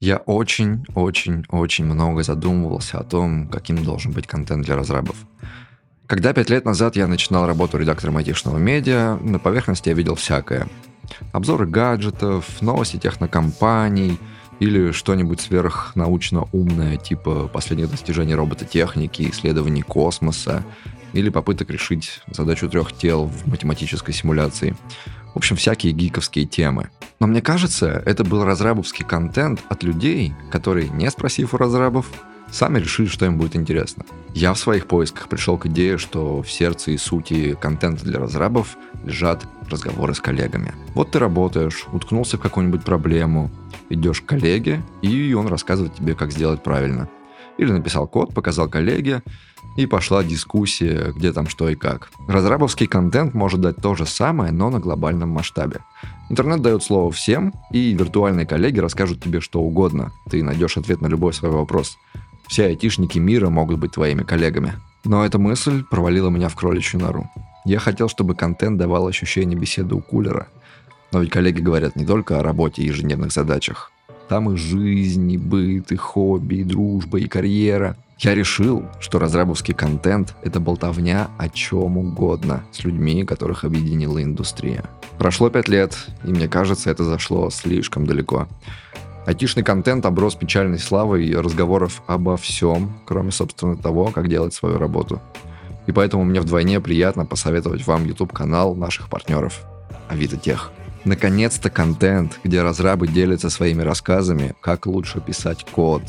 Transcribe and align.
Я 0.00 0.18
очень-очень-очень 0.18 1.84
много 1.84 2.22
задумывался 2.22 2.98
о 2.98 3.04
том, 3.04 3.48
каким 3.48 3.82
должен 3.82 4.12
быть 4.12 4.28
контент 4.28 4.64
для 4.64 4.76
разрабов. 4.76 5.16
Когда 6.06 6.32
пять 6.32 6.50
лет 6.50 6.64
назад 6.64 6.94
я 6.94 7.08
начинал 7.08 7.46
работу 7.46 7.78
редактором 7.78 8.16
айтишного 8.16 8.58
медиа, 8.58 9.16
на 9.16 9.40
поверхности 9.40 9.88
я 9.88 9.96
видел 9.96 10.14
всякое. 10.14 10.68
Обзоры 11.32 11.66
гаджетов, 11.66 12.62
новости 12.62 12.96
технокомпаний 12.96 14.20
или 14.60 14.92
что-нибудь 14.92 15.40
сверхнаучно 15.40 16.46
умное, 16.52 16.96
типа 16.96 17.48
последних 17.48 17.90
достижений 17.90 18.36
робототехники, 18.36 19.28
исследований 19.30 19.82
космоса 19.82 20.64
или 21.12 21.28
попыток 21.28 21.70
решить 21.70 22.20
задачу 22.30 22.68
трех 22.68 22.92
тел 22.92 23.26
в 23.26 23.48
математической 23.48 24.12
симуляции. 24.12 24.76
В 25.34 25.38
общем, 25.38 25.56
всякие 25.56 25.92
гиковские 25.92 26.46
темы. 26.46 26.90
Но 27.20 27.26
мне 27.26 27.42
кажется, 27.42 28.02
это 28.06 28.24
был 28.24 28.44
разрабовский 28.44 29.04
контент 29.04 29.62
от 29.68 29.82
людей, 29.82 30.34
которые, 30.50 30.88
не 30.88 31.10
спросив 31.10 31.54
у 31.54 31.56
разрабов, 31.56 32.10
сами 32.50 32.78
решили, 32.78 33.06
что 33.06 33.26
им 33.26 33.38
будет 33.38 33.56
интересно. 33.56 34.04
Я 34.34 34.52
в 34.54 34.58
своих 34.58 34.86
поисках 34.86 35.28
пришел 35.28 35.58
к 35.58 35.66
идее, 35.66 35.98
что 35.98 36.42
в 36.42 36.50
сердце 36.50 36.92
и 36.92 36.96
сути 36.96 37.56
контента 37.60 38.04
для 38.04 38.18
разрабов 38.18 38.76
лежат 39.04 39.46
разговоры 39.70 40.14
с 40.14 40.20
коллегами. 40.20 40.74
Вот 40.94 41.10
ты 41.10 41.18
работаешь, 41.18 41.86
уткнулся 41.92 42.36
в 42.36 42.40
какую-нибудь 42.40 42.84
проблему, 42.84 43.50
идешь 43.90 44.20
к 44.20 44.26
коллеге, 44.26 44.82
и 45.02 45.32
он 45.34 45.48
рассказывает 45.48 45.94
тебе, 45.94 46.14
как 46.14 46.32
сделать 46.32 46.62
правильно. 46.62 47.08
Или 47.58 47.72
написал 47.72 48.06
код, 48.06 48.34
показал 48.34 48.68
коллеге, 48.68 49.22
и 49.78 49.86
пошла 49.86 50.24
дискуссия, 50.24 51.12
где 51.14 51.32
там 51.32 51.46
что 51.46 51.68
и 51.68 51.76
как. 51.76 52.10
Разрабовский 52.26 52.88
контент 52.88 53.32
может 53.32 53.60
дать 53.60 53.76
то 53.76 53.94
же 53.94 54.06
самое, 54.06 54.50
но 54.50 54.70
на 54.70 54.80
глобальном 54.80 55.28
масштабе. 55.28 55.78
Интернет 56.28 56.62
дает 56.62 56.82
слово 56.82 57.12
всем, 57.12 57.54
и 57.70 57.92
виртуальные 57.92 58.44
коллеги 58.44 58.80
расскажут 58.80 59.22
тебе 59.22 59.40
что 59.40 59.60
угодно. 59.60 60.10
Ты 60.28 60.42
найдешь 60.42 60.76
ответ 60.76 61.00
на 61.00 61.06
любой 61.06 61.32
свой 61.32 61.52
вопрос. 61.52 61.96
Все 62.48 62.64
айтишники 62.64 63.20
мира 63.20 63.50
могут 63.50 63.78
быть 63.78 63.92
твоими 63.92 64.24
коллегами. 64.24 64.72
Но 65.04 65.24
эта 65.24 65.38
мысль 65.38 65.84
провалила 65.88 66.28
меня 66.28 66.48
в 66.48 66.56
кроличью 66.56 66.98
нору. 66.98 67.30
Я 67.64 67.78
хотел, 67.78 68.08
чтобы 68.08 68.34
контент 68.34 68.78
давал 68.78 69.06
ощущение 69.06 69.56
беседы 69.56 69.94
у 69.94 70.00
кулера. 70.00 70.48
Но 71.12 71.20
ведь 71.20 71.30
коллеги 71.30 71.60
говорят 71.60 71.94
не 71.94 72.04
только 72.04 72.40
о 72.40 72.42
работе 72.42 72.82
и 72.82 72.86
ежедневных 72.86 73.30
задачах. 73.30 73.92
Там 74.28 74.50
и 74.50 74.56
жизнь, 74.56 75.30
и 75.30 75.38
быт, 75.38 75.92
и 75.92 75.96
хобби, 75.96 76.56
и 76.56 76.64
дружба, 76.64 77.20
и 77.20 77.28
карьера– 77.28 77.96
я 78.18 78.34
решил, 78.34 78.84
что 78.98 79.18
разрабовский 79.18 79.74
контент— 79.74 80.34
это 80.42 80.58
болтовня 80.58 81.28
о 81.38 81.48
чем 81.48 81.98
угодно 81.98 82.64
с 82.72 82.82
людьми, 82.84 83.24
которых 83.24 83.64
объединила 83.64 84.22
индустрия. 84.22 84.84
Прошло 85.18 85.50
пять 85.50 85.68
лет, 85.68 85.96
и 86.24 86.28
мне 86.28 86.48
кажется, 86.48 86.90
это 86.90 87.04
зашло 87.04 87.50
слишком 87.50 88.06
далеко. 88.06 88.48
Айтишный 89.26 89.62
контент 89.62 90.06
оброс 90.06 90.34
печальной 90.34 90.78
славой 90.78 91.26
и 91.26 91.34
разговоров 91.36 92.02
обо 92.06 92.36
всем, 92.36 93.00
кроме, 93.06 93.30
собственно, 93.30 93.76
того, 93.76 94.06
как 94.06 94.28
делать 94.28 94.54
свою 94.54 94.78
работу. 94.78 95.20
И 95.86 95.92
поэтому 95.92 96.24
мне 96.24 96.40
вдвойне 96.40 96.80
приятно 96.80 97.24
посоветовать 97.24 97.86
вам 97.86 98.04
YouTube-канал 98.04 98.74
наших 98.74 99.08
партнеров 99.08 99.64
Авито 100.08 100.36
Тех. 100.36 100.72
Наконец-то 101.04 101.70
контент, 101.70 102.40
где 102.42 102.62
разрабы 102.62 103.06
делятся 103.06 103.48
своими 103.48 103.82
рассказами, 103.82 104.54
как 104.60 104.86
лучше 104.86 105.20
писать 105.20 105.64
код, 105.64 106.02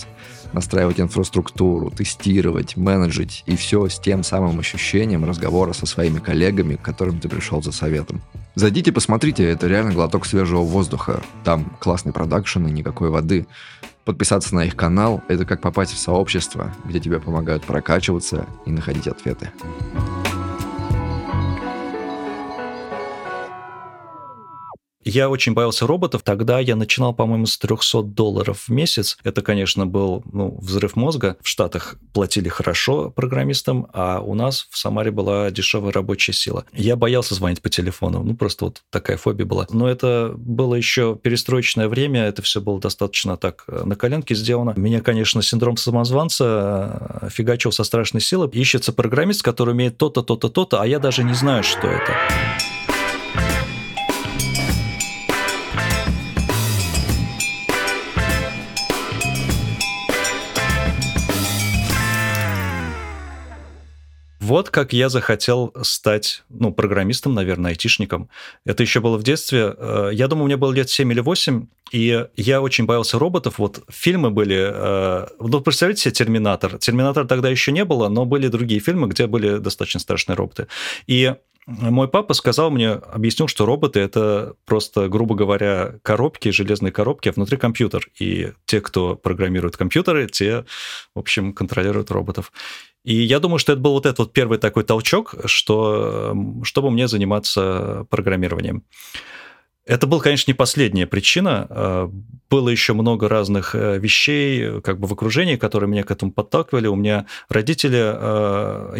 настраивать 0.53 0.99
инфраструктуру, 0.99 1.91
тестировать, 1.91 2.77
менеджить, 2.77 3.43
и 3.45 3.55
все 3.55 3.87
с 3.87 3.99
тем 3.99 4.23
самым 4.23 4.59
ощущением 4.59 5.25
разговора 5.25 5.73
со 5.73 5.85
своими 5.85 6.19
коллегами, 6.19 6.75
к 6.75 6.81
которым 6.81 7.19
ты 7.19 7.29
пришел 7.29 7.61
за 7.61 7.71
советом. 7.71 8.21
Зайдите, 8.55 8.91
посмотрите, 8.91 9.49
это 9.49 9.67
реально 9.67 9.93
глоток 9.93 10.25
свежего 10.25 10.61
воздуха. 10.61 11.21
Там 11.43 11.71
классный 11.79 12.13
продакшн 12.13 12.65
и 12.67 12.71
никакой 12.71 13.09
воды. 13.09 13.47
Подписаться 14.05 14.55
на 14.55 14.65
их 14.65 14.75
канал– 14.75 15.21
это 15.27 15.45
как 15.45 15.61
попасть 15.61 15.93
в 15.93 15.99
сообщество, 15.99 16.73
где 16.85 16.99
тебе 16.99 17.19
помогают 17.19 17.63
прокачиваться 17.63 18.47
и 18.65 18.71
находить 18.71 19.07
ответы. 19.07 19.51
Я 25.09 25.29
очень 25.29 25.53
боялся 25.53 25.87
роботов. 25.87 26.21
Тогда 26.23 26.59
я 26.59 26.75
начинал, 26.75 27.13
по-моему, 27.13 27.47
с 27.47 27.57
300 27.57 28.03
долларов 28.03 28.65
в 28.67 28.69
месяц. 28.69 29.17
Это, 29.23 29.41
конечно, 29.41 29.87
был 29.87 30.23
ну, 30.31 30.55
взрыв 30.61 30.95
мозга. 30.95 31.35
В 31.41 31.47
Штатах 31.47 31.95
платили 32.13 32.47
хорошо 32.47 33.09
программистам, 33.09 33.87
а 33.91 34.19
у 34.19 34.35
нас 34.35 34.67
в 34.69 34.77
Самаре 34.77 35.09
была 35.09 35.49
дешевая 35.49 35.91
рабочая 35.91 36.33
сила. 36.33 36.65
Я 36.73 36.95
боялся 36.95 37.33
звонить 37.33 37.59
по 37.61 37.69
телефону. 37.69 38.21
Ну, 38.23 38.35
просто 38.35 38.65
вот 38.65 38.83
такая 38.91 39.17
фобия 39.17 39.47
была. 39.47 39.65
Но 39.71 39.89
это 39.89 40.33
было 40.37 40.75
еще 40.75 41.17
перестроечное 41.19 41.87
время. 41.87 42.25
Это 42.25 42.43
все 42.43 42.61
было 42.61 42.79
достаточно 42.79 43.35
так 43.35 43.63
э, 43.67 43.83
на 43.85 43.95
коленке 43.95 44.35
сделано. 44.35 44.73
Меня, 44.75 45.01
конечно, 45.01 45.41
синдром 45.41 45.75
самозванца 45.75 47.19
э, 47.23 47.29
фигачил 47.31 47.71
со 47.71 47.83
страшной 47.83 48.21
силой. 48.21 48.49
Ищется 48.51 48.93
программист, 48.93 49.41
который 49.41 49.71
умеет 49.71 49.97
то-то, 49.97 50.21
то-то, 50.21 50.49
то-то, 50.49 50.81
а 50.81 50.85
я 50.85 50.99
даже 50.99 51.23
не 51.23 51.33
знаю, 51.33 51.63
что 51.63 51.87
это. 51.87 52.13
Вот 64.49 64.71
как 64.71 64.93
я 64.93 65.09
захотел 65.09 65.75
стать, 65.83 66.41
ну, 66.49 66.73
программистом, 66.73 67.35
наверное, 67.35 67.69
айтишником. 67.69 68.29
Это 68.65 68.81
еще 68.81 68.99
было 68.99 69.15
в 69.15 69.21
детстве. 69.21 69.75
Э, 69.77 70.09
я 70.11 70.27
думаю, 70.27 70.45
мне 70.45 70.57
было 70.57 70.73
лет 70.73 70.89
7 70.89 71.11
или 71.11 71.19
8, 71.19 71.67
и 71.91 72.25
я 72.35 72.59
очень 72.59 72.85
боялся 72.85 73.19
роботов. 73.19 73.59
Вот 73.59 73.83
фильмы 73.91 74.31
были... 74.31 74.57
Э, 74.59 75.27
ну, 75.39 75.61
представляете 75.61 76.01
себе 76.01 76.13
«Терминатор». 76.13 76.79
«Терминатор» 76.79 77.27
тогда 77.27 77.47
еще 77.47 77.71
не 77.71 77.85
было, 77.85 78.09
но 78.09 78.25
были 78.25 78.47
другие 78.47 78.81
фильмы, 78.81 79.07
где 79.09 79.27
были 79.27 79.59
достаточно 79.59 79.99
страшные 79.99 80.35
роботы. 80.35 80.65
И 81.05 81.35
мой 81.67 82.07
папа 82.07 82.33
сказал 82.33 82.71
мне, 82.71 82.93
объяснил, 82.93 83.47
что 83.47 83.67
роботы 83.67 83.99
это 83.99 84.55
просто, 84.65 85.07
грубо 85.07 85.35
говоря, 85.35 85.99
коробки, 86.01 86.49
железные 86.49 86.91
коробки, 86.91 87.29
а 87.29 87.31
внутри 87.31 87.57
компьютер. 87.57 88.09
И 88.17 88.53
те, 88.65 88.81
кто 88.81 89.15
программирует 89.15 89.77
компьютеры, 89.77 90.25
те, 90.27 90.65
в 91.13 91.19
общем, 91.19 91.53
контролируют 91.53 92.09
роботов. 92.09 92.51
И 93.03 93.15
я 93.15 93.39
думаю, 93.39 93.59
что 93.59 93.71
это 93.71 93.81
был 93.81 93.93
вот 93.93 94.05
этот 94.05 94.19
вот 94.19 94.33
первый 94.33 94.57
такой 94.57 94.83
толчок, 94.83 95.35
что, 95.45 96.35
чтобы 96.63 96.91
мне 96.91 97.07
заниматься 97.07 98.05
программированием. 98.09 98.83
Это 99.85 100.05
был, 100.05 100.19
конечно, 100.19 100.51
не 100.51 100.55
последняя 100.55 101.07
причина. 101.07 101.65
А, 101.69 102.11
было 102.49 102.69
еще 102.69 102.93
много 102.93 103.27
разных 103.27 103.73
э, 103.73 103.97
вещей 103.97 104.81
как 104.81 104.99
бы 104.99 105.07
в 105.07 105.13
окружении, 105.13 105.55
которые 105.55 105.89
меня 105.89 106.03
к 106.03 106.11
этому 106.11 106.31
подталкивали. 106.31 106.87
У 106.87 106.95
меня 106.95 107.25
родители 107.47 107.97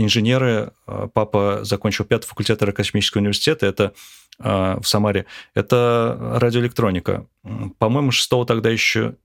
инженеры. 0.01 0.71
Папа 1.13 1.59
закончил 1.61 2.05
пятый 2.05 2.27
факультет 2.27 2.61
аэрокосмического 2.61 3.21
университета. 3.21 3.65
Это 3.67 3.93
в 4.39 4.83
Самаре. 4.83 5.25
Это 5.53 6.17
радиоэлектроника. 6.39 7.27
По-моему, 7.77 8.11
шестого 8.11 8.45
тогда 8.45 8.69
еще 8.69 9.15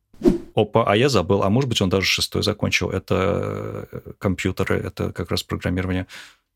Опа, 0.54 0.84
а 0.86 0.96
я 0.96 1.08
забыл, 1.08 1.42
а 1.42 1.50
может 1.50 1.68
быть, 1.68 1.82
он 1.82 1.88
даже 1.88 2.06
шестой 2.06 2.42
закончил. 2.42 2.90
Это 2.90 3.88
э, 3.90 4.12
компьютеры, 4.18 4.76
это 4.76 5.12
как 5.12 5.30
раз 5.30 5.42
программирование. 5.42 6.06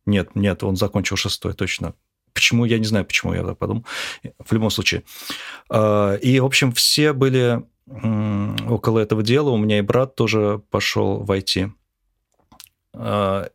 Нет, 0.06 0.36
нет, 0.36 0.62
он 0.62 0.76
закончил 0.76 1.16
шестой, 1.16 1.52
точно. 1.52 1.94
Почему, 2.32 2.64
я 2.64 2.78
не 2.78 2.84
знаю, 2.84 3.04
почему 3.04 3.34
я 3.34 3.42
так 3.42 3.58
подумал. 3.58 3.84
В 4.38 4.52
любом 4.52 4.70
случае. 4.70 5.02
А, 5.68 6.14
и, 6.14 6.38
в 6.38 6.44
общем, 6.44 6.72
все 6.72 7.12
были 7.12 7.64
около 8.68 9.00
этого 9.00 9.22
дела. 9.22 9.50
У 9.50 9.56
меня 9.56 9.78
и 9.78 9.82
брат 9.82 10.14
тоже 10.14 10.62
пошел 10.70 11.18
в 11.18 11.30
IT. 11.32 11.70
А, 12.94 13.48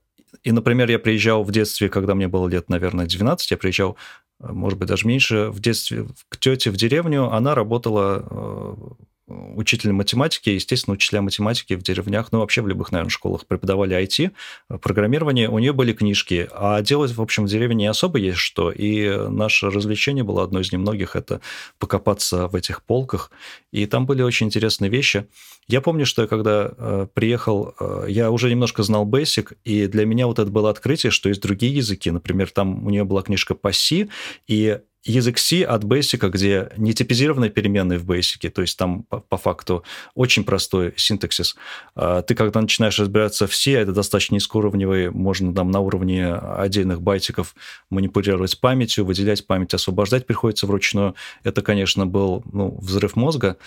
и, 0.44 0.52
например, 0.52 0.90
я 0.92 1.00
приезжал 1.00 1.44
в 1.44 1.52
детстве, 1.52 1.88
когда 1.88 2.16
мне 2.16 2.28
было 2.28 2.50
лет, 2.50 2.70
наверное, 2.70 3.06
12, 3.06 3.52
я 3.52 3.58
приезжал, 3.58 3.96
может 4.40 4.78
быть, 4.78 4.90
даже 4.90 5.08
меньше, 5.08 5.50
в 5.52 5.62
детстве 5.62 6.06
к 6.28 6.38
тете 6.38 6.70
в 6.70 6.76
деревню. 6.76 7.32
Она 7.32 7.56
работала 7.56 8.98
э, 9.28 9.34
учителем 9.56 9.96
математики, 9.96 10.50
естественно, 10.50 10.94
учителя 10.94 11.22
математики 11.22 11.74
в 11.74 11.84
деревнях, 11.84 12.32
ну, 12.32 12.40
вообще 12.40 12.62
в 12.62 12.68
любых, 12.68 12.92
наверное, 12.92 13.10
школах 13.10 13.46
преподавали 13.46 13.98
IT, 13.98 14.32
программирование, 14.80 15.50
у 15.50 15.60
нее 15.60 15.74
были 15.74 15.94
книжки, 15.94 16.48
а 16.52 16.82
делать, 16.82 17.14
в 17.14 17.22
общем, 17.22 17.46
в 17.46 17.50
деревне 17.50 17.76
не 17.76 17.88
особо 17.88 18.18
есть 18.20 18.38
что, 18.38 18.72
и 18.72 19.30
наше 19.30 19.70
развлечение 19.70 20.24
было 20.24 20.44
одно 20.44 20.60
из 20.60 20.72
немногих, 20.72 21.16
это 21.16 21.42
покопаться 21.80 22.48
в 22.48 22.56
этих 22.56 22.84
полках, 22.84 23.32
и 23.72 23.86
там 23.86 24.06
были 24.06 24.22
очень 24.22 24.48
интересные 24.48 24.90
вещи. 24.90 25.28
Я 25.68 25.82
помню, 25.82 26.06
что 26.06 26.24
я 26.24 26.28
когда 26.28 26.72
э, 26.78 27.08
приехал, 27.14 27.74
э, 27.80 28.06
я 28.10 28.32
уже 28.32 28.50
немножко 28.50 28.84
знал 28.84 29.08
Basic, 29.08 29.56
и 29.64 29.88
для 29.88 30.06
меня 30.06 30.28
вот 30.28 30.40
это 30.40 30.52
было 30.52 30.70
открытие, 30.70 31.12
что 31.12 31.30
есть 31.30 31.42
другие 31.42 31.76
языки, 31.76 32.12
например, 32.12 32.50
там 32.52 32.86
у 32.86 32.90
нее 32.90 33.06
была 33.06 33.22
книжка 33.22 33.56
по 33.56 33.72
C, 33.72 34.10
и 34.48 34.80
язык 35.04 35.38
C 35.38 35.64
от 35.64 35.84
Basic, 35.84 36.30
где 36.30 36.70
не 36.78 36.94
типизированные 36.94 37.50
переменные 37.50 38.00
в 38.00 38.10
Basic, 38.10 38.50
то 38.50 38.62
есть 38.62 38.78
там 38.78 39.04
по, 39.04 39.20
по 39.20 39.38
факту 39.38 39.84
очень 40.16 40.44
простой 40.44 40.94
синтаксис. 40.98 41.56
А 41.96 42.22
ты, 42.22 42.36
когда 42.36 42.62
начинаешь 42.62 43.00
разбираться 43.00 43.48
в 43.48 43.56
C, 43.56 43.72
это 43.72 43.92
достаточно 43.92 44.36
низкоуровневый, 44.36 45.10
можно 45.12 45.54
там 45.54 45.72
на 45.72 45.80
уровне 45.80 46.34
отдельных 46.34 47.02
байтиков 47.02 47.56
манипулировать 47.90 48.60
памятью, 48.60 49.06
выделять 49.06 49.46
память, 49.46 49.74
освобождать 49.74 50.26
приходится 50.26 50.68
вручную. 50.68 51.16
Это, 51.44 51.62
конечно, 51.62 52.06
был 52.06 52.44
ну, 52.52 52.78
взрыв 52.80 53.16
мозга. 53.16 53.58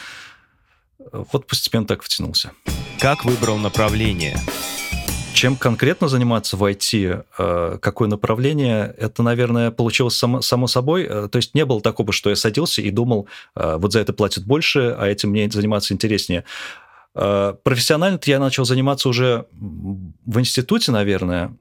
Вот 1.12 1.46
постепенно 1.46 1.86
так 1.86 2.02
втянулся. 2.02 2.52
Как 2.98 3.24
выбрал 3.24 3.58
направление? 3.58 4.38
Чем 5.36 5.56
конкретно 5.56 6.08
заниматься 6.08 6.56
в 6.56 6.64
IT, 6.64 7.24
э, 7.38 7.78
какое 7.82 8.08
направление, 8.08 8.94
это, 8.96 9.22
наверное, 9.22 9.70
получилось 9.70 10.16
само, 10.16 10.40
само 10.40 10.66
собой. 10.66 11.02
Э, 11.02 11.28
то 11.28 11.36
есть 11.36 11.54
не 11.54 11.66
было 11.66 11.82
такого, 11.82 12.10
что 12.10 12.30
я 12.30 12.36
садился 12.36 12.80
и 12.80 12.90
думал, 12.90 13.28
э, 13.54 13.76
вот 13.76 13.92
за 13.92 14.00
это 14.00 14.14
платят 14.14 14.46
больше, 14.46 14.96
а 14.98 15.06
этим 15.06 15.30
мне 15.30 15.50
заниматься 15.50 15.92
интереснее. 15.92 16.44
Профессионально 17.12 18.18
я 18.24 18.38
начал 18.38 18.64
заниматься 18.64 19.08
уже 19.10 19.46
в 19.52 20.38
институте, 20.38 20.92
наверное, 20.92 21.56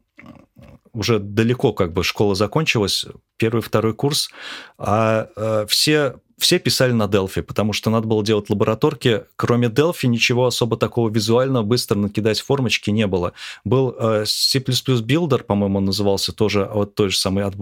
уже 0.93 1.19
далеко 1.19 1.73
как 1.73 1.91
бы 1.93 2.03
школа 2.03 2.35
закончилась, 2.35 3.05
первый, 3.37 3.61
второй 3.61 3.93
курс, 3.93 4.29
а 4.77 5.29
все 5.67 6.15
все 6.37 6.59
писали 6.59 6.91
на 6.91 7.03
Delphi, 7.03 7.41
потому 7.41 7.73
что 7.73 7.89
надо 7.89 8.07
было 8.07 8.23
делать 8.23 8.49
лабораторки. 8.49 9.23
Кроме 9.35 9.67
Delphi 9.67 10.07
ничего 10.07 10.45
особо 10.45 10.77
такого 10.77 11.09
визуально 11.09 11.63
быстро 11.63 11.97
накидать 11.97 12.41
формочки 12.41 12.89
не 12.89 13.07
было. 13.07 13.33
Был 13.63 13.95
э, 13.97 14.25
C++ 14.25 14.59
Builder, 14.59 15.43
по-моему, 15.43 15.77
он 15.77 15.85
назывался 15.85 16.33
тоже 16.33 16.65
от 16.65 16.95
той 16.95 17.09
же 17.09 17.17
самой 17.17 17.45
от 17.45 17.55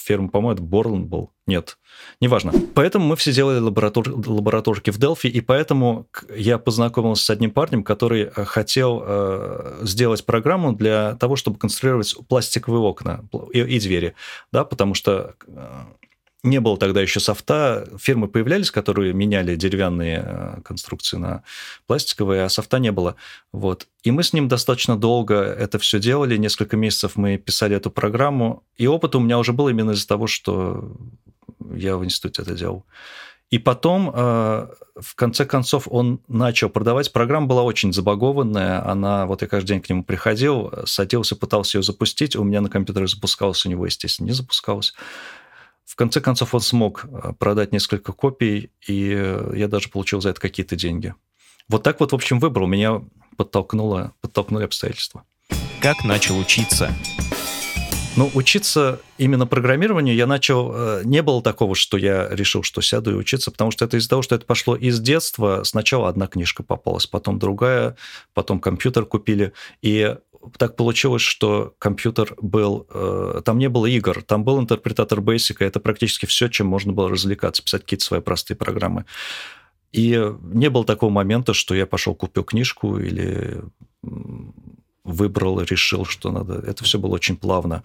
фирмы, 0.00 0.28
по-моему, 0.28 0.54
это 0.54 0.62
Borland 0.62 1.04
был. 1.04 1.30
Нет, 1.46 1.78
неважно. 2.20 2.52
Поэтому 2.74 3.06
мы 3.06 3.16
все 3.16 3.32
делали 3.32 3.58
лаборатор... 3.58 4.08
лабораторки 4.08 4.90
в 4.90 4.98
Delphi, 4.98 5.28
и 5.28 5.40
поэтому 5.40 6.06
я 6.34 6.58
познакомился 6.58 7.24
с 7.24 7.30
одним 7.30 7.50
парнем, 7.50 7.84
который 7.84 8.22
э, 8.22 8.44
хотел 8.44 9.02
э, 9.04 9.80
сделать 9.82 10.24
программу 10.24 10.72
для 10.72 11.14
того, 11.16 11.36
чтобы 11.36 11.58
конструировать 11.58 12.14
пластиковые 12.28 12.80
окна 12.80 13.24
и, 13.52 13.60
и 13.60 13.80
двери, 13.80 14.14
да, 14.52 14.64
потому 14.64 14.94
что 14.94 15.34
э, 15.46 15.84
не 16.42 16.60
было 16.60 16.78
тогда 16.78 17.02
еще 17.02 17.20
софта. 17.20 17.86
Фирмы 17.98 18.28
появлялись, 18.28 18.70
которые 18.70 19.12
меняли 19.12 19.56
деревянные 19.56 20.22
э, 20.24 20.60
конструкции 20.62 21.18
на 21.18 21.42
пластиковые, 21.86 22.44
а 22.44 22.48
софта 22.48 22.78
не 22.78 22.92
было. 22.92 23.16
Вот. 23.52 23.86
И 24.02 24.10
мы 24.10 24.22
с 24.22 24.32
ним 24.32 24.48
достаточно 24.48 24.96
долго 24.96 25.34
это 25.34 25.78
все 25.78 25.98
делали. 25.98 26.36
Несколько 26.38 26.76
месяцев 26.76 27.16
мы 27.16 27.36
писали 27.36 27.76
эту 27.76 27.90
программу. 27.90 28.62
И 28.78 28.86
опыт 28.86 29.14
у 29.14 29.20
меня 29.20 29.38
уже 29.38 29.52
был 29.52 29.68
именно 29.68 29.90
из-за 29.90 30.08
того, 30.08 30.26
что 30.26 30.96
я 31.74 31.96
в 31.96 32.04
институте 32.04 32.42
это 32.42 32.54
делал. 32.54 32.86
И 33.50 33.58
потом, 33.58 34.10
э, 34.14 34.68
в 34.96 35.14
конце 35.16 35.44
концов, 35.44 35.88
он 35.90 36.20
начал 36.28 36.70
продавать. 36.70 37.12
Программа 37.12 37.48
была 37.48 37.64
очень 37.64 37.92
забагованная. 37.92 38.88
Она, 38.88 39.26
вот 39.26 39.42
я 39.42 39.48
каждый 39.48 39.68
день 39.68 39.82
к 39.82 39.90
нему 39.90 40.04
приходил, 40.04 40.72
садился, 40.86 41.36
пытался 41.36 41.78
ее 41.78 41.82
запустить. 41.82 42.36
У 42.36 42.44
меня 42.44 42.60
на 42.60 42.70
компьютере 42.70 43.08
запускалось, 43.08 43.66
у 43.66 43.68
него, 43.68 43.84
естественно, 43.84 44.28
не 44.28 44.32
запускалось. 44.32 44.94
В 46.00 46.02
конце 46.02 46.22
концов, 46.22 46.54
он 46.54 46.62
смог 46.62 47.04
э, 47.04 47.34
продать 47.38 47.72
несколько 47.72 48.14
копий, 48.14 48.70
и 48.88 49.12
э, 49.14 49.52
я 49.54 49.68
даже 49.68 49.90
получил 49.90 50.22
за 50.22 50.30
это 50.30 50.40
какие-то 50.40 50.74
деньги. 50.74 51.14
Вот 51.68 51.82
так 51.82 52.00
вот, 52.00 52.12
в 52.12 52.14
общем, 52.14 52.38
выбрал. 52.38 52.66
Меня 52.66 53.02
подтолкнуло, 53.36 54.14
подтолкнули 54.22 54.64
обстоятельства. 54.64 55.24
Как 55.82 56.02
начал 56.02 56.38
учиться? 56.38 56.90
Ну, 58.16 58.30
учиться 58.32 58.98
именно 59.18 59.46
программированию 59.46 60.14
я 60.14 60.26
начал... 60.26 60.72
Э, 60.74 61.02
не 61.04 61.20
было 61.20 61.42
такого, 61.42 61.74
что 61.74 61.98
я 61.98 62.30
решил, 62.30 62.62
что 62.62 62.80
сяду 62.80 63.10
и 63.10 63.14
учиться, 63.14 63.50
потому 63.50 63.70
что 63.70 63.84
это 63.84 63.98
из-за 63.98 64.08
того, 64.08 64.22
что 64.22 64.34
это 64.34 64.46
пошло 64.46 64.76
из 64.76 65.00
детства. 65.00 65.64
Сначала 65.64 66.08
одна 66.08 66.28
книжка 66.28 66.62
попалась, 66.62 67.06
потом 67.06 67.38
другая, 67.38 67.94
потом 68.32 68.58
компьютер 68.58 69.04
купили. 69.04 69.52
И 69.82 70.16
так 70.56 70.76
получилось, 70.76 71.22
что 71.22 71.74
компьютер 71.78 72.34
был... 72.40 72.86
Э, 72.90 73.42
там 73.44 73.58
не 73.58 73.68
было 73.68 73.86
игр, 73.86 74.22
там 74.22 74.44
был 74.44 74.60
интерпретатор 74.60 75.20
Basic, 75.20 75.56
и 75.60 75.64
это 75.64 75.80
практически 75.80 76.26
все, 76.26 76.48
чем 76.48 76.66
можно 76.66 76.92
было 76.92 77.10
развлекаться, 77.10 77.62
писать 77.62 77.82
какие-то 77.82 78.04
свои 78.04 78.20
простые 78.20 78.56
программы. 78.56 79.04
И 79.92 80.32
не 80.42 80.70
было 80.70 80.84
такого 80.84 81.10
момента, 81.10 81.52
что 81.52 81.74
я 81.74 81.86
пошел 81.86 82.14
купил 82.14 82.44
книжку 82.44 82.98
или 82.98 83.60
выбрал, 85.04 85.60
решил, 85.60 86.04
что 86.04 86.30
надо. 86.30 86.54
Это 86.66 86.84
все 86.84 86.98
было 86.98 87.14
очень 87.14 87.36
плавно. 87.36 87.82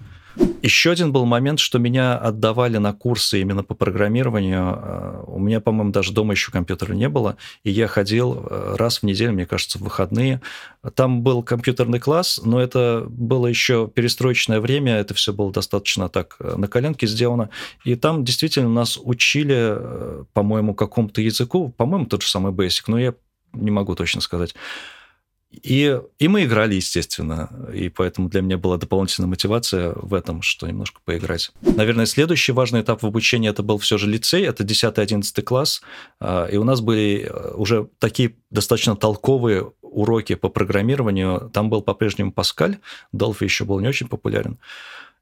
Еще 0.61 0.91
один 0.91 1.11
был 1.11 1.25
момент, 1.25 1.59
что 1.59 1.77
меня 1.77 2.17
отдавали 2.17 2.77
на 2.77 2.91
курсы 2.91 3.39
именно 3.39 3.63
по 3.63 3.75
программированию. 3.75 4.61
А, 4.61 5.23
у 5.27 5.39
меня, 5.39 5.61
по-моему, 5.61 5.91
даже 5.91 6.11
дома 6.11 6.33
еще 6.33 6.51
компьютера 6.51 6.93
не 6.93 7.07
было, 7.07 7.37
и 7.63 7.69
я 7.69 7.87
ходил 7.87 8.45
э, 8.49 8.75
раз 8.77 8.99
в 8.99 9.03
неделю, 9.03 9.33
мне 9.33 9.45
кажется, 9.45 9.77
в 9.77 9.81
выходные. 9.81 10.41
Там 10.95 11.21
был 11.21 11.43
компьютерный 11.43 11.99
класс, 11.99 12.41
но 12.43 12.59
это 12.59 13.05
было 13.07 13.47
еще 13.47 13.87
перестроечное 13.93 14.59
время, 14.59 14.95
это 14.95 15.13
все 15.13 15.33
было 15.33 15.51
достаточно 15.51 16.09
так 16.09 16.35
э, 16.39 16.55
на 16.57 16.67
коленке 16.67 17.05
сделано. 17.05 17.49
И 17.83 17.95
там 17.95 18.25
действительно 18.25 18.69
нас 18.69 18.99
учили, 19.01 19.55
э, 19.55 20.23
по-моему, 20.33 20.73
какому-то 20.73 21.21
языку, 21.21 21.69
по-моему, 21.77 22.07
тот 22.07 22.23
же 22.23 22.27
самый 22.27 22.51
Basic, 22.51 22.83
но 22.87 22.99
я 22.99 23.13
не 23.53 23.71
могу 23.71 23.95
точно 23.95 24.21
сказать. 24.21 24.55
И, 25.63 26.00
и 26.19 26.28
мы 26.28 26.44
играли, 26.44 26.75
естественно, 26.75 27.50
и 27.74 27.90
поэтому 27.90 28.30
для 28.30 28.42
меня 28.42 28.57
была 28.57 28.78
дополнительная 28.78 29.30
мотивация 29.30 29.94
в 29.96 30.13
этом, 30.13 30.42
что 30.42 30.68
немножко 30.68 31.00
поиграть. 31.04 31.52
Наверное, 31.62 32.06
следующий 32.06 32.52
важный 32.52 32.81
этап 32.81 33.04
в 33.04 33.06
обучении 33.06 33.50
это 33.50 33.63
был 33.63 33.78
все 33.78 33.98
же 33.98 34.07
лицей, 34.10 34.44
это 34.44 34.63
10-11 34.63 35.42
класс, 35.42 35.81
а, 36.19 36.46
и 36.46 36.57
у 36.57 36.63
нас 36.63 36.81
были 36.81 37.30
э, 37.30 37.54
уже 37.56 37.88
такие 38.00 38.36
достаточно 38.50 38.96
толковые 38.96 39.72
уроки 39.81 40.36
по 40.36 40.50
программированию. 40.50 41.50
Там 41.54 41.69
был 41.69 41.81
по-прежнему 41.81 42.31
Паскаль, 42.31 42.80
Delphi 43.13 43.46
еще 43.46 43.66
был 43.66 43.80
не 43.80 43.88
очень 43.88 44.07
популярен. 44.07 44.60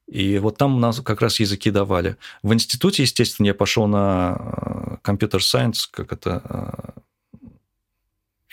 И 0.08 0.38
вот 0.40 0.58
там 0.58 0.76
у 0.76 0.80
нас 0.80 1.00
как 1.00 1.22
раз 1.22 1.40
языки 1.40 1.72
давали. 1.72 2.18
В 2.42 2.54
институте, 2.54 3.04
естественно, 3.04 3.48
я 3.48 3.54
пошел 3.54 3.88
на 3.88 5.00
компьютер-сайенс, 5.02 5.88
как 5.88 6.12
это 6.12 6.94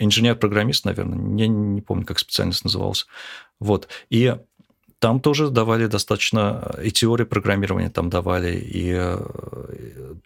инженер-программист, 0.03 0.85
наверное, 0.85 1.37
я 1.37 1.47
не 1.47 1.81
помню, 1.81 2.05
как 2.05 2.19
специальность 2.19 2.63
называлась. 2.63 3.07
Вот. 3.59 3.87
И 4.09 4.35
там 5.01 5.19
тоже 5.19 5.49
давали 5.49 5.87
достаточно 5.87 6.75
и 6.81 6.91
теории 6.91 7.23
программирования 7.23 7.89
там 7.89 8.11
давали, 8.11 8.55
и 8.55 8.93
э, 8.95 9.17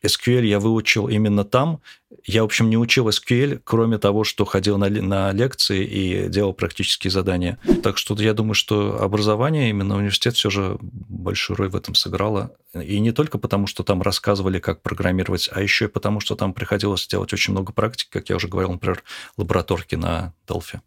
SQL 0.04 0.46
я 0.46 0.60
выучил 0.60 1.08
именно 1.08 1.46
там. 1.46 1.80
Я, 2.26 2.42
в 2.42 2.46
общем, 2.46 2.70
не 2.70 2.78
учил 2.78 3.08
SQL, 3.08 3.62
кроме 3.64 4.00
того, 4.00 4.26
что 4.26 4.44
ходил 4.44 4.78
на, 4.78 4.90
на 4.90 5.32
лекции 5.32 5.86
и 5.86 6.28
делал 6.28 6.52
практические 6.52 7.10
задания. 7.10 7.58
Так 7.84 7.98
что 7.98 8.16
я 8.22 8.34
думаю, 8.34 8.54
что 8.54 9.02
образование, 9.02 9.70
именно 9.70 9.96
университет 9.96 10.36
все 10.36 10.50
же 10.50 10.78
большую 10.82 11.56
роль 11.56 11.70
в 11.70 11.76
этом 11.78 11.96
сыграло. 11.96 12.52
И 12.74 13.00
не 13.00 13.14
только 13.14 13.38
потому, 13.38 13.68
что 13.68 13.84
там 13.84 14.02
рассказывали, 14.02 14.60
как 14.60 14.82
программировать, 14.82 15.50
а 15.54 15.62
еще 15.62 15.86
и 15.86 15.88
потому, 15.88 16.20
что 16.20 16.36
там 16.36 16.54
приходилось 16.54 17.08
делать 17.08 17.32
очень 17.32 17.54
много 17.54 17.72
практик, 17.72 18.10
как 18.10 18.28
я 18.28 18.36
уже 18.36 18.50
говорил, 18.50 18.74
например, 18.74 19.04
лабораторки 19.38 19.96
на 19.96 20.34
Delphi. 20.46 20.82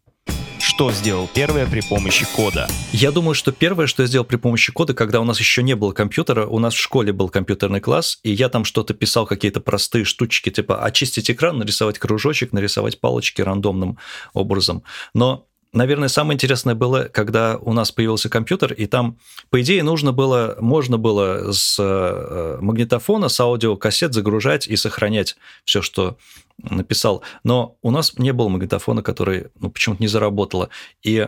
Что 0.69 0.91
сделал 0.91 1.27
первое 1.33 1.65
при 1.65 1.81
помощи 1.81 2.27
кода? 2.35 2.67
Я 2.91 3.11
думаю, 3.11 3.33
что 3.33 3.51
первое, 3.51 3.87
что 3.87 4.03
я 4.03 4.07
сделал 4.07 4.23
при 4.23 4.35
помощи 4.35 4.71
кода, 4.71 4.93
когда 4.93 5.19
у 5.19 5.23
нас 5.23 5.39
еще 5.39 5.63
не 5.63 5.75
было 5.75 5.93
компьютера, 5.93 6.45
у 6.45 6.59
нас 6.59 6.75
в 6.75 6.79
школе 6.79 7.11
был 7.11 7.27
компьютерный 7.27 7.79
класс, 7.79 8.19
и 8.21 8.31
я 8.31 8.49
там 8.49 8.65
что-то 8.65 8.93
писал, 8.93 9.25
какие-то 9.25 9.61
простые 9.61 10.05
штучки, 10.05 10.51
типа 10.51 10.83
очистить 10.83 11.31
экран, 11.31 11.57
нарисовать 11.57 11.97
кружочек, 11.97 12.53
нарисовать 12.53 12.99
палочки 12.99 13.41
рандомным 13.41 13.97
образом. 14.33 14.83
Но 15.15 15.47
наверное, 15.73 16.07
самое 16.07 16.35
интересное 16.35 16.75
было, 16.75 17.05
когда 17.11 17.57
у 17.57 17.73
нас 17.73 17.91
появился 17.91 18.29
компьютер, 18.29 18.71
и 18.71 18.85
там, 18.85 19.17
по 19.49 19.59
идее, 19.61 19.81
нужно 19.81 20.11
было, 20.11 20.55
можно 20.59 20.99
было 20.99 21.51
с 21.51 21.77
э, 21.79 22.57
магнитофона, 22.61 23.27
с 23.27 23.39
аудиокассет 23.39 24.13
загружать 24.13 24.67
и 24.67 24.75
сохранять 24.75 25.35
все, 25.65 25.81
что 25.81 26.17
написал. 26.63 27.23
Но 27.43 27.77
у 27.81 27.91
нас 27.91 28.17
не 28.17 28.33
было 28.33 28.49
магнитофона, 28.49 29.01
который 29.01 29.47
ну, 29.59 29.69
почему-то 29.69 30.01
не 30.01 30.07
заработало. 30.07 30.69
И 31.03 31.27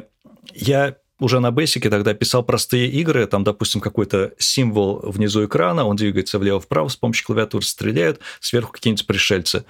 я 0.53 0.95
уже 1.21 1.39
на 1.39 1.51
Basic 1.51 1.88
тогда 1.89 2.13
писал 2.13 2.43
простые 2.43 2.89
игры, 2.89 3.27
там, 3.27 3.43
допустим, 3.43 3.79
какой-то 3.79 4.33
символ 4.39 5.01
внизу 5.03 5.45
экрана, 5.45 5.85
он 5.85 5.95
двигается 5.95 6.39
влево-вправо, 6.39 6.88
с 6.88 6.95
помощью 6.95 7.27
клавиатуры 7.27 7.63
стреляют, 7.63 8.19
сверху 8.39 8.71
какие-нибудь 8.71 9.05
пришельцы. 9.05 9.63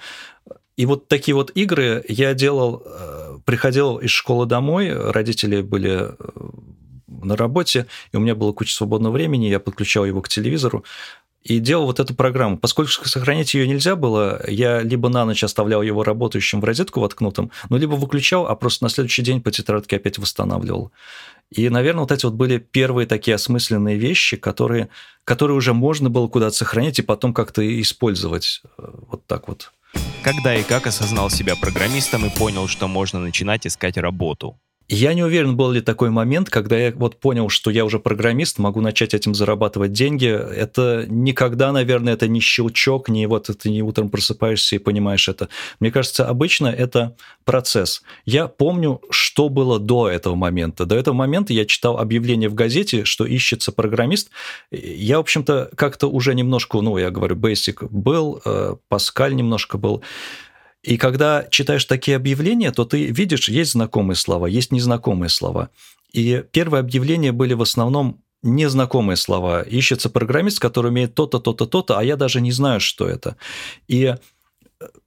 И 0.76 0.86
вот 0.86 1.08
такие 1.08 1.34
вот 1.34 1.50
игры 1.54 2.02
я 2.08 2.32
делал, 2.32 2.82
э, 2.84 3.38
приходил 3.44 3.98
из 3.98 4.10
школы 4.10 4.46
домой, 4.46 4.90
родители 4.92 5.60
были 5.60 5.90
э, 5.90 6.14
на 7.06 7.36
работе, 7.36 7.86
и 8.12 8.16
у 8.16 8.20
меня 8.20 8.34
было 8.34 8.52
куча 8.52 8.74
свободного 8.74 9.12
времени, 9.12 9.46
я 9.46 9.60
подключал 9.60 10.06
его 10.06 10.22
к 10.22 10.30
телевизору, 10.30 10.84
и 11.42 11.58
делал 11.58 11.86
вот 11.86 12.00
эту 12.00 12.14
программу. 12.14 12.58
Поскольку 12.58 12.92
сохранить 13.08 13.54
ее 13.54 13.66
нельзя 13.66 13.96
было, 13.96 14.42
я 14.48 14.80
либо 14.80 15.08
на 15.08 15.24
ночь 15.24 15.42
оставлял 15.44 15.82
его 15.82 16.04
работающим 16.04 16.60
в 16.60 16.64
розетку 16.64 17.00
воткнутым, 17.00 17.50
ну, 17.68 17.76
либо 17.76 17.94
выключал, 17.94 18.46
а 18.46 18.54
просто 18.54 18.84
на 18.84 18.90
следующий 18.90 19.22
день 19.22 19.40
по 19.40 19.50
тетрадке 19.50 19.96
опять 19.96 20.18
восстанавливал. 20.18 20.92
И, 21.50 21.68
наверное, 21.68 22.00
вот 22.00 22.12
эти 22.12 22.24
вот 22.24 22.34
были 22.34 22.58
первые 22.58 23.06
такие 23.06 23.34
осмысленные 23.34 23.98
вещи, 23.98 24.36
которые, 24.36 24.88
которые 25.24 25.56
уже 25.56 25.74
можно 25.74 26.08
было 26.08 26.28
куда-то 26.28 26.56
сохранить 26.56 26.98
и 26.98 27.02
потом 27.02 27.34
как-то 27.34 27.62
использовать. 27.80 28.62
Э, 28.78 28.88
вот 29.08 29.26
так 29.26 29.48
вот. 29.48 29.72
Когда 30.22 30.54
и 30.54 30.62
как 30.62 30.86
осознал 30.86 31.28
себя 31.28 31.54
программистом 31.56 32.24
и 32.24 32.30
понял, 32.30 32.68
что 32.68 32.88
можно 32.88 33.18
начинать 33.18 33.66
искать 33.66 33.98
работу? 33.98 34.58
Я 34.94 35.14
не 35.14 35.22
уверен, 35.22 35.56
был 35.56 35.70
ли 35.70 35.80
такой 35.80 36.10
момент, 36.10 36.50
когда 36.50 36.76
я 36.76 36.92
вот 36.92 37.18
понял, 37.18 37.48
что 37.48 37.70
я 37.70 37.84
уже 37.84 37.98
программист, 37.98 38.58
могу 38.58 38.82
начать 38.82 39.14
этим 39.14 39.34
зарабатывать 39.34 39.92
деньги. 39.92 40.26
Это 40.26 41.06
никогда, 41.08 41.72
наверное, 41.72 42.12
это 42.12 42.28
не 42.28 42.40
щелчок, 42.40 43.08
не 43.08 43.26
вот 43.26 43.48
ты 43.58 43.70
не 43.70 43.82
утром 43.82 44.10
просыпаешься 44.10 44.76
и 44.76 44.78
понимаешь 44.78 45.28
это. 45.28 45.48
Мне 45.80 45.90
кажется, 45.90 46.28
обычно 46.28 46.66
это 46.66 47.16
процесс. 47.44 48.02
Я 48.26 48.48
помню, 48.48 49.00
что 49.08 49.48
было 49.48 49.78
до 49.78 50.10
этого 50.10 50.34
момента. 50.34 50.84
До 50.84 50.94
этого 50.94 51.14
момента 51.14 51.54
я 51.54 51.64
читал 51.64 51.98
объявление 51.98 52.50
в 52.50 52.54
газете, 52.54 53.04
что 53.04 53.24
ищется 53.24 53.72
программист. 53.72 54.28
Я, 54.70 55.16
в 55.16 55.20
общем-то, 55.20 55.70
как-то 55.74 56.08
уже 56.08 56.34
немножко, 56.34 56.80
ну, 56.82 56.98
я 56.98 57.10
говорю, 57.10 57.36
Basic 57.36 57.88
был, 57.88 58.42
Паскаль 58.88 59.34
немножко 59.34 59.78
был. 59.78 60.02
И 60.82 60.96
когда 60.96 61.46
читаешь 61.50 61.84
такие 61.84 62.16
объявления, 62.16 62.72
то 62.72 62.84
ты 62.84 63.06
видишь, 63.06 63.48
есть 63.48 63.72
знакомые 63.72 64.16
слова, 64.16 64.46
есть 64.46 64.72
незнакомые 64.72 65.28
слова. 65.28 65.70
И 66.12 66.44
первые 66.50 66.80
объявления 66.80 67.32
были 67.32 67.54
в 67.54 67.62
основном 67.62 68.20
незнакомые 68.42 69.16
слова. 69.16 69.62
Ищется 69.62 70.10
программист, 70.10 70.58
который 70.58 70.88
умеет 70.88 71.14
то-то, 71.14 71.38
то-то, 71.38 71.66
то-то, 71.66 71.98
а 71.98 72.04
я 72.04 72.16
даже 72.16 72.40
не 72.40 72.50
знаю, 72.50 72.80
что 72.80 73.06
это. 73.06 73.36
И 73.86 74.14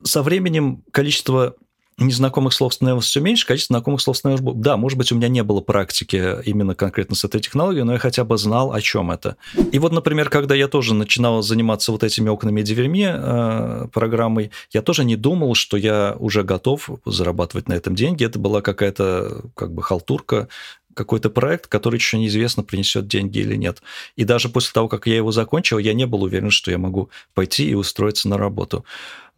со 0.03 0.23
временем 0.23 0.83
количество 0.91 1.55
незнакомых 1.97 2.53
слов 2.53 2.73
становилось 2.73 3.05
все 3.05 3.21
меньше, 3.21 3.45
количество 3.45 3.75
знакомых 3.75 4.01
слов 4.01 4.17
становилось 4.17 4.41
больше. 4.41 4.59
Да, 4.59 4.77
может 4.77 4.97
быть, 4.97 5.11
у 5.11 5.15
меня 5.15 5.27
не 5.27 5.43
было 5.43 5.61
практики 5.61 6.41
именно 6.45 6.75
конкретно 6.75 7.15
с 7.15 7.23
этой 7.23 7.39
технологией, 7.39 7.83
но 7.83 7.93
я 7.93 7.99
хотя 7.99 8.23
бы 8.23 8.37
знал, 8.37 8.73
о 8.73 8.81
чем 8.81 9.11
это. 9.11 9.37
И 9.71 9.79
вот, 9.79 9.91
например, 9.91 10.29
когда 10.29 10.55
я 10.55 10.67
тоже 10.67 10.93
начинал 10.93 11.41
заниматься 11.41 11.91
вот 11.91 12.03
этими 12.03 12.29
окнами 12.29 12.61
и 12.61 12.63
дверьми 12.63 13.07
э, 13.07 13.87
программой, 13.93 14.51
я 14.71 14.81
тоже 14.81 15.05
не 15.05 15.15
думал, 15.15 15.55
что 15.55 15.77
я 15.77 16.15
уже 16.19 16.43
готов 16.43 16.89
зарабатывать 17.05 17.69
на 17.69 17.73
этом 17.73 17.95
деньги. 17.95 18.25
Это 18.25 18.39
была 18.39 18.61
какая-то 18.61 19.43
как 19.55 19.73
бы 19.73 19.81
халтурка, 19.81 20.49
какой-то 20.95 21.29
проект, 21.29 21.67
который 21.67 21.97
еще 21.97 22.17
неизвестно, 22.17 22.63
принесет 22.63 23.07
деньги 23.07 23.39
или 23.39 23.55
нет. 23.55 23.83
И 24.15 24.23
даже 24.23 24.49
после 24.49 24.71
того, 24.73 24.87
как 24.87 25.05
я 25.05 25.15
его 25.15 25.31
закончил, 25.31 25.77
я 25.77 25.93
не 25.93 26.07
был 26.07 26.23
уверен, 26.23 26.49
что 26.49 26.71
я 26.71 26.79
могу 26.79 27.09
пойти 27.35 27.69
и 27.69 27.75
устроиться 27.75 28.27
на 28.27 28.37
работу. 28.37 28.83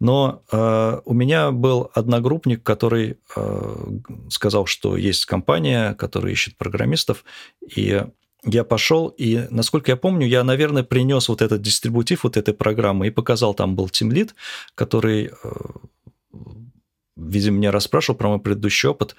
Но 0.00 0.42
э, 0.50 1.00
у 1.04 1.12
меня 1.12 1.50
был 1.50 1.90
одногруппник, 1.92 2.62
который 2.62 3.18
э, 3.36 3.86
сказал, 4.30 4.66
что 4.66 4.96
есть 4.96 5.26
компания, 5.26 5.94
которая 5.94 6.32
ищет 6.32 6.56
программистов, 6.56 7.24
и 7.76 8.04
я 8.44 8.64
пошел, 8.64 9.08
и, 9.08 9.48
насколько 9.50 9.90
я 9.90 9.96
помню, 9.96 10.26
я, 10.26 10.44
наверное, 10.44 10.84
принес 10.84 11.28
вот 11.28 11.42
этот 11.42 11.60
дистрибутив 11.60 12.22
вот 12.22 12.36
этой 12.36 12.54
программы 12.54 13.08
и 13.08 13.10
показал, 13.10 13.52
там 13.52 13.74
был 13.74 13.88
тимлит, 13.88 14.36
который, 14.76 15.32
э, 15.42 15.50
видимо, 17.16 17.56
меня 17.56 17.72
расспрашивал 17.72 18.16
про 18.16 18.28
мой 18.28 18.38
предыдущий 18.38 18.88
опыт, 18.88 19.16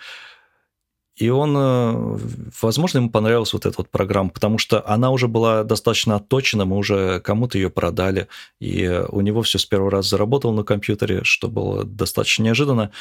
и 1.20 1.30
он, 1.30 1.54
э, 1.58 2.18
возможно, 2.62 3.00
ему 3.00 3.10
понравилась 3.10 3.52
вот 3.52 3.66
эта 3.66 3.76
вот 3.78 3.90
программа, 3.90 4.30
потому 4.30 4.58
что 4.58 4.88
она 4.88 5.12
уже 5.12 5.28
была 5.28 5.66
достаточно 5.66 6.16
отточена, 6.16 6.64
мы 6.64 6.78
уже 6.78 7.20
кому-то 7.20 7.58
ее 7.58 7.70
продали, 7.70 8.30
и 8.62 8.88
у 9.10 9.20
него 9.20 9.42
все 9.42 9.60
с 9.60 9.66
первого 9.66 9.92
раза 9.92 10.10
заработало 10.10 10.54
на 10.54 10.64
компьютере, 10.64 11.26
что 11.26 11.50
было 11.50 11.84
достаточно 11.84 12.44
неожиданно. 12.44 12.92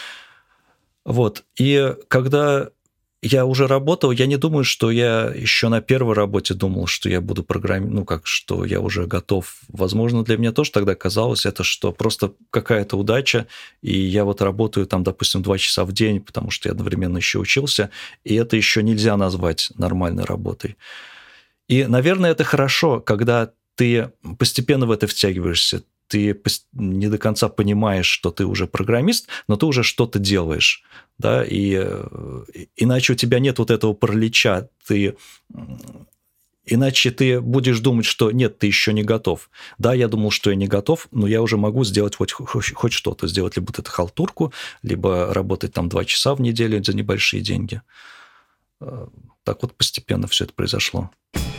Вот. 1.04 1.44
И 1.56 1.94
когда 2.08 2.70
я 3.22 3.46
уже 3.46 3.66
работал, 3.66 4.12
я 4.12 4.26
не 4.26 4.36
думаю, 4.36 4.64
что 4.64 4.90
я 4.90 5.32
еще 5.34 5.68
на 5.68 5.80
первой 5.80 6.14
работе 6.14 6.54
думал, 6.54 6.86
что 6.86 7.08
я 7.08 7.20
буду 7.20 7.42
программировать, 7.42 7.94
ну, 7.94 8.04
как, 8.04 8.26
что 8.26 8.64
я 8.64 8.80
уже 8.80 9.06
готов. 9.06 9.56
Возможно, 9.68 10.22
для 10.22 10.36
меня 10.36 10.52
тоже 10.52 10.70
тогда 10.70 10.94
казалось 10.94 11.44
это, 11.44 11.64
что 11.64 11.90
просто 11.90 12.32
какая-то 12.50 12.96
удача, 12.96 13.48
и 13.82 13.98
я 13.98 14.24
вот 14.24 14.40
работаю 14.40 14.86
там, 14.86 15.02
допустим, 15.02 15.42
два 15.42 15.58
часа 15.58 15.84
в 15.84 15.92
день, 15.92 16.20
потому 16.20 16.50
что 16.50 16.68
я 16.68 16.72
одновременно 16.72 17.16
еще 17.16 17.40
учился, 17.40 17.90
и 18.22 18.36
это 18.36 18.56
еще 18.56 18.84
нельзя 18.84 19.16
назвать 19.16 19.70
нормальной 19.74 20.24
работой. 20.24 20.76
И, 21.66 21.84
наверное, 21.86 22.30
это 22.30 22.44
хорошо, 22.44 23.00
когда 23.00 23.52
ты 23.74 24.12
постепенно 24.38 24.86
в 24.86 24.90
это 24.92 25.06
втягиваешься, 25.06 25.82
ты 26.08 26.40
не 26.72 27.08
до 27.08 27.18
конца 27.18 27.48
понимаешь, 27.48 28.06
что 28.06 28.30
ты 28.30 28.44
уже 28.44 28.66
программист, 28.66 29.28
но 29.46 29.56
ты 29.56 29.66
уже 29.66 29.82
что-то 29.82 30.18
делаешь, 30.18 30.82
да, 31.18 31.44
и 31.44 31.76
э, 31.78 32.44
иначе 32.76 33.12
у 33.12 33.16
тебя 33.16 33.38
нет 33.38 33.58
вот 33.58 33.70
этого 33.70 33.92
паралича, 33.92 34.68
ты 34.86 35.16
Иначе 36.70 37.10
ты 37.10 37.40
будешь 37.40 37.80
думать, 37.80 38.04
что 38.04 38.30
нет, 38.30 38.58
ты 38.58 38.66
еще 38.66 38.92
не 38.92 39.02
готов. 39.02 39.50
Да, 39.78 39.94
я 39.94 40.06
думал, 40.06 40.30
что 40.30 40.50
я 40.50 40.56
не 40.56 40.66
готов, 40.66 41.08
но 41.10 41.26
я 41.26 41.40
уже 41.40 41.56
могу 41.56 41.82
сделать 41.84 42.16
хоть, 42.16 42.32
хоть, 42.32 42.74
хоть 42.74 42.92
что-то. 42.92 43.26
Сделать 43.26 43.56
либо 43.56 43.72
это 43.72 43.90
халтурку, 43.90 44.52
либо 44.82 45.32
работать 45.32 45.72
там 45.72 45.88
два 45.88 46.04
часа 46.04 46.34
в 46.34 46.42
неделю 46.42 46.84
за 46.84 46.94
небольшие 46.94 47.40
деньги. 47.40 47.80
Э, 48.80 49.06
так 49.44 49.62
вот 49.62 49.74
постепенно 49.74 50.26
все 50.26 50.44
это 50.44 50.52
произошло. 50.52 51.10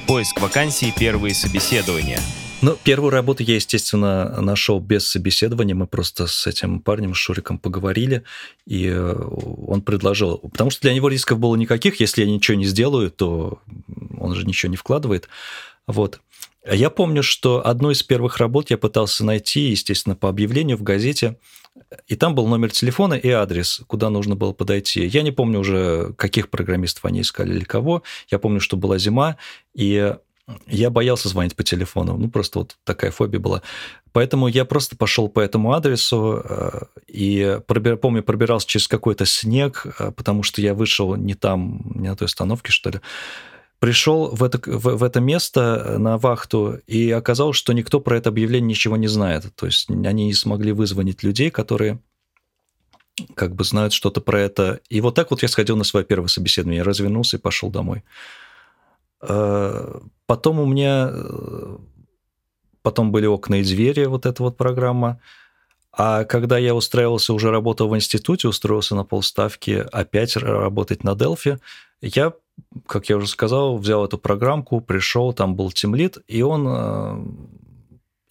Поиск 0.10 0.42
вакансий, 0.42 0.92
первые 0.92 1.36
собеседования– 1.36 2.20
ну, 2.62 2.78
первую 2.84 3.12
работу 3.12 3.42
я, 3.42 3.56
естественно, 3.56 4.42
нашел 4.42 4.82
без 4.82 5.08
собеседования. 5.08 5.75
Мы 5.75 5.88
просто 5.88 6.28
с 6.28 6.46
этим 6.46 6.82
парнем, 6.82 7.13
Шуриком, 7.13 7.58
поговорили, 7.58 8.24
и 8.66 8.86
э, 8.88 9.13
он 9.13 9.82
предложил... 9.82 10.39
Потому 10.39 10.70
что 10.70 10.82
для 10.82 10.94
него 10.94 11.08
рисков 11.08 11.39
было 11.39 11.56
никаких. 11.56 12.01
Если 12.01 12.25
я 12.25 12.30
ничего 12.30 12.58
не 12.58 12.66
сделаю, 12.66 13.12
то 13.12 13.62
он 14.18 14.36
же 14.36 14.46
ничего 14.46 14.70
не 14.70 14.75
вкладывает. 14.75 15.30
Вот. 15.88 16.20
Я 16.66 16.89
помню, 16.89 17.24
что 17.24 17.66
одну 17.66 17.92
из 17.92 18.04
первых 18.04 18.38
работ 18.38 18.70
я 18.70 18.78
пытался 18.78 19.25
найти, 19.25 19.70
естественно, 19.70 20.16
по 20.16 20.30
объявлению 20.30 20.78
в 20.78 20.84
газете, 20.84 21.38
и 22.08 22.16
там 22.16 22.36
был 22.36 22.48
номер 22.48 22.72
телефона 22.72 23.13
и 23.13 23.30
адрес, 23.30 23.82
куда 23.88 24.10
нужно 24.10 24.36
было 24.36 24.51
подойти. 24.51 25.06
Я 25.06 25.22
не 25.22 25.32
помню 25.32 25.60
уже, 25.60 26.13
каких 26.18 26.50
программистов 26.50 27.06
они 27.06 27.22
искали 27.22 27.56
или 27.56 27.63
кого. 27.63 28.04
Я 28.30 28.39
помню, 28.39 28.60
что 28.60 28.75
была 28.75 28.98
зима, 28.98 29.38
и 29.74 30.13
я 30.68 30.89
боялся 30.89 31.30
звонить 31.30 31.56
по 31.56 31.63
телефону, 31.63 32.18
ну 32.18 32.30
просто 32.30 32.60
вот 32.60 32.78
такая 32.84 33.12
фобия 33.12 33.39
была. 33.39 33.62
Поэтому 34.12 34.48
я 34.48 34.66
просто 34.66 34.98
пошел 34.98 35.30
по 35.30 35.39
этому 35.39 35.74
адресу 35.74 36.42
э, 36.44 36.82
и, 37.08 37.60
пробир, 37.68 37.98
помню, 37.98 38.24
пробирался 38.24 38.68
через 38.68 38.88
какой-то 38.88 39.25
снег, 39.25 39.86
э, 40.00 40.12
потому 40.12 40.42
что 40.42 40.62
я 40.62 40.74
вышел 40.74 41.16
не 41.16 41.36
там, 41.36 41.92
не 41.94 42.10
на 42.10 42.16
той 42.16 42.25
остановке, 42.25 42.72
что 42.72 42.89
ли. 42.89 43.01
Пришел 43.79 44.27
в 44.36 44.43
это, 44.43 44.59
в, 44.65 44.98
в 44.98 45.03
это 45.03 45.19
место 45.21 45.83
э, 45.86 45.98
на 45.98 46.17
вахту, 46.17 46.79
и 46.86 47.12
оказалось, 47.12 47.57
что 47.57 47.74
никто 47.74 48.00
про 48.00 48.17
это 48.17 48.29
объявление 48.29 48.69
ничего 48.69 48.98
не 48.98 49.07
знает. 49.07 49.45
То 49.55 49.65
есть 49.65 49.89
они 49.89 50.25
не 50.25 50.33
смогли 50.33 50.74
вызвонить 50.74 51.24
людей, 51.24 51.50
которые 51.50 52.00
как 53.36 53.55
бы 53.55 53.63
знают 53.63 53.93
что-то 53.93 54.21
про 54.21 54.39
это. 54.39 54.81
И 54.89 55.01
вот 55.01 55.15
так 55.15 55.31
вот 55.31 55.41
я 55.41 55.48
сходил 55.48 55.77
на 55.77 55.83
свое 55.83 56.05
первое 56.05 56.27
собеседование, 56.27 56.83
развернулся 56.83 57.38
и 57.38 57.39
пошел 57.39 57.69
домой. 57.69 58.03
Потом 59.19 60.59
у 60.59 60.65
меня 60.65 61.09
э, 61.12 61.77
потом 62.81 63.12
были 63.12 63.25
окна 63.25 63.55
и 63.55 63.63
двери, 63.63 64.05
вот 64.05 64.25
эта 64.25 64.41
вот 64.43 64.57
программа. 64.57 65.19
А 65.91 66.24
когда 66.24 66.57
я 66.57 66.75
устраивался, 66.75 67.33
уже 67.33 67.51
работал 67.51 67.89
в 67.89 67.95
институте, 67.95 68.48
устроился 68.48 68.95
на 68.95 69.03
полставки 69.03 69.86
опять 69.91 70.38
работать 70.38 71.03
на 71.03 71.12
Delphi, 71.12 71.59
я, 72.01 72.33
как 72.86 73.10
я 73.10 73.18
уже 73.18 73.28
сказал, 73.28 73.78
взял 73.78 74.06
эту 74.06 74.18
программку, 74.18 74.82
пришел, 74.82 75.34
там 75.34 75.56
был 75.56 75.72
тимлит, 75.72 76.18
и 76.28 76.42
он 76.42 77.59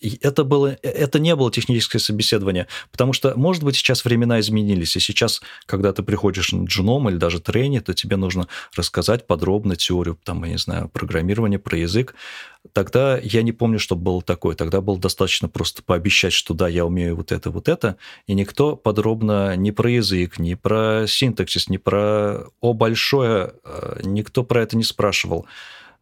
э, 0.01 0.09
это, 0.21 0.45
было, 0.45 0.77
э, 0.83 0.89
это 0.89 1.19
не 1.19 1.35
было 1.37 1.51
техническое 1.51 1.99
собеседование, 1.99 2.67
потому 2.91 3.13
что, 3.13 3.35
может 3.37 3.63
быть, 3.63 3.77
сейчас 3.77 4.05
времена 4.05 4.41
изменились, 4.41 4.97
и 4.97 5.01
сейчас, 5.01 5.41
когда 5.67 5.93
ты 5.93 6.03
приходишь 6.03 6.53
на 6.53 6.65
джуном 6.65 7.09
или 7.09 7.17
даже 7.17 7.41
трейни, 7.41 7.79
то 7.81 7.95
тебе 7.95 8.17
нужно 8.17 8.49
рассказать 8.77 9.27
подробно 9.27 9.77
теорию, 9.77 10.19
там, 10.25 10.45
я 10.45 10.53
не 10.53 10.59
знаю, 10.59 10.89
программирования, 10.89 11.59
про 11.59 11.79
язык. 11.79 12.15
Тогда 12.73 13.19
я 13.19 13.43
не 13.43 13.53
помню, 13.53 13.79
что 13.79 13.97
было 13.97 14.21
такое. 14.21 14.55
Тогда 14.55 14.81
было 14.81 14.99
достаточно 14.99 15.49
просто 15.49 15.83
пообещать, 15.83 16.33
что 16.33 16.55
да, 16.55 16.69
я 16.69 16.85
умею 16.85 17.17
вот 17.17 17.33
это, 17.33 17.51
вот 17.51 17.69
это, 17.69 17.97
и 18.27 18.35
никто 18.35 18.77
подробно 18.77 19.57
ни 19.57 19.71
про 19.71 19.91
язык, 19.91 20.39
ни 20.39 20.55
про 20.55 21.07
синтаксис, 21.07 21.69
ни 21.69 21.77
про 21.77 22.47
«о» 22.61 22.73
большое, 22.75 23.55
э, 23.65 24.01
никто 24.05 24.45
про 24.45 24.63
это 24.63 24.77
не 24.77 24.85
спрашивал. 24.85 25.47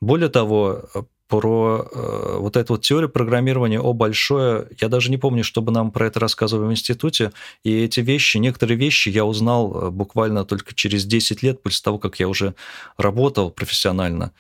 Более 0.00 0.28
того, 0.28 0.88
про 1.28 1.88
э, 1.90 2.36
вот 2.38 2.56
эту 2.56 2.74
вот 2.74 2.82
теорию 2.82 3.08
программирования 3.10 3.80
о 3.80 3.92
большое. 3.92 4.68
Я 4.80 4.88
даже 4.88 5.10
не 5.10 5.18
помню, 5.18 5.42
чтобы 5.42 5.72
нам 5.72 5.90
про 5.90 6.06
это 6.06 6.20
рассказывали 6.20 6.68
в 6.68 6.72
институте. 6.72 7.32
И 7.64 7.82
эти 7.82 8.00
вещи, 8.00 8.36
некоторые 8.38 8.76
вещи 8.78 9.08
я 9.08 9.24
узнал 9.24 9.88
э, 9.88 9.90
буквально 9.90 10.44
только 10.44 10.74
через 10.74 11.04
10 11.04 11.42
лет 11.42 11.62
после 11.62 11.82
того, 11.82 11.98
как 11.98 12.20
я 12.20 12.28
уже 12.28 12.54
работал 12.96 13.50
профессионально. 13.50 14.32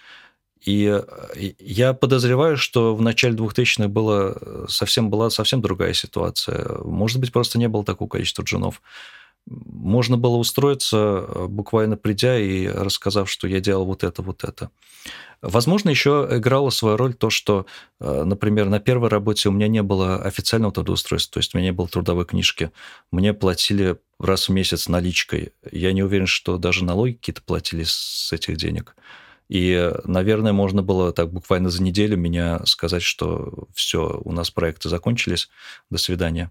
И 0.66 0.86
э, 0.86 1.52
я 1.58 1.92
подозреваю, 1.92 2.56
что 2.56 2.94
в 2.94 3.02
начале 3.02 3.34
2000-х 3.36 3.88
было 3.88 4.36
э, 4.40 4.66
совсем, 4.68 5.10
была 5.10 5.30
совсем 5.30 5.60
другая 5.60 5.92
ситуация. 5.92 6.78
Может 6.84 7.20
быть, 7.20 7.32
просто 7.32 7.58
не 7.58 7.68
было 7.68 7.84
такого 7.84 8.08
количества 8.08 8.42
джунов. 8.42 8.80
Можно 9.46 10.16
было 10.16 10.36
устроиться, 10.36 10.96
э, 10.96 11.46
буквально 11.48 11.96
придя 11.96 12.38
и 12.38 12.66
рассказав, 12.66 13.30
что 13.30 13.46
я 13.46 13.60
делал 13.60 13.84
вот 13.84 14.04
это, 14.04 14.22
вот 14.22 14.44
это. 14.44 14.70
Возможно, 15.42 15.90
еще 15.90 16.26
играла 16.30 16.70
свою 16.70 16.96
роль 16.96 17.14
то, 17.14 17.30
что, 17.30 17.66
э, 18.00 18.24
например, 18.24 18.68
на 18.68 18.80
первой 18.80 19.08
работе 19.08 19.48
у 19.48 19.52
меня 19.52 19.68
не 19.68 19.82
было 19.82 20.16
официального 20.22 20.72
трудоустройства, 20.72 21.34
то 21.34 21.38
есть 21.38 21.54
у 21.54 21.58
меня 21.58 21.68
не 21.68 21.72
было 21.72 21.86
трудовой 21.86 22.24
книжки. 22.24 22.72
Мне 23.12 23.34
платили 23.34 23.98
раз 24.18 24.48
в 24.48 24.52
месяц 24.52 24.88
наличкой. 24.88 25.52
Я 25.70 25.92
не 25.92 26.02
уверен, 26.02 26.26
что 26.26 26.56
даже 26.58 26.84
налоги 26.84 27.12
какие-то 27.12 27.42
платили 27.42 27.84
с 27.86 28.32
этих 28.32 28.56
денег. 28.56 28.96
И, 29.48 29.92
наверное, 30.04 30.52
можно 30.52 30.82
было 30.82 31.12
так 31.12 31.32
буквально 31.32 31.70
за 31.70 31.82
неделю 31.82 32.16
меня 32.16 32.64
сказать, 32.64 33.02
что 33.02 33.68
все, 33.74 34.20
у 34.24 34.32
нас 34.32 34.50
проекты 34.50 34.88
закончились, 34.88 35.48
до 35.88 35.98
свидания. 35.98 36.50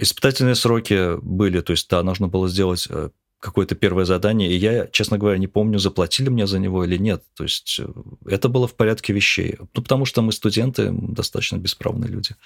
Испытательные 0.00 0.54
сроки 0.54 1.18
были, 1.20 1.60
то 1.60 1.72
есть, 1.72 1.90
да, 1.90 2.04
нужно 2.04 2.28
было 2.28 2.48
сделать 2.48 2.86
э, 2.88 3.10
какое-то 3.40 3.74
первое 3.74 4.04
задание, 4.04 4.48
и 4.48 4.56
я, 4.56 4.86
честно 4.86 5.18
говоря, 5.18 5.38
не 5.38 5.48
помню, 5.48 5.78
заплатили 5.78 6.28
мне 6.28 6.46
за 6.46 6.60
него 6.60 6.84
или 6.84 6.96
нет. 6.96 7.24
То 7.34 7.42
есть 7.42 7.80
э, 7.80 7.88
это 8.26 8.48
было 8.48 8.68
в 8.68 8.74
порядке 8.74 9.12
вещей. 9.12 9.56
Ну, 9.58 9.82
потому 9.82 10.04
что 10.04 10.22
мы 10.22 10.30
студенты, 10.30 10.90
достаточно 10.92 11.56
бесправные 11.56 12.08
люди. 12.08 12.36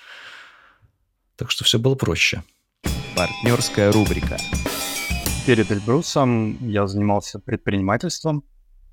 Так 1.36 1.50
что 1.50 1.64
все 1.64 1.78
было 1.78 1.94
проще. 1.94 2.42
Партнерская 3.16 3.92
рубрика. 3.92 4.38
Перед 5.46 5.70
Эльбрусом 5.70 6.56
я 6.66 6.86
занимался 6.86 7.38
предпринимательством. 7.38 8.44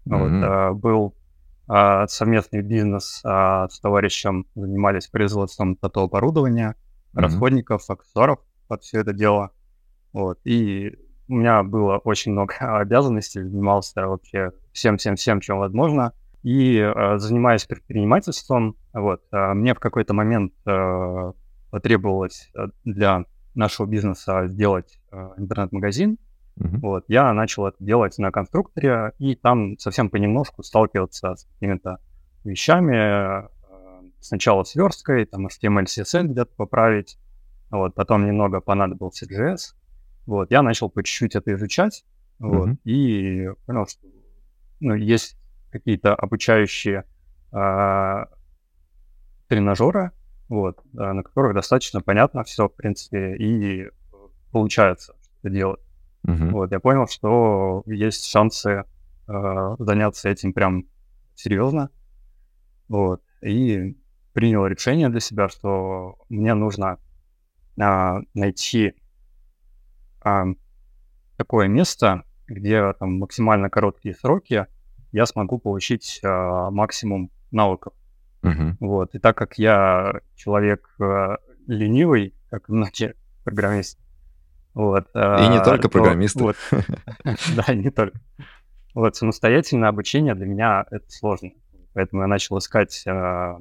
Mm-hmm. 0.06 0.74
Вот, 0.74 0.80
был 0.82 1.16
а, 1.68 2.08
совместный 2.08 2.62
бизнес 2.62 3.22
а, 3.24 3.70
с 3.70 3.80
товарищем, 3.80 4.48
занимались 4.56 5.08
производством 5.08 5.76
тату-оборудования, 5.76 6.76
mm-hmm. 6.76 7.22
расходников, 7.22 7.90
аксессуаров 7.90 8.40
под 8.70 8.84
все 8.84 9.02
это 9.02 9.12
дело. 9.12 9.52
Вот, 10.14 10.40
и 10.46 10.98
у 11.28 11.36
меня 11.36 11.64
было 11.64 11.98
очень 11.98 12.32
много 12.32 12.54
обязанностей, 12.60 13.44
занимался 13.44 14.08
вообще 14.08 14.52
всем-всем-всем, 14.72 15.42
чем 15.42 15.60
возможно. 15.60 16.14
И 16.42 16.78
э, 16.78 17.18
занимаясь 17.18 17.66
предпринимательством, 17.66 18.78
вот, 18.94 19.22
э, 19.34 19.54
мне 19.54 19.74
в 19.74 19.80
какой-то 19.80 20.14
момент 20.14 20.54
э, 20.66 21.34
потребовалось 21.70 22.50
для 22.86 23.26
нашего 23.56 23.86
бизнеса 23.86 24.48
сделать 24.48 25.00
э, 25.12 25.32
интернет-магазин. 25.38 26.18
Mm-hmm. 26.58 26.80
Вот, 26.80 27.06
я 27.10 27.34
начал 27.34 27.68
это 27.68 27.78
делать 27.84 28.18
на 28.18 28.32
конструкторе, 28.32 29.12
и 29.20 29.36
там 29.36 29.78
совсем 29.80 30.10
понемножку 30.10 30.64
сталкиваться 30.64 31.36
с 31.36 31.44
какими-то 31.44 32.00
вещами. 32.46 33.44
Э, 33.44 33.48
сначала 34.22 34.64
с 34.64 34.76
версткой, 34.76 35.26
там 35.26 35.48
HTML, 35.48 35.86
CSS 35.86 36.24
где-то 36.24 36.52
поправить. 36.56 37.18
Вот, 37.72 37.94
потом 37.96 38.26
немного 38.26 38.62
понадобился 38.62 39.26
JS. 39.26 39.76
Вот, 40.26 40.52
я 40.52 40.62
начал 40.62 40.90
по 40.90 41.04
чуть-чуть 41.04 41.36
это 41.36 41.54
изучать, 41.54 42.06
вот, 42.40 42.70
mm-hmm. 42.70 42.78
и 42.84 43.50
понял, 43.66 43.88
что 43.88 44.08
ну, 44.80 44.94
есть 44.96 45.38
какие-то 45.72 46.16
обучающие 46.16 47.06
а, 47.52 48.28
тренажеры, 49.48 50.12
вот, 50.48 50.80
а, 50.98 51.14
на 51.14 51.24
которых 51.24 51.54
достаточно 51.54 52.02
понятно 52.02 52.44
все, 52.44 52.68
в 52.68 52.76
принципе, 52.76 53.36
и 53.38 53.90
получается 54.52 55.16
это 55.42 55.54
делать. 55.54 55.82
Mm-hmm. 56.28 56.50
Вот, 56.52 56.72
я 56.72 56.80
понял, 56.80 57.08
что 57.08 57.84
есть 57.86 58.26
шансы 58.26 58.86
а, 59.28 59.76
заняться 59.80 60.30
этим 60.30 60.54
прям 60.54 60.86
серьезно, 61.36 61.90
вот, 62.88 63.22
и 63.42 63.98
принял 64.34 64.66
решение 64.68 65.10
для 65.10 65.20
себя, 65.20 65.50
что 65.50 66.18
мне 66.30 66.54
нужно 66.54 67.00
а, 67.80 68.20
найти 68.34 68.94
а, 70.22 70.46
такое 71.38 71.68
место, 71.68 72.24
где 72.48 72.94
там 72.94 73.20
максимально 73.20 73.70
короткие 73.70 74.16
сроки 74.16 74.68
я 75.12 75.26
смогу 75.26 75.60
получить 75.60 76.20
а, 76.24 76.70
максимум 76.72 77.32
навыков. 77.52 77.94
Uh-huh. 78.42 78.76
Вот. 78.80 79.16
И 79.16 79.20
так 79.20 79.38
как 79.38 79.58
я 79.58 80.22
человек 80.36 80.90
а, 81.00 81.38
ленивый, 81.68 82.34
как 82.50 82.70
многие 82.70 83.16
программисты, 83.44 84.02
вот, 84.74 85.06
и 85.08 85.10
а, 85.14 85.52
не 85.52 85.64
только 85.64 85.84
то, 85.84 85.90
программисты. 85.90 86.40
Вот, 86.44 86.56
да, 87.56 87.74
не 87.74 87.90
только. 87.90 88.18
Вот, 88.94 89.16
самостоятельное 89.16 89.90
обучение 89.90 90.36
для 90.36 90.46
меня 90.46 90.86
это 90.90 91.10
сложно. 91.10 91.52
Поэтому 91.94 92.22
я 92.22 92.28
начал 92.28 92.58
искать 92.60 93.04
а, 93.08 93.60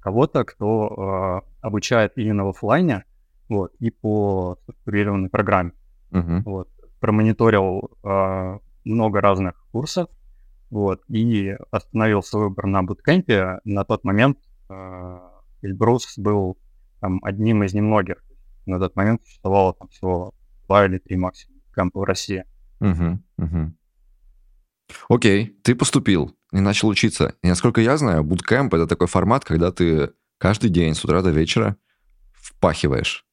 кого-то, 0.00 0.44
кто 0.44 0.86
а, 0.86 1.42
обучает 1.60 2.12
именно 2.16 2.44
в 2.44 2.48
офлайне, 2.48 3.04
вот, 3.48 3.74
и 3.78 3.90
по 3.90 4.58
структурированной 4.62 5.30
программе. 5.30 5.72
Uh-huh. 6.10 6.42
Вот, 6.44 6.68
промониторил 7.00 7.90
э, 8.02 8.58
много 8.84 9.20
разных 9.20 9.54
курсов, 9.70 10.08
вот, 10.70 11.02
и 11.08 11.56
остановил 11.70 12.22
свой 12.22 12.48
выбор 12.48 12.66
на 12.66 12.82
буткемпе. 12.82 13.60
На 13.64 13.84
тот 13.84 14.04
момент 14.04 14.38
э, 14.68 15.18
Эльбрус 15.62 16.18
был 16.18 16.58
там, 17.00 17.20
одним 17.24 17.62
из 17.62 17.74
немногих. 17.74 18.24
На 18.66 18.78
тот 18.78 18.96
момент 18.96 19.22
существовало 19.24 19.74
там 19.74 19.88
всего 19.88 20.34
два 20.66 20.86
или 20.86 20.98
три 20.98 21.16
максимум 21.16 21.60
кемпа 21.74 22.00
в 22.00 22.04
России. 22.04 22.44
Uh-huh, 22.80 23.18
uh-huh. 23.40 23.70
Окей, 25.08 25.58
ты 25.62 25.74
поступил 25.74 26.34
и 26.52 26.60
начал 26.60 26.88
учиться. 26.88 27.34
И 27.42 27.48
насколько 27.48 27.80
я 27.80 27.96
знаю, 27.96 28.24
буткемп— 28.24 28.74
это 28.74 28.86
такой 28.86 29.06
формат, 29.06 29.44
когда 29.44 29.70
ты 29.70 30.12
каждый 30.38 30.70
день 30.70 30.94
с 30.94 31.04
утра 31.04 31.22
до 31.22 31.30
вечера 31.30 31.76
впахиваешь. 32.32 33.27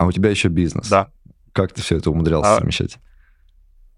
А 0.00 0.06
у 0.06 0.12
тебя 0.12 0.30
еще 0.30 0.48
бизнес. 0.48 0.88
Да. 0.88 1.10
Как 1.52 1.74
ты 1.74 1.82
все 1.82 1.98
это 1.98 2.10
умудрялся 2.10 2.54
а, 2.54 2.56
совмещать? 2.56 2.96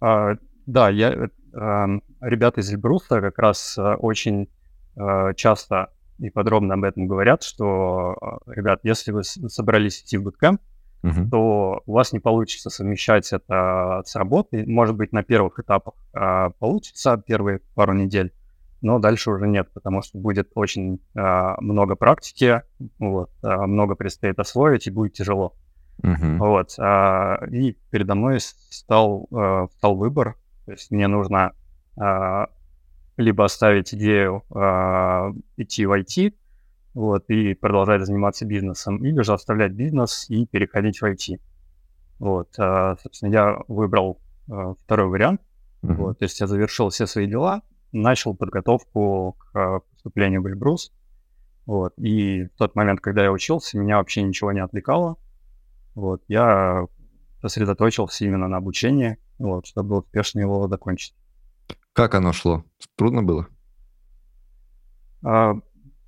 А, 0.00 0.34
да, 0.66 0.88
я, 0.88 1.28
а, 1.54 1.86
ребята 2.20 2.60
из 2.60 2.72
Эльбруса 2.72 3.20
как 3.20 3.38
раз 3.38 3.78
а, 3.78 3.94
очень 3.94 4.48
а, 4.96 5.32
часто 5.34 5.92
и 6.18 6.28
подробно 6.28 6.74
об 6.74 6.82
этом 6.82 7.06
говорят, 7.06 7.44
что, 7.44 8.40
ребят, 8.46 8.80
если 8.82 9.12
вы 9.12 9.22
собрались 9.22 10.02
идти 10.02 10.16
в 10.18 10.24
буткемп, 10.24 10.60
uh-huh. 11.04 11.30
то 11.30 11.82
у 11.86 11.92
вас 11.92 12.12
не 12.12 12.18
получится 12.18 12.68
совмещать 12.68 13.32
это 13.32 14.02
с 14.04 14.16
работой. 14.16 14.66
Может 14.66 14.96
быть, 14.96 15.12
на 15.12 15.22
первых 15.22 15.60
этапах 15.60 15.94
а, 16.12 16.50
получится 16.58 17.16
первые 17.24 17.60
пару 17.76 17.92
недель, 17.92 18.32
но 18.80 18.98
дальше 18.98 19.30
уже 19.30 19.46
нет, 19.46 19.68
потому 19.72 20.02
что 20.02 20.18
будет 20.18 20.50
очень 20.56 21.00
а, 21.14 21.60
много 21.60 21.94
практики, 21.94 22.62
вот, 22.98 23.30
а, 23.44 23.68
много 23.68 23.94
предстоит 23.94 24.40
освоить 24.40 24.88
и 24.88 24.90
будет 24.90 25.12
тяжело. 25.12 25.54
Uh-huh. 26.02 26.38
Вот. 26.38 26.74
А, 26.78 27.44
и 27.50 27.76
передо 27.90 28.14
мной 28.14 28.40
стал, 28.40 29.28
а, 29.32 29.68
стал 29.76 29.96
выбор. 29.96 30.36
То 30.66 30.72
есть 30.72 30.90
мне 30.90 31.08
нужно 31.08 31.52
а, 31.96 32.48
либо 33.16 33.44
оставить 33.44 33.94
идею 33.94 34.42
а, 34.54 35.32
идти 35.56 35.86
в 35.86 35.92
IT, 35.92 36.34
вот, 36.94 37.24
и 37.28 37.54
продолжать 37.54 38.04
заниматься 38.04 38.44
бизнесом, 38.44 39.04
или 39.04 39.22
же 39.22 39.32
оставлять 39.32 39.72
бизнес 39.72 40.26
и 40.28 40.46
переходить 40.46 41.00
в 41.00 41.04
IT. 41.04 41.40
Вот, 42.18 42.48
а, 42.58 42.96
собственно, 43.02 43.32
я 43.32 43.58
выбрал 43.68 44.20
а, 44.50 44.74
второй 44.84 45.08
вариант. 45.08 45.40
Uh-huh. 45.82 45.94
Вот, 45.94 46.18
то 46.18 46.24
есть 46.24 46.40
я 46.40 46.46
завершил 46.46 46.90
все 46.90 47.06
свои 47.06 47.26
дела, 47.26 47.62
начал 47.92 48.34
подготовку 48.34 49.36
к 49.38 49.80
поступлению 49.90 50.42
в 50.42 50.46
Эльбрус. 50.46 50.92
Вот, 51.66 51.92
и 51.98 52.44
в 52.44 52.58
тот 52.58 52.74
момент, 52.74 53.00
когда 53.00 53.24
я 53.24 53.32
учился, 53.32 53.78
меня 53.78 53.98
вообще 53.98 54.22
ничего 54.22 54.52
не 54.52 54.60
отвлекало. 54.60 55.16
Вот, 55.94 56.22
я 56.28 56.86
сосредоточился 57.40 58.24
именно 58.24 58.48
на 58.48 58.58
обучении, 58.58 59.18
вот, 59.38 59.66
чтобы 59.66 59.98
успешно 59.98 60.40
его 60.40 60.68
закончить. 60.68 61.14
Как 61.92 62.14
оно 62.14 62.32
шло? 62.32 62.64
Трудно 62.96 63.22
было? 63.22 63.48
А, 65.24 65.54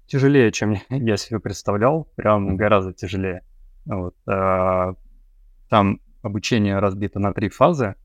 тяжелее, 0.07 0.53
чем 0.53 0.77
я 0.89 1.17
себе 1.17 1.41
представлял, 1.41 2.05
прям 2.17 2.57
гораздо 2.57 2.93
тяжелее. 2.93 3.43
Вот, 3.85 4.15
а, 4.27 4.95
там 5.69 6.01
обучение 6.23 6.79
разбито 6.79 7.19
на 7.19 7.35
три 7.35 7.51
фазы, 7.51 7.97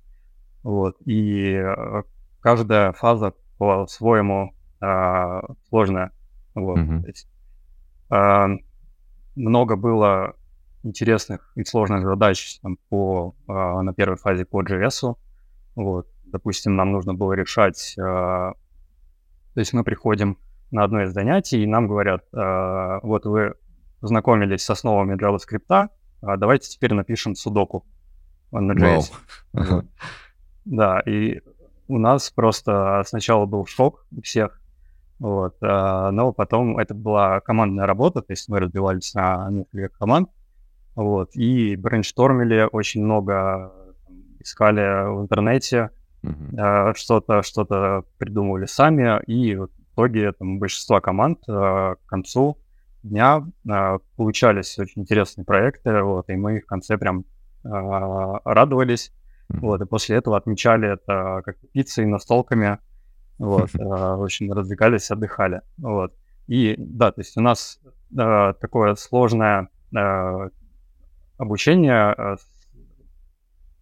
вот, 0.63 0.98
и 1.06 1.56
а, 1.56 2.04
каждая 2.42 2.92
фаза 2.94 3.34
по-своему 3.58 4.54
а, 4.82 5.42
сложная. 5.70 6.12
Вот, 6.56 6.80
mm-hmm. 6.80 7.02
то 7.02 7.08
есть, 7.08 7.28
а, 8.10 8.50
много 9.36 9.76
было 9.78 10.36
интересных 10.84 11.52
и 11.56 11.63
сложных 11.63 12.04
задач 12.04 12.60
там, 12.62 12.78
по, 12.89 13.36
э, 13.48 13.52
на 13.52 13.94
первой 13.94 14.18
фазе 14.18 14.46
по 14.46 14.62
JS. 14.63 15.15
Вот. 15.76 16.08
Допустим, 16.26 16.76
нам 16.76 16.92
нужно 16.92 17.13
было 17.13 17.34
решать, 17.34 17.96
э, 17.98 18.02
то 18.02 18.56
есть 19.56 19.74
мы 19.74 19.84
приходим 19.84 20.38
на 20.72 20.84
одно 20.84 21.04
из 21.04 21.13
занятий, 21.13 21.63
и 21.63 21.68
нам 21.68 21.88
говорят, 21.88 22.24
э, 22.34 23.00
вот 23.04 23.26
вы 23.26 23.56
познакомились 24.00 24.63
с 24.63 24.70
основами 24.70 25.15
JavaScript, 25.15 25.89
а 26.22 26.38
давайте 26.38 26.70
теперь 26.70 26.94
напишем 26.94 27.36
судоку 27.36 27.86
на 28.52 28.74
JS. 28.74 29.12
Wow. 29.54 29.86
Да, 30.65 31.00
и 31.00 31.42
у 31.88 31.98
нас 31.98 32.30
просто 32.30 33.02
сначала 33.08 33.46
был 33.46 33.65
шок 33.65 34.06
у 34.15 34.22
всех, 34.22 34.62
вот, 35.18 35.56
но 35.62 36.32
потом 36.32 36.78
это 36.78 36.94
была 36.94 37.39
командная 37.39 37.88
работа, 37.88 38.22
то 38.22 38.32
есть 38.32 38.48
мы 38.48 38.60
разбивались 38.60 39.13
на 39.15 39.50
несколько 39.50 39.89
команд, 39.98 40.30
Вот, 41.00 41.34
и 41.34 41.78
брейнштормили 41.78 42.68
очень 42.70 43.06
много, 43.06 43.72
искали 44.42 45.08
в 45.10 45.22
интернете, 45.22 45.92
uh-huh. 46.26 46.94
что-то, 46.94 47.42
что-то 47.42 48.04
придумывали 48.18 48.66
сами, 48.66 49.24
и 49.24 49.56
в 49.56 49.70
итоге 49.94 50.34
там, 50.34 50.60
большинство 50.60 51.00
команд 51.00 51.40
к 51.46 52.00
концу 52.06 52.58
дня 53.02 53.48
получались 54.18 54.78
очень 54.78 55.04
интересные 55.04 55.46
проекты, 55.46 56.02
вот, 56.02 56.30
и 56.30 56.36
мы 56.36 56.60
в 56.60 56.66
конце 56.66 56.98
прям 56.98 57.24
радовались, 57.64 59.14
вот, 59.48 59.82
и 59.82 59.86
после 59.86 60.18
этого 60.18 60.36
отмечали 60.36 60.92
это 60.96 61.44
как 61.46 61.56
пиццей, 61.72 62.08
настолками, 62.08 62.78
вот, 63.38 63.70
общем, 63.80 64.52
развлекались, 64.52 65.12
отдыхали, 65.12 65.62
вот. 65.78 66.14
И 66.48 66.76
да, 66.78 67.14
то 67.14 67.22
есть 67.22 67.38
у 67.38 67.42
нас 67.42 67.80
такое 68.14 68.96
сложное 68.96 69.70
обучение 71.39 72.13
э, 72.15 72.36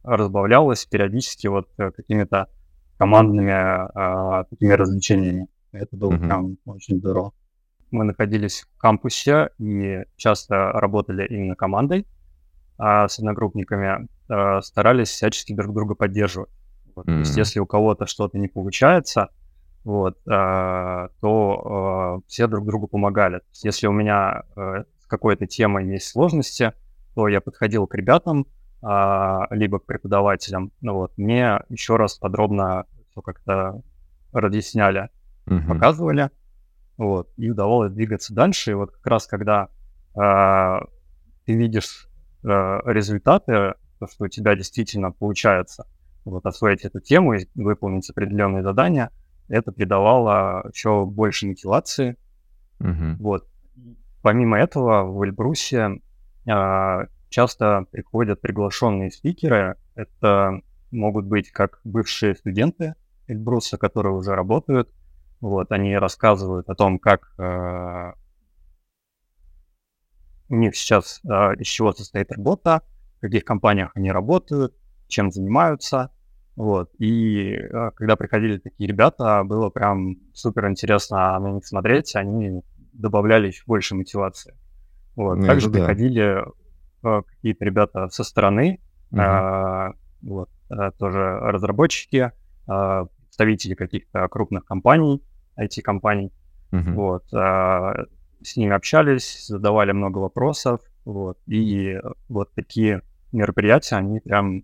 разбавлялось 0.04 0.86
периодически 0.86 1.48
вот 1.48 1.68
э, 1.78 1.92
какими-то 1.92 2.48
командными 2.98 3.52
а, 3.52 4.46
такими 4.46 4.72
развлечениями. 4.74 5.48
Это 5.72 5.96
было 5.96 6.14
mm-hmm. 6.14 6.26
прям 6.26 6.58
очень 6.66 6.98
здорово. 6.98 7.34
Мы 7.92 8.06
находились 8.06 8.62
в 8.62 8.78
кампусе 8.80 9.52
и 9.60 10.04
часто 10.16 10.72
работали 10.72 11.28
именно 11.28 11.56
командой 11.56 12.08
а 12.80 13.08
с 13.08 13.18
одногруппниками, 13.20 14.08
а, 14.30 14.62
старались 14.62 15.10
всячески 15.10 15.54
друг 15.54 15.74
друга 15.74 15.96
поддерживать. 15.96 16.50
Вот. 16.96 17.08
Mm-hmm. 17.08 17.14
То 17.14 17.20
есть 17.20 17.38
если 17.38 17.60
у 17.60 17.66
кого-то 17.66 18.06
что-то 18.06 18.38
не 18.38 18.48
получается, 18.48 19.30
вот, 19.84 20.18
а, 20.28 21.10
то 21.22 21.62
а, 21.66 22.20
все 22.28 22.48
друг 22.48 22.66
другу 22.66 22.88
помогали. 22.88 23.42
Есть 23.52 23.64
если 23.64 23.88
у 23.88 23.92
меня 23.92 24.44
а, 24.56 24.84
с 25.00 25.08
какой-то 25.08 25.48
темой 25.48 25.88
есть 25.88 26.08
сложности, 26.08 26.74
то 27.18 27.28
я 27.28 27.42
подходил 27.42 27.88
к 27.88 27.96
ребятам, 27.96 28.46
а, 28.80 29.48
либо 29.50 29.80
к 29.80 29.88
преподавателям, 29.88 30.72
ну 30.82 30.94
вот, 30.94 31.18
мне 31.18 31.62
еще 31.68 31.96
раз 31.96 32.20
подробно 32.20 32.86
все 33.10 33.22
как-то 33.22 33.82
разъясняли, 34.32 35.10
uh-huh. 35.48 35.68
показывали, 35.68 36.30
вот, 36.96 37.32
и 37.38 37.50
удавалось 37.50 37.92
двигаться 37.92 38.36
дальше. 38.36 38.70
И 38.70 38.74
вот 38.76 38.92
как 38.92 39.08
раз 39.08 39.26
когда 39.26 39.70
а, 40.16 40.82
ты 41.46 41.54
видишь 41.54 42.08
а, 42.46 42.82
результаты, 42.86 43.74
то, 43.98 44.08
что 44.08 44.26
у 44.26 44.28
тебя 44.28 44.56
действительно 44.56 45.12
получается 45.12 45.88
вот 46.24 46.46
освоить 46.46 46.86
эту 46.86 47.00
тему 47.00 47.34
и 47.34 47.48
выполнить 47.56 48.08
определенные 48.12 48.62
задания, 48.62 49.10
это 49.48 49.72
придавало 49.72 50.70
еще 50.72 51.04
больше 51.04 51.48
мотивации. 51.48 52.16
Uh-huh. 52.80 53.16
Вот. 53.18 53.48
Помимо 54.22 54.60
этого, 54.60 55.04
в 55.04 55.24
Эльбрусе 55.24 56.00
часто 57.30 57.86
приходят 57.92 58.42
приглашенные 58.42 59.12
спикеры. 59.12 59.76
Это 59.96 60.62
могут 60.92 61.26
быть 61.26 61.52
как 61.52 61.80
бывшие 61.84 62.36
студенты 62.36 62.96
Эльбруса, 63.28 63.78
которые 63.78 64.14
уже 64.14 64.34
работают. 64.34 64.90
Вот, 65.42 65.72
они 65.72 65.96
рассказывают 65.98 66.70
о 66.70 66.76
том, 66.76 66.98
как 66.98 67.32
э, 67.38 68.14
у 70.50 70.56
них 70.56 70.76
сейчас, 70.76 71.22
э, 71.24 71.56
из 71.60 71.68
чего 71.68 71.94
состоит 71.94 72.32
работа, 72.32 72.82
в 73.18 73.22
каких 73.22 73.46
компаниях 73.46 73.92
они 73.94 74.12
работают, 74.12 74.74
чем 75.08 75.32
занимаются. 75.32 76.12
Вот. 76.56 76.92
И 76.98 77.56
когда 77.96 78.16
приходили 78.16 78.58
такие 78.58 78.88
ребята, 78.88 79.44
было 79.44 79.70
прям 79.70 80.16
супер 80.34 80.68
интересно 80.68 81.38
на 81.38 81.52
них 81.52 81.68
смотреть, 81.68 82.16
они 82.16 82.64
добавляли 82.94 83.48
еще 83.48 83.62
больше 83.68 83.94
мотивации. 83.94 84.56
Вот. 85.18 85.40
Ну, 85.40 85.48
Также 85.48 85.70
да. 85.70 85.80
приходили 85.80 86.46
э, 87.04 87.22
какие-то 87.26 87.66
ребята 87.66 88.08
со 88.10 88.24
стороны, 88.24 88.80
угу. 89.12 89.20
э, 89.20 89.94
вот, 90.22 90.50
э, 90.70 90.92
тоже 90.98 91.40
разработчики, 91.40 92.32
э, 92.70 93.06
представители 93.24 93.74
каких-то 93.74 94.28
крупных 94.28 94.64
компаний, 94.64 95.24
IT-компаний. 95.60 96.32
Угу. 96.72 96.92
Вот, 96.92 97.24
э, 97.34 98.06
с 98.44 98.56
ними 98.56 98.76
общались, 98.76 99.48
задавали 99.48 99.92
много 99.92 100.20
вопросов. 100.20 100.82
Вот, 101.04 101.40
и 101.48 102.00
вот 102.30 102.54
такие 102.54 103.02
мероприятия, 103.32 103.96
они 103.96 104.20
прям 104.20 104.64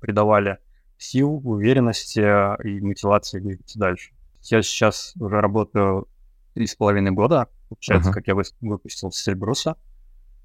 придавали 0.00 0.58
сил, 0.98 1.40
уверенности 1.42 2.20
и 2.66 2.80
мотивации 2.80 3.40
двигаться 3.40 3.78
дальше. 3.78 4.12
Я 4.42 4.60
сейчас 4.62 5.14
уже 5.18 5.40
работаю 5.40 6.06
три 6.54 6.66
с 6.66 6.74
половиной 6.74 7.12
года, 7.12 7.48
получается, 7.68 8.10
uh-huh. 8.10 8.14
как 8.14 8.26
я 8.26 8.34
выпустился 8.60 9.22
с 9.22 9.28
Эльбруса. 9.28 9.76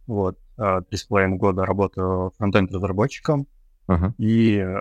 Вот, 0.07 0.39
а, 0.57 0.81
три 0.81 0.97
с 0.97 1.03
половиной 1.03 1.37
года 1.37 1.65
работаю 1.65 2.33
фронтенд-разработчиком. 2.37 3.47
Uh-huh. 3.87 4.13
И 4.17 4.57
э, 4.57 4.79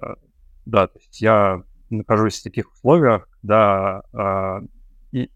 да, 0.67 0.87
то 0.87 0.99
есть 0.99 1.21
я 1.21 1.63
нахожусь 1.91 2.41
в 2.41 2.43
таких 2.43 2.73
условиях, 2.73 3.29
когда 3.41 4.03
а, 4.13 4.61
и 5.13 5.31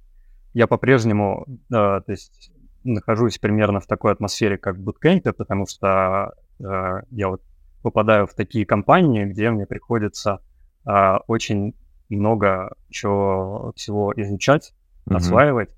я 0.52 0.66
по-прежнему, 0.66 1.44
да, 1.68 2.00
то 2.00 2.12
есть 2.12 2.52
нахожусь 2.84 3.38
примерно 3.38 3.80
в 3.80 3.86
такой 3.86 4.12
атмосфере, 4.12 4.58
как 4.58 4.76
в 4.76 4.80
буткемпе, 4.80 5.32
потому 5.32 5.66
что 5.66 6.34
а, 6.62 7.02
я 7.10 7.28
вот 7.28 7.42
попадаю 7.82 8.26
в 8.26 8.34
такие 8.34 8.64
компании, 8.64 9.24
где 9.24 9.50
мне 9.50 9.66
приходится 9.66 10.40
а, 10.84 11.18
очень 11.26 11.74
много 12.08 12.74
чего, 12.90 13.72
всего 13.76 14.12
изучать, 14.16 14.74
uh-huh. 15.06 15.16
осваивать. 15.16 15.70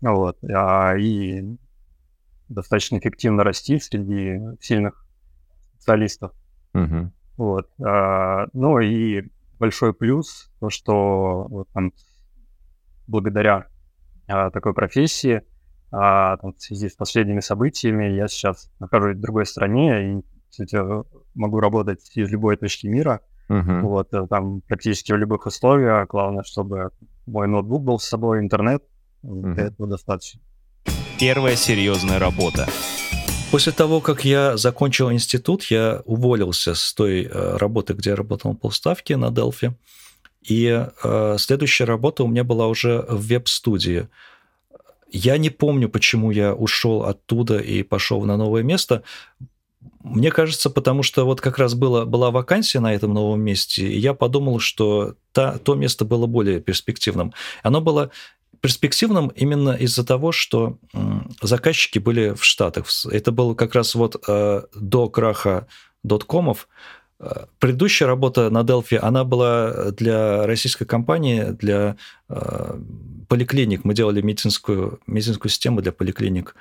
Вот. 0.00 0.38
А, 0.44 0.96
и 0.96 1.56
достаточно 2.48 2.98
эффективно 2.98 3.44
расти 3.44 3.78
среди 3.78 4.40
сильных 4.60 5.06
специалистов. 5.74 6.32
Uh-huh. 6.74 7.10
Вот. 7.36 7.70
А, 7.82 8.46
ну 8.52 8.78
и 8.80 9.24
большой 9.58 9.94
плюс, 9.94 10.50
то, 10.60 10.70
что 10.70 11.46
вот, 11.48 11.68
там, 11.72 11.92
благодаря 13.06 13.66
а, 14.28 14.50
такой 14.50 14.74
профессии, 14.74 15.42
а, 15.92 16.36
там, 16.38 16.54
в 16.54 16.60
связи 16.60 16.88
с 16.88 16.94
последними 16.94 17.40
событиями, 17.40 18.04
я 18.04 18.28
сейчас 18.28 18.70
нахожусь 18.78 19.16
в 19.16 19.20
другой 19.20 19.46
стране 19.46 20.18
и, 20.18 20.22
кстати, 20.50 20.78
могу 21.34 21.60
работать 21.60 22.10
из 22.14 22.30
любой 22.30 22.56
точки 22.56 22.86
мира. 22.86 23.20
Uh-huh. 23.48 23.80
Вот, 23.80 24.14
э, 24.14 24.26
там 24.28 24.60
практически 24.60 25.12
в 25.12 25.16
любых 25.16 25.46
условиях. 25.46 26.06
Главное, 26.08 26.44
чтобы 26.44 26.90
мой 27.26 27.48
ноутбук 27.48 27.82
был 27.82 27.98
с 27.98 28.04
собой, 28.04 28.38
интернет. 28.38 28.84
Uh-huh. 29.22 29.54
Этого 29.58 29.88
достаточно 29.88 30.40
первая 31.20 31.54
серьезная 31.54 32.18
работа. 32.18 32.66
После 33.50 33.72
того, 33.72 34.00
как 34.00 34.24
я 34.24 34.56
закончил 34.56 35.12
институт, 35.12 35.64
я 35.64 36.00
уволился 36.06 36.74
с 36.74 36.94
той 36.94 37.24
э, 37.24 37.56
работы, 37.58 37.92
где 37.92 38.10
я 38.10 38.16
работал 38.16 38.52
на 38.52 38.56
полставки 38.56 39.12
на 39.12 39.26
Delphi. 39.26 39.74
И 40.48 40.86
э, 41.04 41.36
следующая 41.38 41.84
работа 41.84 42.24
у 42.24 42.26
меня 42.26 42.42
была 42.42 42.68
уже 42.68 43.04
в 43.06 43.26
веб-студии. 43.26 44.08
Я 45.12 45.36
не 45.36 45.50
помню, 45.50 45.90
почему 45.90 46.30
я 46.30 46.54
ушел 46.54 47.02
оттуда 47.02 47.58
и 47.58 47.82
пошел 47.82 48.24
на 48.24 48.38
новое 48.38 48.62
место. 48.62 49.02
Мне 50.02 50.30
кажется, 50.30 50.70
потому 50.70 51.02
что 51.02 51.26
вот 51.26 51.42
как 51.42 51.58
раз 51.58 51.74
было, 51.74 52.06
была 52.06 52.30
вакансия 52.30 52.80
на 52.80 52.94
этом 52.94 53.12
новом 53.12 53.42
месте, 53.42 53.86
и 53.86 53.98
я 53.98 54.14
подумал, 54.14 54.58
что 54.58 55.16
та, 55.32 55.58
то 55.58 55.74
место 55.74 56.06
было 56.06 56.26
более 56.26 56.60
перспективным. 56.60 57.34
Оно 57.62 57.82
было 57.82 58.10
перспективным 58.60 59.28
именно 59.28 59.70
из-за 59.70 60.04
того, 60.04 60.32
что 60.32 60.78
заказчики 61.40 61.98
были 61.98 62.34
в 62.34 62.44
Штатах. 62.44 62.86
Это 63.10 63.32
было 63.32 63.54
как 63.54 63.74
раз 63.74 63.94
вот 63.94 64.22
э, 64.26 64.62
до 64.74 65.08
краха 65.08 65.66
доткомов. 66.02 66.68
Э, 67.18 67.46
предыдущая 67.58 68.06
работа 68.06 68.50
на 68.50 68.62
Delphi, 68.62 68.96
она 68.96 69.24
была 69.24 69.90
для 69.92 70.46
российской 70.46 70.84
компании, 70.84 71.44
для 71.44 71.96
э, 72.28 72.78
поликлиник. 73.28 73.84
Мы 73.84 73.94
делали 73.94 74.20
медицинскую, 74.20 75.00
медицинскую 75.06 75.50
систему 75.50 75.80
для 75.80 75.92
поликлиник. 75.92 76.54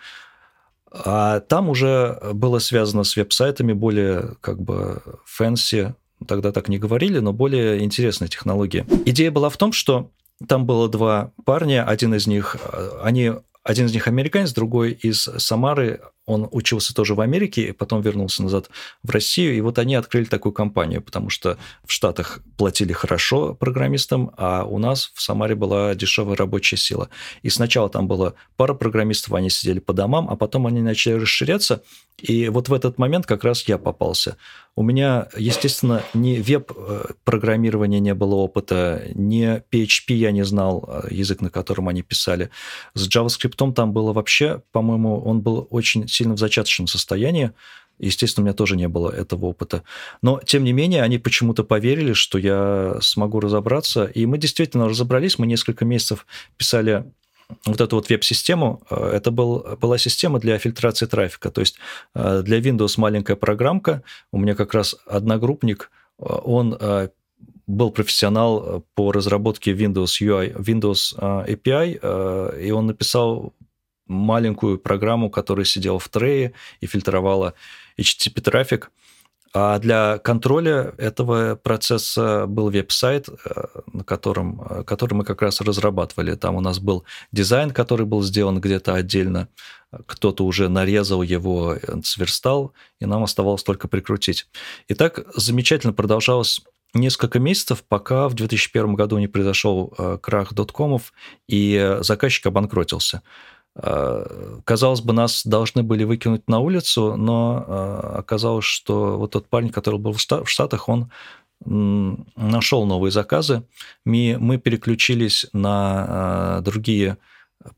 А 0.92 1.42
там 1.42 1.70
уже 1.70 2.20
было 2.34 2.60
связано 2.60 3.04
с 3.04 3.16
веб-сайтами, 3.16 3.74
более 3.74 4.36
как 4.42 4.62
бы 4.62 5.02
fancy, 5.26 5.94
тогда 6.28 6.52
так 6.52 6.68
не 6.68 6.80
говорили, 6.80 7.20
но 7.20 7.32
более 7.32 7.84
интересная 7.84 8.28
технология. 8.28 8.86
Идея 9.06 9.32
была 9.32 9.50
в 9.50 9.58
том, 9.58 9.72
что 9.72 10.12
там 10.48 10.66
было 10.66 10.90
два 10.90 11.32
парня, 11.46 11.84
один 11.86 12.14
из 12.14 12.28
них, 12.28 12.56
э, 12.72 13.00
они, 13.04 13.34
один 13.64 13.88
из 13.88 13.94
них 13.94 14.08
американец, 14.08 14.54
другой 14.54 14.92
из 14.92 15.22
Самары, 15.38 16.02
он 16.30 16.48
учился 16.52 16.94
тоже 16.94 17.16
в 17.16 17.22
Америке, 17.22 17.70
и 17.70 17.72
потом 17.72 18.02
вернулся 18.02 18.44
назад 18.44 18.70
в 19.04 19.10
Россию, 19.10 19.58
и 19.58 19.62
вот 19.62 19.80
они 19.80 19.96
открыли 19.96 20.26
такую 20.26 20.54
компанию, 20.54 21.02
потому 21.02 21.30
что 21.30 21.58
в 21.86 21.92
Штатах 21.92 22.42
платили 22.56 22.94
хорошо 22.94 23.56
программистам, 23.56 24.32
а 24.38 24.64
у 24.64 24.78
нас 24.78 25.12
в 25.16 25.22
Самаре 25.22 25.56
была 25.56 25.96
дешевая 25.96 26.36
рабочая 26.36 26.78
сила. 26.78 27.10
И 27.42 27.50
сначала 27.50 27.90
там 27.90 28.08
было 28.08 28.36
пара 28.58 28.76
программистов, 28.76 29.34
они 29.34 29.50
сидели 29.50 29.80
по 29.80 29.94
домам, 29.94 30.30
а 30.30 30.36
потом 30.36 30.68
они 30.68 30.82
начали 30.82 31.14
расширяться, 31.14 31.82
и 32.22 32.50
вот 32.50 32.70
в 32.70 32.74
этот 32.74 32.98
момент 32.98 33.26
как 33.26 33.44
раз 33.44 33.64
я 33.68 33.78
попался. 33.78 34.38
У 34.76 34.84
меня, 34.84 35.28
естественно, 35.36 36.04
ни 36.14 36.38
веб-программирования 36.38 38.00
не 38.00 38.14
было 38.14 38.36
опыта, 38.36 39.04
ни 39.14 39.62
PHP 39.72 40.14
я 40.14 40.32
не 40.32 40.44
знал, 40.44 40.88
э, 40.88 41.08
язык, 41.12 41.42
на 41.42 41.50
котором 41.50 41.90
они 41.90 42.02
писали. 42.02 42.50
С 42.94 43.08
JavaScript 43.08 43.74
там 43.74 43.92
было 43.94 44.14
вообще, 44.14 44.62
по-моему, 44.72 45.22
он 45.22 45.42
был 45.42 45.68
очень 45.70 46.08
сильно 46.20 46.36
в 46.36 46.40
зачаточном 46.40 46.88
состоянии. 46.88 47.52
Естественно, 47.98 48.44
у 48.44 48.46
меня 48.46 48.54
тоже 48.54 48.76
не 48.76 48.88
было 48.88 49.10
этого 49.10 49.48
опыта. 49.48 49.84
Но, 50.22 50.40
тем 50.46 50.64
не 50.64 50.74
менее, 50.74 51.04
они 51.04 51.18
почему-то 51.18 51.64
поверили, 51.64 52.14
что 52.14 52.38
я 52.38 52.98
смогу 53.02 53.40
разобраться. 53.40 54.06
И 54.06 54.26
мы 54.26 54.38
действительно 54.38 54.88
разобрались. 54.88 55.40
Мы 55.40 55.48
несколько 55.48 55.86
месяцев 55.86 56.26
писали 56.58 57.04
вот 57.66 57.82
эту 57.82 57.96
вот 57.96 58.10
веб-систему, 58.10 58.82
э, 58.92 59.12
это 59.16 59.32
был, 59.32 59.66
была 59.82 59.98
система 59.98 60.40
для 60.40 60.60
фильтрации 60.60 61.08
трафика. 61.08 61.50
То 61.50 61.62
есть 61.62 61.80
э, 62.14 62.44
для 62.44 62.60
Windows 62.60 62.94
маленькая 62.98 63.36
программка, 63.36 64.04
у 64.32 64.38
меня 64.38 64.54
как 64.54 64.74
раз 64.74 64.96
одногруппник, 65.08 65.90
э, 66.20 66.24
он 66.26 66.78
был 67.66 67.92
профессионал 67.92 68.84
по 68.96 69.12
разработке 69.12 69.74
Windows 69.74 70.22
UI, 70.22 70.56
Windows 70.56 71.16
API, 71.20 72.60
и 72.60 72.72
он 72.72 72.88
написал 72.88 73.54
маленькую 74.10 74.78
программу, 74.78 75.30
которая 75.30 75.66
сидела 75.66 76.00
в 76.00 76.10
трее 76.10 76.54
и 76.82 76.88
фильтровала 76.88 77.54
HTTP 77.98 78.42
трафик. 78.42 78.92
А 79.52 79.80
для 79.80 80.20
контроля 80.20 80.94
этого 80.98 81.56
процесса 81.56 82.46
был 82.46 82.70
веб-сайт, 82.70 83.30
э, 83.30 83.64
на 83.92 84.04
котором, 84.04 84.62
э, 84.62 84.84
который 84.84 85.16
мы 85.16 85.24
как 85.24 85.42
раз 85.42 85.60
разрабатывали. 85.62 86.36
Там 86.36 86.56
у 86.56 86.62
нас 86.62 86.80
был 86.80 87.04
дизайн, 87.32 87.72
который 87.72 88.06
был 88.06 88.22
сделан 88.22 88.62
где-то 88.62 88.94
отдельно, 88.94 89.48
кто-то 90.06 90.46
уже 90.46 90.70
нарезал 90.70 91.24
его, 91.24 91.74
э, 91.74 92.02
сверстал, 92.04 92.74
и 93.00 93.08
нам 93.08 93.24
оставалось 93.24 93.64
только 93.64 93.88
прикрутить. 93.88 94.48
И 94.88 94.94
так 94.94 95.26
замечательно 95.36 95.94
продолжалось 95.94 96.62
несколько 96.94 97.40
месяцев, 97.40 97.84
пока 97.88 98.30
в 98.30 98.36
2001 98.36 98.94
году 98.94 99.18
не 99.18 99.28
произошел 99.28 99.88
крах 100.22 100.54
доткомов, 100.54 101.14
и 101.48 101.98
заказчик 102.02 102.48
обанкротился. 102.48 103.22
Э, 103.76 104.60
казалось 104.64 105.02
бы, 105.02 105.14
нас 105.14 105.46
должны 105.46 105.84
были 105.84 106.04
выкинуть 106.04 106.48
на 106.48 106.60
улицу, 106.60 107.16
но 107.16 107.64
э, 107.66 108.18
оказалось, 108.20 108.66
что 108.66 109.18
вот 109.18 109.32
тот 109.32 109.48
парень, 109.48 109.70
который 109.70 110.00
был 110.00 110.14
в 110.14 110.50
Штатах, 110.50 110.90
он 110.90 111.12
нашел 111.66 112.86
новые 112.86 113.12
заказы. 113.12 113.64
Мы, 114.06 114.58
переключились 114.64 115.46
на 115.52 116.60
э, 116.60 116.62
другие 116.64 117.18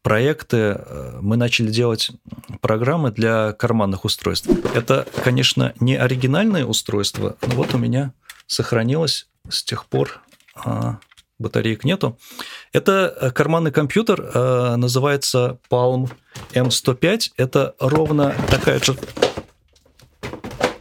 проекты. 0.04 0.80
Мы 1.20 1.36
начали 1.36 1.72
делать 1.72 2.12
программы 2.62 3.10
для 3.10 3.54
карманных 3.54 4.06
устройств. 4.06 4.48
Это, 4.76 5.08
конечно, 5.24 5.74
не 5.80 5.96
оригинальное 5.96 6.64
устройство, 6.64 7.38
но 7.42 7.56
вот 7.56 7.74
у 7.74 7.80
меня 7.80 8.14
сохранилось 8.46 9.28
с 9.50 9.64
тех 9.64 9.88
пор 9.88 10.22
батареек 11.42 11.84
нету. 11.84 12.18
Это 12.72 13.16
э, 13.20 13.32
карманный 13.32 13.72
компьютер, 13.72 14.22
э, 14.22 14.76
называется 14.78 15.60
Palm 15.70 16.10
M105. 16.54 17.32
Это 17.38 17.76
ровно 17.80 18.34
такая 18.50 18.80
же 18.80 18.96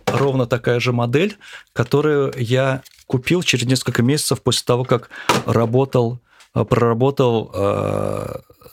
ровно 0.07 0.46
такая 0.46 0.81
же 0.81 0.92
модель, 0.92 1.38
которую 1.73 2.33
я 2.37 2.83
купил 3.07 3.42
через 3.42 3.66
несколько 3.66 4.03
месяцев 4.03 4.42
после 4.42 4.64
того, 4.64 4.85
как 4.85 5.09
работал, 5.46 6.20
проработал 6.53 7.53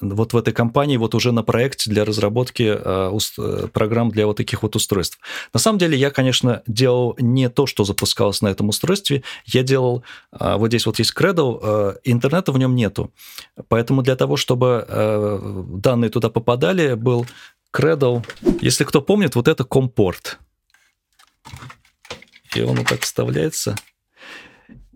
вот 0.01 0.33
в 0.33 0.37
этой 0.37 0.53
компании 0.53 0.97
вот 0.97 1.15
уже 1.15 1.31
на 1.31 1.43
проекте 1.43 1.89
для 1.89 2.05
разработки 2.05 2.63
э, 2.63 3.19
э, 3.37 3.67
программ 3.71 4.11
для 4.11 4.27
вот 4.27 4.37
таких 4.37 4.63
вот 4.63 4.75
устройств. 4.75 5.19
На 5.53 5.59
самом 5.59 5.79
деле 5.79 5.97
я, 5.97 6.11
конечно, 6.11 6.61
делал 6.67 7.15
не 7.19 7.49
то, 7.49 7.65
что 7.65 7.83
запускалось 7.83 8.41
на 8.41 8.47
этом 8.49 8.69
устройстве, 8.69 9.23
я 9.45 9.63
делал, 9.63 10.03
э, 10.31 10.55
вот 10.57 10.67
здесь 10.67 10.85
вот 10.85 10.99
есть 10.99 11.13
Cradle, 11.15 11.97
интернета 12.03 12.51
в 12.51 12.57
нем 12.57 12.75
нету, 12.75 13.11
поэтому 13.67 14.01
для 14.01 14.15
того, 14.15 14.37
чтобы 14.37 14.85
данные 15.69 16.09
туда 16.09 16.29
попадали, 16.29 16.93
был 16.93 17.25
Cradle, 17.73 18.25
если 18.61 18.83
кто 18.83 19.01
помнит, 19.01 19.35
вот 19.35 19.47
это 19.47 19.63
компорт. 19.63 20.39
И 22.55 22.61
он 22.61 22.77
вот 22.77 22.87
так 22.87 23.01
вставляется– 23.01 23.75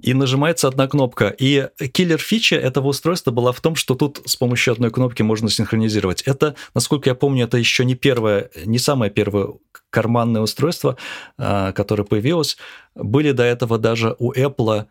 и 0.02 0.14
нажимается 0.14 0.68
одна 0.68 0.88
кнопка. 0.88 1.28
И 1.30 1.70
киллер-фича 1.78 2.56
этого 2.56 2.88
устройства 2.88 3.32
была 3.32 3.52
в 3.52 3.62
том, 3.62 3.76
что 3.76 3.96
тут 3.96 4.22
с 4.26 4.36
помощью 4.36 4.74
одной 4.74 4.92
кнопки 4.92 5.22
можно 5.22 5.50
синхронизировать. 5.50 6.22
Это, 6.24 6.56
насколько 6.74 7.10
я 7.10 7.16
помню, 7.16 7.46
это 7.46 7.58
еще 7.58 7.86
не 7.86 7.96
первое, 7.96 8.50
не 8.66 8.80
самое 8.80 9.12
первое 9.12 9.54
карманное 9.90 10.42
устройство, 10.42 10.98
а, 11.38 11.72
которое 11.74 12.04
появилось. 12.04 12.58
Были 12.96 13.32
до 13.32 13.44
этого 13.44 13.78
даже 13.78 14.16
у 14.20 14.34
Apple 14.34 14.86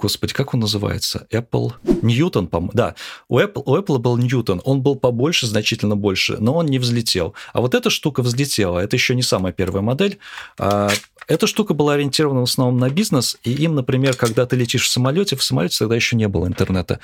Господи, 0.00 0.32
как 0.32 0.54
он 0.54 0.60
называется? 0.60 1.26
Apple... 1.30 1.72
Ньютон, 2.02 2.46
по 2.46 2.70
Да, 2.72 2.94
у 3.28 3.38
Apple, 3.38 3.62
у 3.66 3.76
Apple 3.76 3.98
был 3.98 4.16
Ньютон. 4.16 4.62
Он 4.64 4.80
был 4.80 4.96
побольше, 4.96 5.46
значительно 5.46 5.96
больше, 5.96 6.38
но 6.38 6.54
он 6.54 6.66
не 6.66 6.78
взлетел. 6.78 7.34
А 7.52 7.60
вот 7.60 7.74
эта 7.74 7.90
штука 7.90 8.22
взлетела. 8.22 8.78
Это 8.78 8.96
еще 8.96 9.14
не 9.14 9.22
самая 9.22 9.52
первая 9.52 9.82
модель. 9.82 10.18
А, 10.58 10.88
эта 11.26 11.46
штука 11.46 11.74
была 11.74 11.94
ориентирована 11.94 12.40
в 12.40 12.44
основном 12.44 12.78
на 12.78 12.88
бизнес, 12.88 13.36
и 13.44 13.52
им, 13.52 13.74
например, 13.74 14.16
когда 14.16 14.46
ты 14.46 14.56
летишь 14.56 14.84
в 14.84 14.90
самолете, 14.90 15.36
в 15.36 15.42
самолете 15.42 15.78
тогда 15.78 15.94
еще 15.94 16.16
не 16.16 16.26
было 16.26 16.46
интернета, 16.46 17.00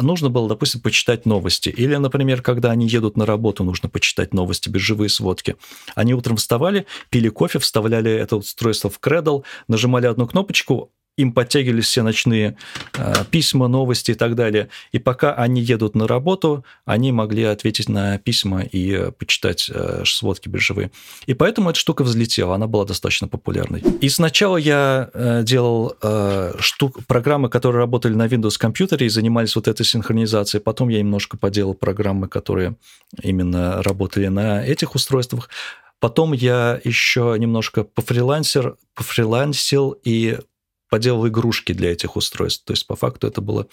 нужно 0.00 0.30
было, 0.30 0.48
допустим, 0.48 0.80
почитать 0.80 1.26
новости. 1.26 1.68
Или, 1.68 1.96
например, 1.96 2.42
когда 2.42 2.70
они 2.70 2.88
едут 2.88 3.16
на 3.16 3.26
работу, 3.26 3.62
нужно 3.62 3.88
почитать 3.88 4.32
новости, 4.32 4.68
биржевые 4.68 5.10
сводки. 5.10 5.56
Они 5.94 6.14
утром 6.14 6.36
вставали, 6.36 6.86
пили 7.10 7.28
кофе, 7.28 7.58
вставляли 7.58 8.10
это 8.10 8.36
устройство 8.36 8.88
в 8.88 8.98
Cradle, 8.98 9.44
нажимали 9.68 10.06
одну 10.06 10.26
кнопочку, 10.26 10.90
им 11.20 11.32
подтягивались 11.32 11.86
все 11.86 12.02
ночные 12.02 12.56
э, 12.94 13.12
письма, 13.30 13.68
новости 13.68 14.12
и 14.12 14.14
так 14.14 14.34
далее. 14.34 14.68
И 14.92 14.98
пока 14.98 15.34
они 15.34 15.60
едут 15.60 15.94
на 15.94 16.06
работу, 16.06 16.64
они 16.84 17.12
могли 17.12 17.44
ответить 17.44 17.88
на 17.88 18.18
письма 18.18 18.62
и 18.62 18.92
э, 18.92 19.10
почитать 19.12 19.70
э, 19.72 20.02
сводки 20.06 20.48
биржевые. 20.48 20.90
И 21.26 21.34
поэтому 21.34 21.70
эта 21.70 21.78
штука 21.78 22.02
взлетела, 22.02 22.54
она 22.54 22.66
была 22.66 22.84
достаточно 22.84 23.28
популярной. 23.28 23.82
И 24.00 24.08
сначала 24.08 24.56
я 24.56 25.10
э, 25.12 25.42
делал 25.44 25.96
э, 26.02 26.54
штук, 26.58 27.04
программы, 27.06 27.48
которые 27.48 27.80
работали 27.80 28.14
на 28.14 28.26
Windows 28.26 28.58
компьютере 28.58 29.06
и 29.06 29.10
занимались 29.10 29.56
вот 29.56 29.68
этой 29.68 29.84
синхронизацией. 29.84 30.62
Потом 30.62 30.88
я 30.88 30.98
немножко 30.98 31.36
поделал 31.36 31.74
программы, 31.74 32.28
которые 32.28 32.76
именно 33.22 33.82
работали 33.82 34.28
на 34.28 34.64
этих 34.64 34.94
устройствах. 34.94 35.50
Потом 36.00 36.32
я 36.32 36.80
еще 36.82 37.36
немножко 37.38 37.84
пофрилансер, 37.84 38.76
пофрилансил 38.94 39.90
и 40.02 40.38
поделал 40.90 41.26
игрушки 41.26 41.72
для 41.72 41.92
этих 41.92 42.16
устройств. 42.16 42.64
То 42.64 42.72
есть, 42.72 42.86
по 42.86 42.96
факту, 42.96 43.26
это 43.26 43.40
была 43.40 43.66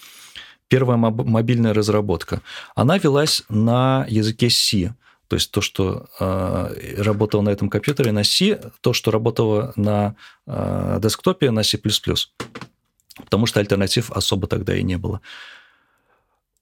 первая 0.68 0.96
мобильная 0.96 1.74
разработка. 1.74 2.40
Она 2.74 2.96
велась 2.98 3.42
на 3.48 4.06
языке 4.08 4.48
C. 4.48 4.94
То 5.26 5.36
есть 5.36 5.50
то, 5.50 5.60
что 5.60 6.06
э, 6.18 7.02
работало 7.02 7.42
на 7.42 7.50
этом 7.50 7.68
компьютере 7.68 8.12
на 8.12 8.24
C, 8.24 8.60
то, 8.80 8.94
что 8.94 9.10
работало 9.10 9.72
на 9.76 10.14
э, 10.46 10.98
десктопе 11.02 11.50
на 11.50 11.62
C++. 11.62 11.78
Потому 11.78 13.46
что 13.46 13.60
альтернатив 13.60 14.10
особо 14.10 14.46
тогда 14.46 14.74
и 14.74 14.82
не 14.82 14.96
было. 14.96 15.20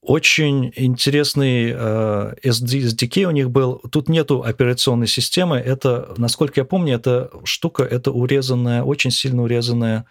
Очень 0.01 0.73
интересный 0.75 1.71
э, 1.73 2.35
SDK 2.43 3.25
у 3.25 3.31
них 3.31 3.51
был. 3.51 3.81
Тут 3.91 4.09
нету 4.09 4.43
операционной 4.43 5.09
системы. 5.09 5.59
Это, 5.59 6.15
насколько 6.17 6.61
я 6.61 6.65
помню, 6.65 6.95
эта 6.95 7.31
штука, 7.45 7.85
это 7.85 8.11
урезанная, 8.11 8.83
очень 8.83 9.11
сильно 9.11 9.43
урезанная 9.43 9.99
а, 9.99 10.05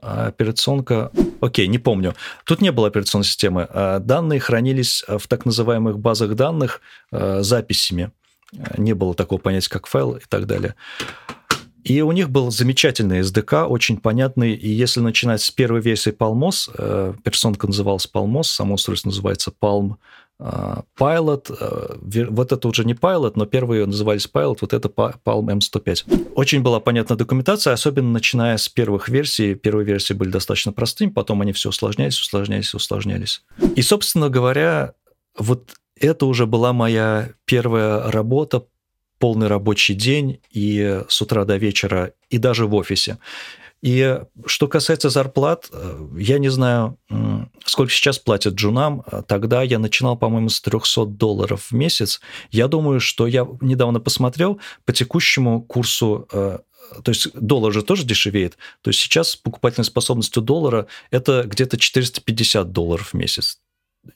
операционка... 0.00 1.10
Окей, 1.40 1.66
не 1.68 1.78
помню. 1.78 2.14
Тут 2.44 2.60
не 2.60 2.72
было 2.72 2.88
операционной 2.88 3.24
системы. 3.24 3.66
А, 3.70 3.98
данные 3.98 4.40
хранились 4.40 5.04
в 5.06 5.26
так 5.28 5.44
называемых 5.44 5.98
базах 5.98 6.34
данных 6.34 6.80
а, 7.10 7.42
записями. 7.42 8.10
Не 8.76 8.92
было 8.92 9.14
такого 9.14 9.38
понятия, 9.38 9.70
как 9.70 9.86
файл 9.86 10.16
и 10.16 10.22
так 10.28 10.46
далее. 10.46 10.74
И 11.84 12.00
у 12.02 12.12
них 12.12 12.30
был 12.30 12.50
замечательный 12.50 13.20
SDK, 13.20 13.66
очень 13.66 13.96
понятный. 13.96 14.54
И 14.54 14.68
если 14.68 15.00
начинать 15.00 15.42
с 15.42 15.50
первой 15.50 15.80
версии 15.80 16.12
Palmos, 16.12 16.70
э, 16.76 17.14
персонка 17.24 17.66
называлась 17.66 18.08
Palmos, 18.12 18.44
само 18.44 18.74
устройство 18.74 19.08
называется 19.08 19.52
Palm 19.60 19.96
а, 20.44 20.82
Pilot, 20.98 21.54
а, 21.60 21.98
вот 22.30 22.52
это 22.52 22.68
уже 22.68 22.84
не 22.84 22.94
Pilot, 22.94 23.32
но 23.36 23.46
первые 23.46 23.86
назывались 23.86 24.28
Pilot, 24.32 24.58
вот 24.60 24.72
это 24.72 24.88
Palm 24.88 25.14
M105. 25.24 26.32
Очень 26.34 26.62
была 26.62 26.80
понятна 26.80 27.16
документация, 27.16 27.72
особенно 27.72 28.10
начиная 28.10 28.56
с 28.56 28.68
первых 28.68 29.08
версий. 29.08 29.54
Первые 29.54 29.86
версии 29.86 30.14
были 30.14 30.30
достаточно 30.30 30.72
простыми, 30.72 31.10
потом 31.10 31.42
они 31.42 31.52
все 31.52 31.68
усложнялись, 31.68 32.20
усложнялись, 32.20 32.74
усложнялись. 32.74 33.42
И, 33.76 33.82
собственно 33.82 34.28
говоря, 34.30 34.94
вот 35.38 35.74
это 35.94 36.26
уже 36.26 36.46
была 36.46 36.72
моя 36.72 37.30
первая 37.44 38.10
работа, 38.10 38.64
полный 39.22 39.46
рабочий 39.46 39.94
день 39.94 40.40
и 40.50 41.00
с 41.06 41.22
утра 41.22 41.44
до 41.44 41.56
вечера, 41.56 42.12
и 42.28 42.38
даже 42.38 42.66
в 42.66 42.74
офисе. 42.74 43.18
И 43.80 44.20
что 44.46 44.66
касается 44.66 45.10
зарплат, 45.10 45.68
э, 45.72 46.08
я 46.18 46.40
не 46.40 46.48
знаю, 46.48 46.98
сколько 47.64 47.92
сейчас 47.92 48.18
платят 48.18 48.54
джунам. 48.54 49.04
Тогда 49.28 49.62
я 49.62 49.78
начинал, 49.78 50.16
по-моему, 50.16 50.48
с 50.48 50.60
300 50.60 51.04
долларов 51.06 51.68
в 51.70 51.72
месяц. 51.72 52.20
Я 52.50 52.66
думаю, 52.66 52.98
что 52.98 53.28
я 53.28 53.46
недавно 53.60 54.00
посмотрел 54.00 54.58
по 54.84 54.92
текущему 54.92 55.62
курсу 55.62 56.26
э, 56.32 56.58
то 57.04 57.10
есть 57.12 57.28
доллар 57.34 57.72
же 57.72 57.82
тоже 57.82 58.04
дешевеет. 58.04 58.58
То 58.82 58.90
есть 58.90 58.98
сейчас 58.98 59.36
покупательная 59.36 59.86
способность 59.86 60.36
у 60.36 60.40
доллара 60.40 60.88
это 61.12 61.44
где-то 61.46 61.78
450 61.78 62.72
долларов 62.72 63.12
в 63.12 63.14
месяц. 63.14 63.61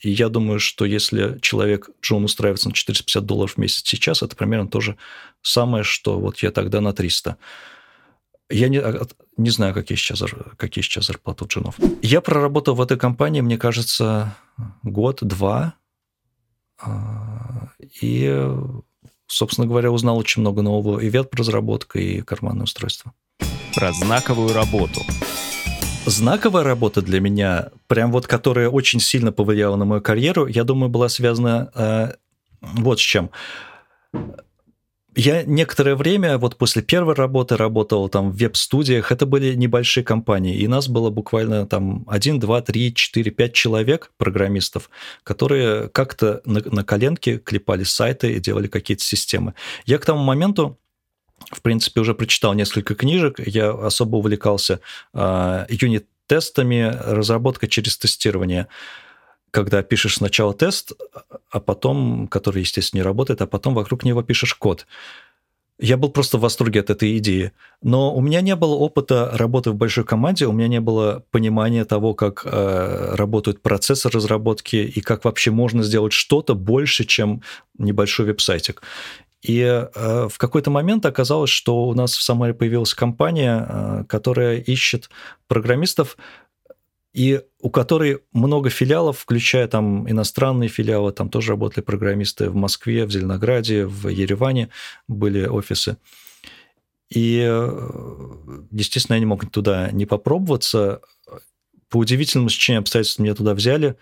И 0.01 0.11
я 0.11 0.29
думаю, 0.29 0.59
что 0.59 0.85
если 0.85 1.39
человек, 1.41 1.91
Джон, 2.03 2.25
устраивается 2.25 2.69
на 2.69 2.75
450 2.75 3.25
долларов 3.25 3.55
в 3.55 3.59
месяц 3.59 3.83
сейчас, 3.85 4.23
это 4.23 4.35
примерно 4.35 4.69
то 4.69 4.81
же 4.81 4.97
самое, 5.43 5.85
что 5.85 6.19
вот 6.19 6.39
я 6.39 6.51
тогда 6.51 6.81
на 6.81 6.93
300. 6.93 7.37
Я 8.49 8.69
не, 8.69 8.79
а, 8.79 9.07
не 9.37 9.51
знаю, 9.51 9.75
какие 9.75 9.97
сейчас, 9.97 10.23
какие 10.57 10.83
сейчас 10.83 11.07
зарплаты 11.07 11.45
у 11.45 11.49
джинов. 11.49 11.77
Я 12.03 12.21
проработал 12.21 12.75
в 12.75 12.81
этой 12.81 12.99
компании, 12.99 13.41
мне 13.41 13.59
кажется, 13.59 14.37
год-два. 14.83 15.75
А, 16.81 17.69
и, 18.03 18.49
собственно 19.27 19.67
говоря, 19.67 19.91
узнал 19.91 20.19
очень 20.19 20.41
много 20.41 20.63
нового 20.63 21.01
и 21.01 21.11
веб-разработка, 21.11 21.99
и 21.99 22.23
карманное 22.23 22.65
устройство. 22.65 23.13
Про 23.75 23.93
знаковую 23.93 24.53
работу. 24.53 25.01
Знаковая 26.07 26.63
работа 26.63 27.03
для 27.03 27.21
меня, 27.21 27.71
прям 27.89 28.13
вот 28.13 28.29
которая 28.29 28.69
очень 28.69 29.01
сильно 29.01 29.33
повлияла 29.33 29.75
на 29.75 29.85
мою 29.85 30.01
карьеру, 30.01 30.47
я 30.47 30.63
думаю, 30.63 30.89
была 30.89 31.09
связана 31.09 31.71
э, 31.75 32.13
вот 32.61 33.01
с 33.01 33.03
чем. 33.03 33.31
Я 35.17 35.43
некоторое 35.43 35.97
время, 35.97 36.39
вот 36.39 36.57
после 36.57 36.83
первой 36.83 37.15
работы, 37.15 37.57
работал 37.57 38.09
там 38.09 38.31
в 38.31 38.37
веб-студиях. 38.37 39.11
Это 39.11 39.27
были 39.27 39.55
небольшие 39.55 40.05
компании, 40.05 40.57
и 40.57 40.69
нас 40.69 40.89
было 40.89 41.11
буквально 41.11 41.67
там 41.67 42.05
1, 42.07 42.39
2, 42.39 42.61
3, 42.61 42.95
4, 42.95 43.31
5 43.33 43.53
человек, 43.53 44.13
программистов, 44.17 44.91
которые 45.25 45.89
как-то 45.89 46.41
на, 46.45 46.61
на 46.65 46.85
коленке 46.85 47.39
клепали 47.39 47.83
сайты 47.83 48.33
и 48.35 48.41
делали 48.41 48.69
какие-то 48.69 49.03
системы. 49.03 49.55
Я 49.87 49.99
к 49.99 50.05
тому 50.05 50.23
моменту 50.23 50.79
в 51.51 51.63
принципе, 51.63 52.01
уже 52.01 52.15
прочитал 52.15 52.55
несколько 52.55 52.95
книжек. 52.95 53.41
Я 53.45 53.71
особо 53.71 54.17
увлекался 54.17 54.81
э, 55.15 55.67
юнит-тестами, 55.69 56.97
разработкой 57.05 57.69
через 57.69 57.97
тестирование 57.97 58.69
когда 59.53 59.83
пишешь 59.83 60.17
сначала 60.17 60.53
тест, 60.53 60.93
а 61.51 61.61
потом, 61.61 62.29
который, 62.29 62.61
естественно, 62.61 62.99
не 62.99 63.05
работает, 63.05 63.41
а 63.41 63.47
потом 63.47 63.73
вокруг 63.73 64.05
него 64.05 64.23
пишешь 64.23 64.55
код. 64.55 64.87
Я 65.79 65.99
был 65.99 66.11
просто 66.11 66.39
в 66.39 66.41
восторге 66.41 66.81
от 66.81 66.91
этой 66.91 67.19
идеи. 67.19 67.53
Но 67.83 68.15
у 68.15 68.21
меня 68.23 68.41
не 68.41 68.57
было 68.57 68.75
опыта 68.75 69.31
работы 69.35 69.71
в 69.71 69.75
большой 69.75 70.05
команде, 70.05 70.47
у 70.47 70.53
меня 70.53 70.69
не 70.69 70.81
было 70.81 71.23
понимания 71.31 71.85
того, 71.85 72.15
как 72.15 72.43
э, 72.45 73.15
работают 73.15 73.61
процессы 73.61 74.11
разработки 74.11 74.77
и 74.77 75.01
как 75.03 75.25
вообще 75.25 75.51
можно 75.51 75.83
сделать 75.83 76.13
что-то 76.13 76.55
больше, 76.55 77.05
чем 77.05 77.43
небольшой 77.79 78.27
веб-сайтик. 78.27 78.83
И 79.47 79.61
э, 79.61 80.29
в 80.29 80.39
какой-то 80.39 80.71
момент 80.71 81.07
оказалось, 81.07 81.51
что 81.51 81.85
у 81.87 81.95
нас 81.95 82.17
в 82.17 82.23
Самаре 82.23 82.53
появилась 82.53 82.95
компания, 82.95 83.65
э, 83.69 84.05
которая 84.09 84.59
ищет 84.59 85.09
программистов, 85.47 86.17
и 87.15 87.43
у 87.61 87.71
которой 87.71 88.23
много 88.33 88.71
филиалов, 88.71 89.21
включая 89.21 89.69
там 89.69 90.11
иностранные 90.11 90.69
филиалы, 90.69 91.13
там 91.13 91.29
тоже 91.29 91.53
работали 91.53 91.85
программисты 91.85 92.51
в 92.51 92.57
Москве, 92.57 93.07
в 93.07 93.13
Зеленограде, 93.13 93.87
в 93.87 94.09
Ереване 94.09 94.71
были 95.07 95.47
офисы. 95.47 95.97
И, 97.09 97.37
естественно, 98.73 99.15
я 99.15 99.21
не 99.21 99.27
мог 99.27 99.49
туда 99.49 99.93
не 99.93 100.07
попробоваться. 100.07 101.01
По 101.89 101.99
удивительному 101.99 102.51
стечению 102.51 102.81
обстоятельств 102.81 103.21
меня 103.21 103.35
туда 103.35 103.55
взяли, 103.55 103.97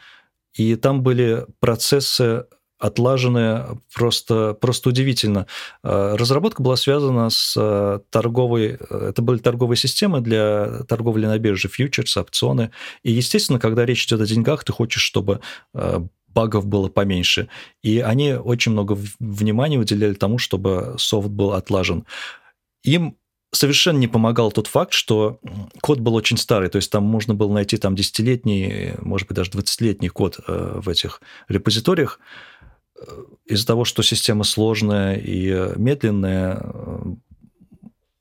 и 0.54 0.74
там 0.74 1.02
были 1.02 1.46
процессы 1.60 2.46
отлаженная 2.84 3.78
просто, 3.94 4.54
просто 4.60 4.90
удивительно. 4.90 5.46
А, 5.82 6.16
разработка 6.18 6.62
была 6.62 6.76
связана 6.76 7.30
с 7.30 7.54
а, 7.56 8.00
торговой... 8.10 8.78
Это 8.90 9.22
были 9.22 9.38
торговые 9.38 9.78
системы 9.78 10.20
для 10.20 10.82
торговли 10.86 11.24
на 11.24 11.38
бирже, 11.38 11.68
фьючерсы, 11.68 12.20
опционы. 12.20 12.72
И, 13.02 13.10
естественно, 13.10 13.58
когда 13.58 13.86
речь 13.86 14.04
идет 14.04 14.20
о 14.20 14.26
деньгах, 14.26 14.64
ты 14.64 14.72
хочешь, 14.72 15.02
чтобы 15.02 15.40
багов 16.28 16.66
было 16.66 16.88
поменьше. 16.88 17.48
И 17.82 18.00
они 18.00 18.34
очень 18.34 18.72
много 18.72 18.98
внимания 19.18 19.78
уделяли 19.78 20.14
тому, 20.14 20.38
чтобы 20.38 20.96
софт 20.98 21.28
был 21.28 21.52
отлажен. 21.52 22.04
Им 22.82 23.16
совершенно 23.52 23.98
не 23.98 24.08
помогал 24.08 24.52
тот 24.52 24.66
факт, 24.66 24.92
что 24.92 25.38
код 25.80 26.00
был 26.00 26.14
очень 26.14 26.36
старый, 26.36 26.68
то 26.68 26.76
есть 26.76 26.90
там 26.90 27.04
можно 27.04 27.34
было 27.34 27.52
найти 27.52 27.76
там 27.76 27.94
десятилетний, 27.94 28.94
может 29.00 29.28
быть, 29.28 29.36
даже 29.36 29.52
20-летний 29.52 30.08
код 30.08 30.40
в 30.46 30.88
этих 30.88 31.20
репозиториях, 31.48 32.18
из-за 33.44 33.66
того, 33.66 33.84
что 33.84 34.02
система 34.02 34.44
сложная 34.44 35.16
и 35.16 35.72
медленная, 35.76 36.64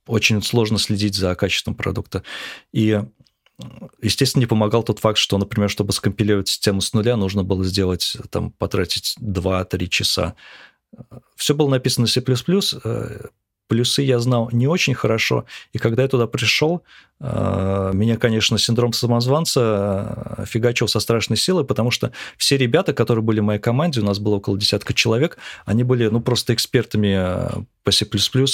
очень 0.05 0.41
сложно 0.41 0.77
следить 0.79 1.15
за 1.15 1.33
качеством 1.35 1.75
продукта. 1.75 2.23
И, 2.73 3.01
естественно, 4.01 4.41
не 4.41 4.47
помогал 4.47 4.83
тот 4.83 4.99
факт, 4.99 5.17
что, 5.17 5.37
например, 5.37 5.69
чтобы 5.69 5.93
скомпилировать 5.93 6.49
систему 6.49 6.81
с 6.81 6.93
нуля, 6.93 7.15
нужно 7.15 7.43
было 7.43 7.63
сделать, 7.63 8.17
там, 8.29 8.51
потратить 8.51 9.15
2-3 9.21 9.87
часа. 9.87 10.35
Все 11.35 11.55
было 11.55 11.69
написано 11.69 12.07
C++, 12.07 12.21
Плюсы 13.67 14.01
я 14.01 14.19
знал 14.19 14.49
не 14.51 14.67
очень 14.67 14.93
хорошо, 14.93 15.45
и 15.71 15.77
когда 15.77 16.03
я 16.03 16.09
туда 16.09 16.27
пришел, 16.27 16.83
э, 17.19 17.91
меня, 17.93 18.17
конечно, 18.17 18.57
синдром 18.57 18.93
самозванца 18.93 20.35
э, 20.37 20.45
фигачил 20.45 20.87
со 20.87 20.99
страшной 20.99 21.37
силой, 21.37 21.65
потому 21.65 21.89
что 21.89 22.11
все 22.37 22.57
ребята, 22.57 22.93
которые 22.93 23.23
были 23.23 23.39
в 23.39 23.43
моей 23.43 23.59
команде, 23.59 24.01
у 24.01 24.05
нас 24.05 24.19
было 24.19 24.35
около 24.35 24.57
десятка 24.57 24.93
человек, 24.93 25.37
они 25.65 25.83
были, 25.83 26.07
ну, 26.07 26.19
просто 26.19 26.53
экспертами 26.53 27.15
э, 27.17 27.63
по 27.83 27.91
C++, 27.91 28.05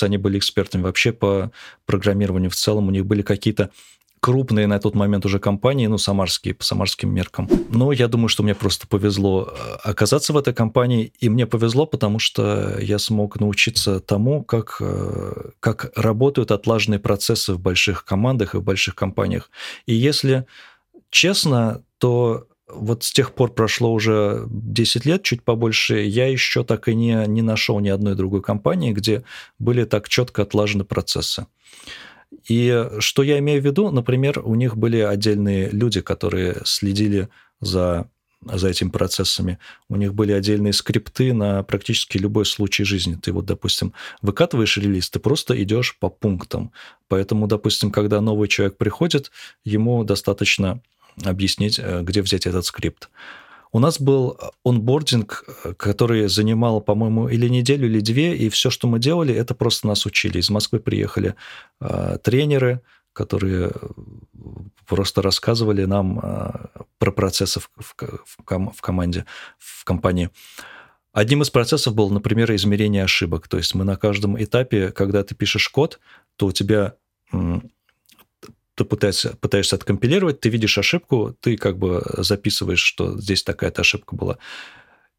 они 0.02 0.18
были 0.18 0.38
экспертами 0.38 0.84
вообще 0.84 1.12
по 1.12 1.52
программированию 1.86 2.52
в 2.52 2.56
целом, 2.56 2.88
у 2.88 2.92
них 2.92 3.06
были 3.06 3.24
какие-то 3.24 3.72
крупные 4.20 4.68
на 4.68 4.80
тот 4.80 4.96
момент 4.96 5.26
уже 5.26 5.40
компании, 5.40 5.88
ну, 5.88 5.98
самарские, 5.98 6.54
по 6.54 6.64
самарским 6.64 7.14
меркам. 7.14 7.50
Но 7.70 7.92
я 7.92 8.08
думаю, 8.08 8.30
что 8.30 8.44
мне 8.44 8.56
просто 8.56 8.88
повезло 8.88 9.50
э, 9.52 9.78
оказаться 9.84 10.34
в 10.34 10.38
этой 10.38 10.54
компании, 10.54 11.14
и 11.20 11.30
мне 11.30 11.46
повезло, 11.46 11.86
потому 11.86 12.20
что 12.20 12.78
я 12.80 13.00
смог 13.00 13.40
научиться 13.40 14.00
тому, 14.00 14.44
как, 14.44 14.78
э, 14.80 15.52
как 15.60 15.92
работают 15.96 16.52
отлаженные 16.52 17.00
процессы 17.00 17.54
в 17.54 17.60
больших 17.60 18.06
командах 18.06 18.56
и 18.56 18.58
в 18.58 18.64
больших 18.64 18.96
компаниях. 18.96 19.50
И 19.86 19.94
если 19.94 20.46
честно, 21.10 21.84
то 21.98 22.48
вот 22.68 23.04
с 23.04 23.12
тех 23.12 23.34
пор 23.34 23.54
прошло 23.54 23.92
уже 23.92 24.46
10 24.50 25.06
лет, 25.06 25.24
чуть 25.24 25.44
побольше, 25.44 26.02
я 26.02 26.28
еще 26.28 26.64
так 26.64 26.88
и 26.88 26.96
не, 26.96 27.26
не 27.28 27.42
нашел 27.42 27.80
ни 27.80 27.90
одной 27.90 28.16
другой 28.16 28.42
компании, 28.42 28.94
где 28.94 29.24
были 29.58 29.86
так 29.86 30.08
четко 30.08 30.44
отлажены 30.44 30.84
процессы. 30.84 31.48
И 32.48 32.88
что 33.00 33.24
я 33.24 33.40
имею 33.40 33.62
в 33.62 33.66
виду, 33.66 33.92
например, 33.92 34.42
у 34.44 34.56
них 34.56 34.78
были 34.78 34.98
отдельные 35.00 35.70
люди, 35.70 36.02
которые 36.02 36.62
следили 36.66 37.30
за 37.60 38.10
за 38.42 38.70
этими 38.70 38.90
процессами. 38.90 39.60
У 39.90 39.96
них 39.96 40.14
были 40.14 40.32
отдельные 40.32 40.74
скрипты 40.74 41.34
на 41.34 41.64
практически 41.64 42.18
любой 42.18 42.46
случай 42.46 42.84
жизни. 42.84 43.16
Ты 43.16 43.34
вот, 43.34 43.46
допустим, 43.46 43.94
выкатываешь 44.22 44.78
релиз, 44.78 45.10
ты 45.10 45.20
просто 45.20 45.62
идешь 45.62 45.98
по 46.00 46.10
пунктам. 46.10 46.72
Поэтому, 47.08 47.48
допустим, 47.48 47.92
когда 47.92 48.22
новый 48.22 48.48
человек 48.48 48.78
приходит, 48.78 49.32
ему 49.66 50.04
достаточно 50.04 50.82
объяснить, 51.26 51.80
э, 51.80 52.02
где 52.04 52.22
взять 52.22 52.48
этот 52.48 52.66
скрипт. 52.66 53.10
У 53.72 53.80
нас 53.80 54.00
был 54.00 54.38
онбординг, 54.64 55.44
который 55.78 56.28
занимал, 56.28 56.82
по-моему, 56.82 57.30
или 57.30 57.48
неделю, 57.48 57.88
или 57.88 58.00
две, 58.00 58.36
и 58.36 58.50
все, 58.50 58.70
что 58.70 58.88
мы 58.88 59.00
делали, 59.00 59.34
это 59.34 59.54
просто 59.54 59.88
нас 59.88 60.06
учили. 60.06 60.40
Из 60.40 60.50
Москвы 60.50 60.80
приехали 60.80 61.36
э, 61.80 62.18
тренеры, 62.24 62.82
которые 63.14 63.72
просто 64.88 65.22
рассказывали 65.22 65.86
нам 65.86 66.20
э, 66.20 66.52
про 66.98 67.12
процессы 67.12 67.60
в, 67.60 67.70
в, 67.78 67.96
в, 67.96 68.72
в 68.74 68.82
команде, 68.82 69.26
в 69.60 69.84
компании. 69.84 70.30
Одним 71.12 71.42
из 71.42 71.50
процессов 71.50 71.94
было, 71.94 72.12
например, 72.12 72.54
измерение 72.56 73.04
ошибок. 73.04 73.48
То 73.48 73.58
есть 73.58 73.76
мы 73.76 73.84
на 73.84 73.98
каждом 73.98 74.42
этапе, 74.42 74.92
когда 74.92 75.24
ты 75.24 75.36
пишешь 75.36 75.70
код, 75.70 76.00
то 76.38 76.48
у 76.48 76.52
тебя 76.52 76.96
ты 78.80 78.86
пытаешься, 78.86 79.36
пытаешься 79.42 79.76
откомпилировать, 79.76 80.40
ты 80.40 80.48
видишь 80.48 80.78
ошибку, 80.78 81.36
ты 81.42 81.58
как 81.58 81.78
бы 81.78 82.02
записываешь, 82.18 82.80
что 82.80 83.20
здесь 83.20 83.44
такая-то 83.44 83.82
ошибка 83.82 84.16
была. 84.16 84.38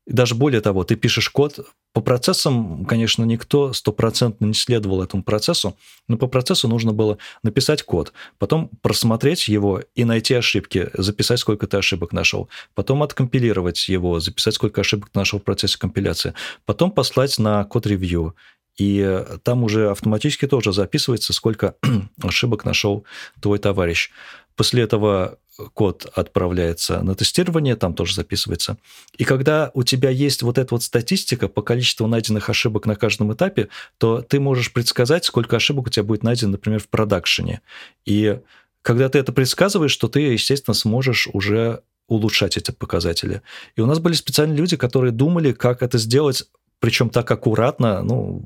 Даже 0.06 0.34
более 0.34 0.62
того, 0.62 0.82
ты 0.84 0.96
пишешь 0.96 1.28
код. 1.28 1.60
По 1.92 2.00
процессам, 2.00 2.86
конечно, 2.86 3.24
никто 3.24 3.72
стопроцентно 3.72 4.46
не 4.46 4.54
следовал 4.54 5.02
этому 5.02 5.22
процессу, 5.22 5.76
но 6.08 6.16
по 6.16 6.26
процессу 6.26 6.68
нужно 6.68 6.92
было 6.92 7.18
написать 7.42 7.82
код, 7.82 8.12
потом 8.38 8.70
просмотреть 8.80 9.48
его 9.48 9.82
и 9.94 10.04
найти 10.04 10.34
ошибки, 10.34 10.88
записать, 10.94 11.40
сколько 11.40 11.66
ты 11.66 11.76
ошибок 11.76 12.12
нашел, 12.12 12.48
потом 12.74 13.02
откомпилировать 13.02 13.88
его, 13.88 14.20
записать, 14.20 14.54
сколько 14.54 14.80
ошибок 14.80 15.10
ты 15.10 15.18
нашел 15.18 15.38
в 15.38 15.44
процессе 15.44 15.78
компиляции, 15.78 16.32
потом 16.64 16.92
послать 16.92 17.38
на 17.38 17.64
код-ревью 17.64 18.34
и 18.80 19.24
там 19.42 19.62
уже 19.62 19.90
автоматически 19.90 20.46
тоже 20.46 20.72
записывается, 20.72 21.34
сколько 21.34 21.74
ошибок 22.22 22.64
нашел 22.64 23.04
твой 23.42 23.58
товарищ. 23.58 24.10
После 24.56 24.82
этого 24.82 25.38
код 25.74 26.10
отправляется 26.14 27.02
на 27.02 27.14
тестирование, 27.14 27.76
там 27.76 27.92
тоже 27.92 28.14
записывается. 28.14 28.78
И 29.18 29.24
когда 29.24 29.70
у 29.74 29.82
тебя 29.82 30.08
есть 30.08 30.40
вот 30.40 30.56
эта 30.56 30.74
вот 30.74 30.82
статистика 30.82 31.48
по 31.48 31.60
количеству 31.60 32.06
найденных 32.06 32.48
ошибок 32.48 32.86
на 32.86 32.96
каждом 32.96 33.34
этапе, 33.34 33.68
то 33.98 34.22
ты 34.22 34.40
можешь 34.40 34.72
предсказать, 34.72 35.26
сколько 35.26 35.56
ошибок 35.56 35.88
у 35.88 35.90
тебя 35.90 36.04
будет 36.04 36.22
найдено, 36.22 36.52
например, 36.52 36.80
в 36.80 36.88
продакшене. 36.88 37.60
И 38.06 38.40
когда 38.80 39.10
ты 39.10 39.18
это 39.18 39.32
предсказываешь, 39.34 39.94
то 39.94 40.08
ты, 40.08 40.20
естественно, 40.20 40.72
сможешь 40.74 41.28
уже 41.30 41.82
улучшать 42.08 42.56
эти 42.56 42.70
показатели. 42.70 43.42
И 43.76 43.82
у 43.82 43.86
нас 43.86 43.98
были 43.98 44.14
специальные 44.14 44.56
люди, 44.56 44.78
которые 44.78 45.12
думали, 45.12 45.52
как 45.52 45.82
это 45.82 45.98
сделать 45.98 46.44
причем 46.80 47.10
так 47.10 47.30
аккуратно, 47.30 48.02
ну, 48.02 48.42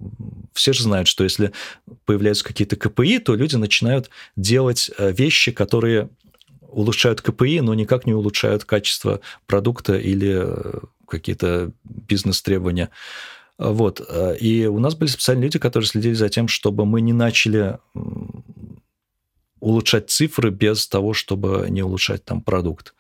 все 0.53 0.72
же 0.72 0.82
знают, 0.82 1.09
что 1.09 1.24
если 1.24 1.53
появляются 2.05 2.45
какие-то 2.45 2.76
КПИ, 2.76 3.20
то 3.20 3.35
люди 3.35 3.57
начинают 3.57 4.11
делать 4.37 4.91
э, 4.99 5.12
вещи, 5.12 5.53
которые 5.53 6.11
улучшают 6.61 7.22
КПИ, 7.22 7.61
но 7.61 7.74
никак 7.74 8.07
не 8.07 8.12
улучшают 8.12 8.64
качество 8.64 9.20
продукта 9.47 9.97
или 9.97 10.43
э, 10.45 10.80
какие-то 11.09 11.70
бизнес-требования. 11.85 12.91
Вот. 13.57 14.05
Э, 14.09 14.37
и 14.37 14.66
у 14.66 14.80
нас 14.80 14.97
были 14.97 15.09
специальные 15.09 15.45
люди, 15.45 15.61
которые 15.61 15.87
следили 15.87 16.14
за 16.14 16.28
тем, 16.28 16.49
чтобы 16.49 16.85
мы 16.85 17.01
не 17.01 17.12
начали 17.12 17.78
улучшать 19.61 20.11
цифры 20.11 20.51
без 20.51 20.87
того, 20.89 21.14
чтобы 21.14 21.66
не 21.70 21.82
улучшать 21.82 22.24
там 22.24 22.41
продукт. 22.43 22.95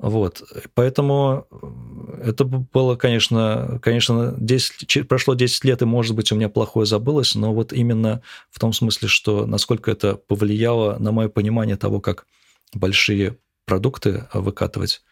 Вот. 0.00 0.42
Поэтому 0.74 1.46
э, 1.50 2.30
это 2.30 2.44
было, 2.44 2.96
конечно, 2.96 3.78
конечно 3.82 4.34
10, 4.38 5.06
прошло 5.06 5.34
10 5.34 5.64
лет, 5.64 5.82
и, 5.82 5.84
может 5.84 6.16
быть, 6.16 6.32
у 6.32 6.36
меня 6.36 6.48
плохое 6.48 6.86
забылось, 6.86 7.34
но 7.34 7.52
вот 7.52 7.72
именно 7.74 8.22
в 8.50 8.58
том 8.58 8.72
смысле, 8.72 9.08
что 9.08 9.46
насколько 9.46 9.90
это 9.90 10.16
повлияло 10.16 10.96
на 10.98 11.12
мое 11.12 11.28
понимание 11.28 11.76
того, 11.76 12.00
как 12.00 12.26
большие 12.74 13.36
продукты 13.66 14.26
выкатывать, 14.32 15.02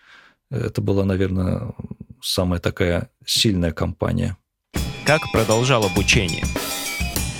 это 0.50 0.80
была, 0.80 1.04
наверное, 1.04 1.74
самая 2.22 2.58
такая 2.58 3.10
сильная 3.26 3.72
компания. 3.72 4.38
Как 5.04 5.20
продолжал 5.32 5.84
обучение? 5.84 6.44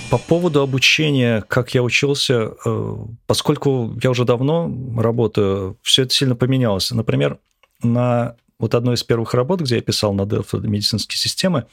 По 0.09 0.17
поводу 0.17 0.61
обучения, 0.61 1.43
как 1.47 1.75
я 1.75 1.83
учился, 1.83 2.53
э, 2.65 2.95
поскольку 3.27 3.95
я 4.01 4.09
уже 4.09 4.25
давно 4.25 4.71
работаю, 4.97 5.77
все 5.83 6.03
это 6.03 6.13
сильно 6.13 6.35
поменялось. 6.35 6.89
Например, 6.89 7.37
на 7.83 8.35
вот 8.57 8.73
одной 8.73 8.95
из 8.95 9.03
первых 9.03 9.35
работ, 9.35 9.61
где 9.61 9.75
я 9.75 9.81
писал 9.81 10.13
на 10.13 10.23
Delphi 10.23 10.65
медицинские 10.65 11.17
системы, 11.17 11.65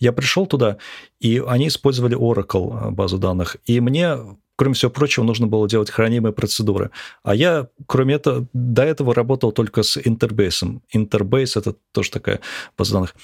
я 0.00 0.12
пришел 0.12 0.46
туда, 0.46 0.78
и 1.20 1.42
они 1.46 1.68
использовали 1.68 2.18
Oracle 2.18 2.88
э, 2.88 2.90
базу 2.90 3.18
данных. 3.18 3.56
И 3.64 3.78
мне 3.80 4.18
кроме 4.56 4.74
всего 4.74 4.90
прочего, 4.90 5.24
нужно 5.24 5.46
было 5.46 5.68
делать 5.68 5.90
хранимые 5.90 6.32
процедуры. 6.32 6.90
А 7.22 7.34
я, 7.34 7.68
кроме 7.86 8.14
этого, 8.14 8.46
до 8.52 8.84
этого 8.84 9.14
работал 9.14 9.52
только 9.52 9.82
с 9.82 9.96
Interbase. 9.96 10.80
Interbase— 10.94 11.52
это 11.58 11.74
тоже 11.92 12.10
такая 12.10 12.40
база 12.78 12.92
данных. 12.92 13.14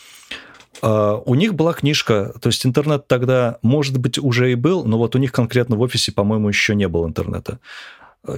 Uh, 0.82 1.20
у 1.26 1.34
них 1.34 1.54
была 1.54 1.72
книжка, 1.72 2.32
то 2.40 2.48
есть 2.48 2.64
интернет 2.64 3.08
тогда, 3.08 3.58
может 3.60 3.98
быть, 3.98 4.18
уже 4.18 4.52
и 4.52 4.54
был, 4.54 4.84
но 4.84 4.98
вот 4.98 5.14
у 5.16 5.18
них 5.18 5.32
конкретно 5.32 5.76
в 5.76 5.80
офисе, 5.80 6.12
по-моему, 6.12 6.48
еще 6.48 6.74
не 6.74 6.88
было 6.88 7.06
интернета. 7.06 7.58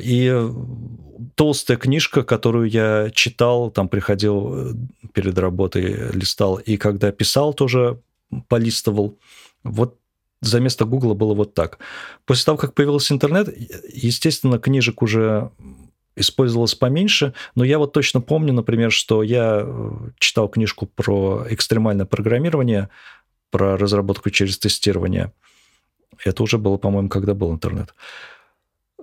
И 0.00 0.50
толстая 1.34 1.76
книжка, 1.76 2.22
которую 2.22 2.68
я 2.70 3.10
читал, 3.12 3.70
там 3.70 3.88
приходил 3.88 4.70
э, 4.70 4.72
перед 5.12 5.38
работой, 5.38 6.10
листал, 6.12 6.56
и 6.56 6.76
когда 6.76 7.12
писал, 7.12 7.52
тоже 7.52 8.00
полистывал. 8.48 9.18
Вот 9.64 9.98
за 10.40 10.60
место 10.60 10.84
Гугла 10.84 11.14
было 11.14 11.34
вот 11.34 11.54
так. 11.54 11.78
После 12.24 12.44
того, 12.44 12.58
как 12.58 12.74
появился 12.74 13.14
интернет, 13.14 13.48
естественно, 13.92 14.58
книжек 14.58 15.02
уже 15.02 15.50
использовалось 16.16 16.74
поменьше, 16.74 17.34
но 17.54 17.64
я 17.64 17.78
вот 17.78 17.92
точно 17.92 18.20
помню, 18.20 18.52
например, 18.52 18.90
что 18.92 19.22
я 19.22 19.62
э, 19.64 19.90
читал 20.18 20.48
книжку 20.48 20.86
про 20.86 21.46
экстремальное 21.48 22.06
программирование, 22.06 22.88
про 23.50 23.76
разработку 23.76 24.30
через 24.30 24.58
тестирование. 24.58 25.32
Это 26.24 26.42
уже 26.42 26.58
было, 26.58 26.76
по-моему, 26.76 27.08
когда 27.08 27.34
был 27.34 27.52
интернет. 27.52 27.94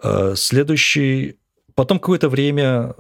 Э, 0.02 0.34
следующий... 0.36 1.38
Потом 1.76 2.00
какое-то 2.00 2.30
время 2.30 2.96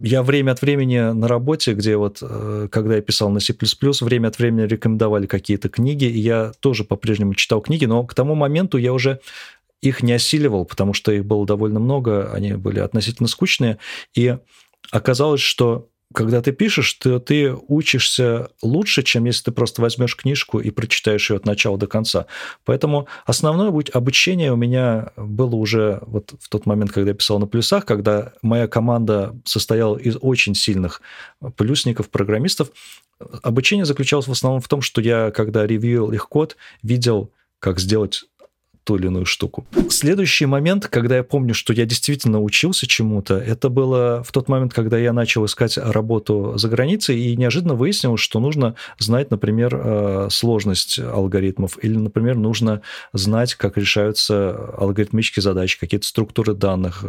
я 0.00 0.22
время 0.22 0.52
от 0.52 0.62
времени 0.62 0.98
на 0.98 1.26
работе, 1.26 1.74
где 1.74 1.96
вот, 1.96 2.18
э, 2.22 2.68
когда 2.70 2.96
я 2.96 3.02
писал 3.02 3.30
на 3.30 3.40
C++, 3.40 3.54
время 4.00 4.28
от 4.28 4.38
времени 4.38 4.66
рекомендовали 4.66 5.26
какие-то 5.26 5.68
книги, 5.68 6.04
и 6.04 6.18
я 6.18 6.52
тоже 6.60 6.84
по-прежнему 6.84 7.34
читал 7.34 7.60
книги, 7.60 7.84
но 7.84 8.04
к 8.04 8.14
тому 8.14 8.34
моменту 8.36 8.78
я 8.78 8.92
уже 8.92 9.20
их 9.80 10.02
не 10.02 10.12
осиливал, 10.12 10.64
потому 10.64 10.92
что 10.94 11.12
их 11.12 11.24
было 11.24 11.46
довольно 11.46 11.80
много, 11.80 12.32
они 12.32 12.54
были 12.54 12.80
относительно 12.80 13.28
скучные, 13.28 13.78
и 14.14 14.36
оказалось, 14.90 15.40
что 15.40 15.88
когда 16.14 16.40
ты 16.40 16.52
пишешь, 16.52 16.94
то 16.94 17.18
ты 17.18 17.54
учишься 17.68 18.48
лучше, 18.62 19.02
чем 19.02 19.26
если 19.26 19.44
ты 19.44 19.52
просто 19.52 19.82
возьмешь 19.82 20.16
книжку 20.16 20.58
и 20.58 20.70
прочитаешь 20.70 21.28
ее 21.30 21.36
от 21.36 21.44
начала 21.44 21.76
до 21.76 21.86
конца. 21.86 22.26
Поэтому 22.64 23.08
основное 23.26 23.68
обучение 23.92 24.52
у 24.52 24.56
меня 24.56 25.10
было 25.16 25.54
уже 25.54 26.00
вот 26.06 26.32
в 26.40 26.48
тот 26.48 26.64
момент, 26.64 26.92
когда 26.92 27.10
я 27.10 27.14
писал 27.14 27.38
на 27.38 27.46
плюсах, 27.46 27.84
когда 27.84 28.32
моя 28.40 28.68
команда 28.68 29.36
состояла 29.44 29.98
из 29.98 30.16
очень 30.20 30.54
сильных 30.54 31.02
плюсников, 31.56 32.08
программистов. 32.08 32.70
Обучение 33.42 33.84
заключалось 33.84 34.28
в 34.28 34.32
основном 34.32 34.62
в 34.62 34.68
том, 34.68 34.80
что 34.80 35.02
я, 35.02 35.30
когда 35.30 35.66
ревьюил 35.66 36.10
их 36.12 36.28
код, 36.28 36.56
видел, 36.82 37.32
как 37.58 37.80
сделать 37.80 38.24
ту 38.88 38.96
или 38.96 39.08
иную 39.08 39.26
штуку. 39.26 39.66
Следующий 39.90 40.46
момент, 40.46 40.88
когда 40.88 41.16
я 41.16 41.22
помню, 41.22 41.52
что 41.52 41.74
я 41.74 41.84
действительно 41.84 42.40
учился 42.40 42.86
чему-то, 42.86 43.36
это 43.36 43.68
было 43.68 44.22
в 44.26 44.32
тот 44.32 44.48
момент, 44.48 44.72
когда 44.72 44.96
я 44.96 45.12
начал 45.12 45.44
искать 45.44 45.76
работу 45.76 46.54
за 46.56 46.70
границей 46.70 47.20
и 47.20 47.36
неожиданно 47.36 47.74
выяснилось, 47.74 48.22
что 48.22 48.40
нужно 48.40 48.76
знать, 48.98 49.30
например, 49.30 49.74
э, 49.74 50.28
сложность 50.30 50.98
алгоритмов 50.98 51.78
или, 51.84 51.98
например, 51.98 52.36
нужно 52.36 52.80
знать, 53.12 53.56
как 53.56 53.76
решаются 53.76 54.56
алгоритмические 54.78 55.42
задачи, 55.42 55.78
какие-то 55.78 56.06
структуры 56.06 56.54
данных. 56.54 57.04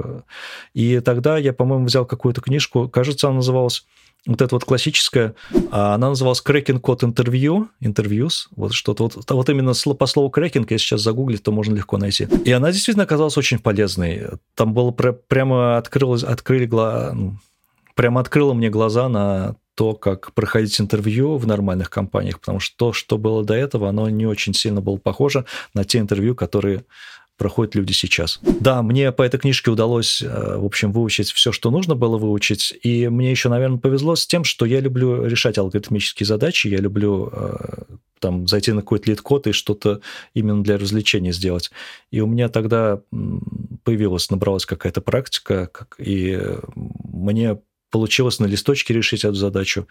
И 0.74 1.00
тогда 1.00 1.38
я, 1.38 1.54
по-моему, 1.54 1.86
взял 1.86 2.06
какую-то 2.06 2.42
книжку, 2.42 2.90
кажется, 2.90 3.28
она 3.28 3.38
называлась 3.38 3.86
вот 4.26 4.42
эта 4.42 4.54
вот 4.56 4.66
классическая, 4.66 5.34
а, 5.72 5.96
она 5.96 6.10
называлась 6.10 6.44
Cracking 6.46 6.82
Code 6.82 7.02
Interview, 7.02 7.68
Interviews, 7.82 8.48
вот 8.56 8.74
что-то 8.74 9.04
вот, 9.04 9.30
вот 9.30 9.50
именно 9.50 9.74
по 9.74 10.06
слову 10.06 10.32
cracking, 10.36 10.66
если 10.70 10.78
сейчас 10.78 11.02
загуглить, 11.02 11.44
то 11.44 11.52
можно 11.52 11.69
легко 11.76 11.98
найти. 11.98 12.28
И 12.46 12.52
она 12.52 12.72
действительно 12.72 13.04
оказалась 13.04 13.38
очень 13.38 13.60
полезной. 13.60 14.28
Там 14.56 14.74
было 14.74 14.92
прямо 14.92 15.78
открылось, 15.78 16.24
открыли, 16.24 16.68
ну, 16.68 17.38
прямо 17.96 18.22
открыло 18.22 18.54
мне 18.54 18.70
глаза 18.70 19.10
на 19.10 19.56
то, 19.76 19.94
как 19.94 20.34
проходить 20.34 20.80
интервью 20.82 21.38
в 21.38 21.48
нормальных 21.48 21.90
компаниях, 21.90 22.42
потому 22.42 22.60
что 22.60 22.76
то, 22.76 22.94
что 22.94 23.18
было 23.18 23.46
до 23.46 23.54
этого, 23.54 23.88
оно 23.88 24.10
не 24.10 24.26
очень 24.26 24.54
сильно 24.54 24.82
было 24.82 24.98
похоже 24.98 25.46
на 25.74 25.86
те 25.86 26.00
интервью, 26.00 26.36
которые 26.36 26.84
проходят 27.40 27.74
люди 27.74 27.94
сейчас. 27.94 28.40
Да, 28.44 28.84
мне 28.84 29.12
по 29.12 29.24
этой 29.24 29.40
книжке 29.40 29.72
удалось, 29.72 30.22
э, 30.22 30.58
в 30.58 30.66
общем, 30.66 30.92
выучить 30.92 31.32
все, 31.32 31.52
что 31.52 31.72
нужно 31.72 31.96
было 31.96 32.18
выучить, 32.18 32.78
и 32.84 33.08
мне 33.08 33.32
еще, 33.32 33.50
наверное, 33.50 33.80
повезло 33.80 34.16
с 34.16 34.28
тем, 34.28 34.44
что 34.44 34.66
я 34.66 34.82
люблю 34.82 35.26
решать 35.26 35.58
алгоритмические 35.58 36.28
задачи, 36.28 36.68
я 36.68 36.78
люблю 36.78 37.30
э, 37.32 37.84
там 38.20 38.48
зайти 38.48 38.74
на 38.74 38.82
какой-то 38.82 39.10
LeetCode 39.10 39.48
и 39.48 39.52
что-то 39.54 40.02
именно 40.36 40.64
для 40.64 40.78
развлечения 40.78 41.32
сделать. 41.32 41.72
И 42.12 42.20
у 42.20 42.28
меня 42.28 42.50
тогда 42.50 43.02
появилась, 43.84 44.30
набралась 44.30 44.66
какая-то 44.66 45.02
практика, 45.02 45.72
и 45.98 46.40
мне 46.76 47.58
получилось 47.90 48.40
на 48.40 48.46
листочке 48.46 48.94
решить 48.94 49.24
эту 49.24 49.36
задачу. 49.36 49.88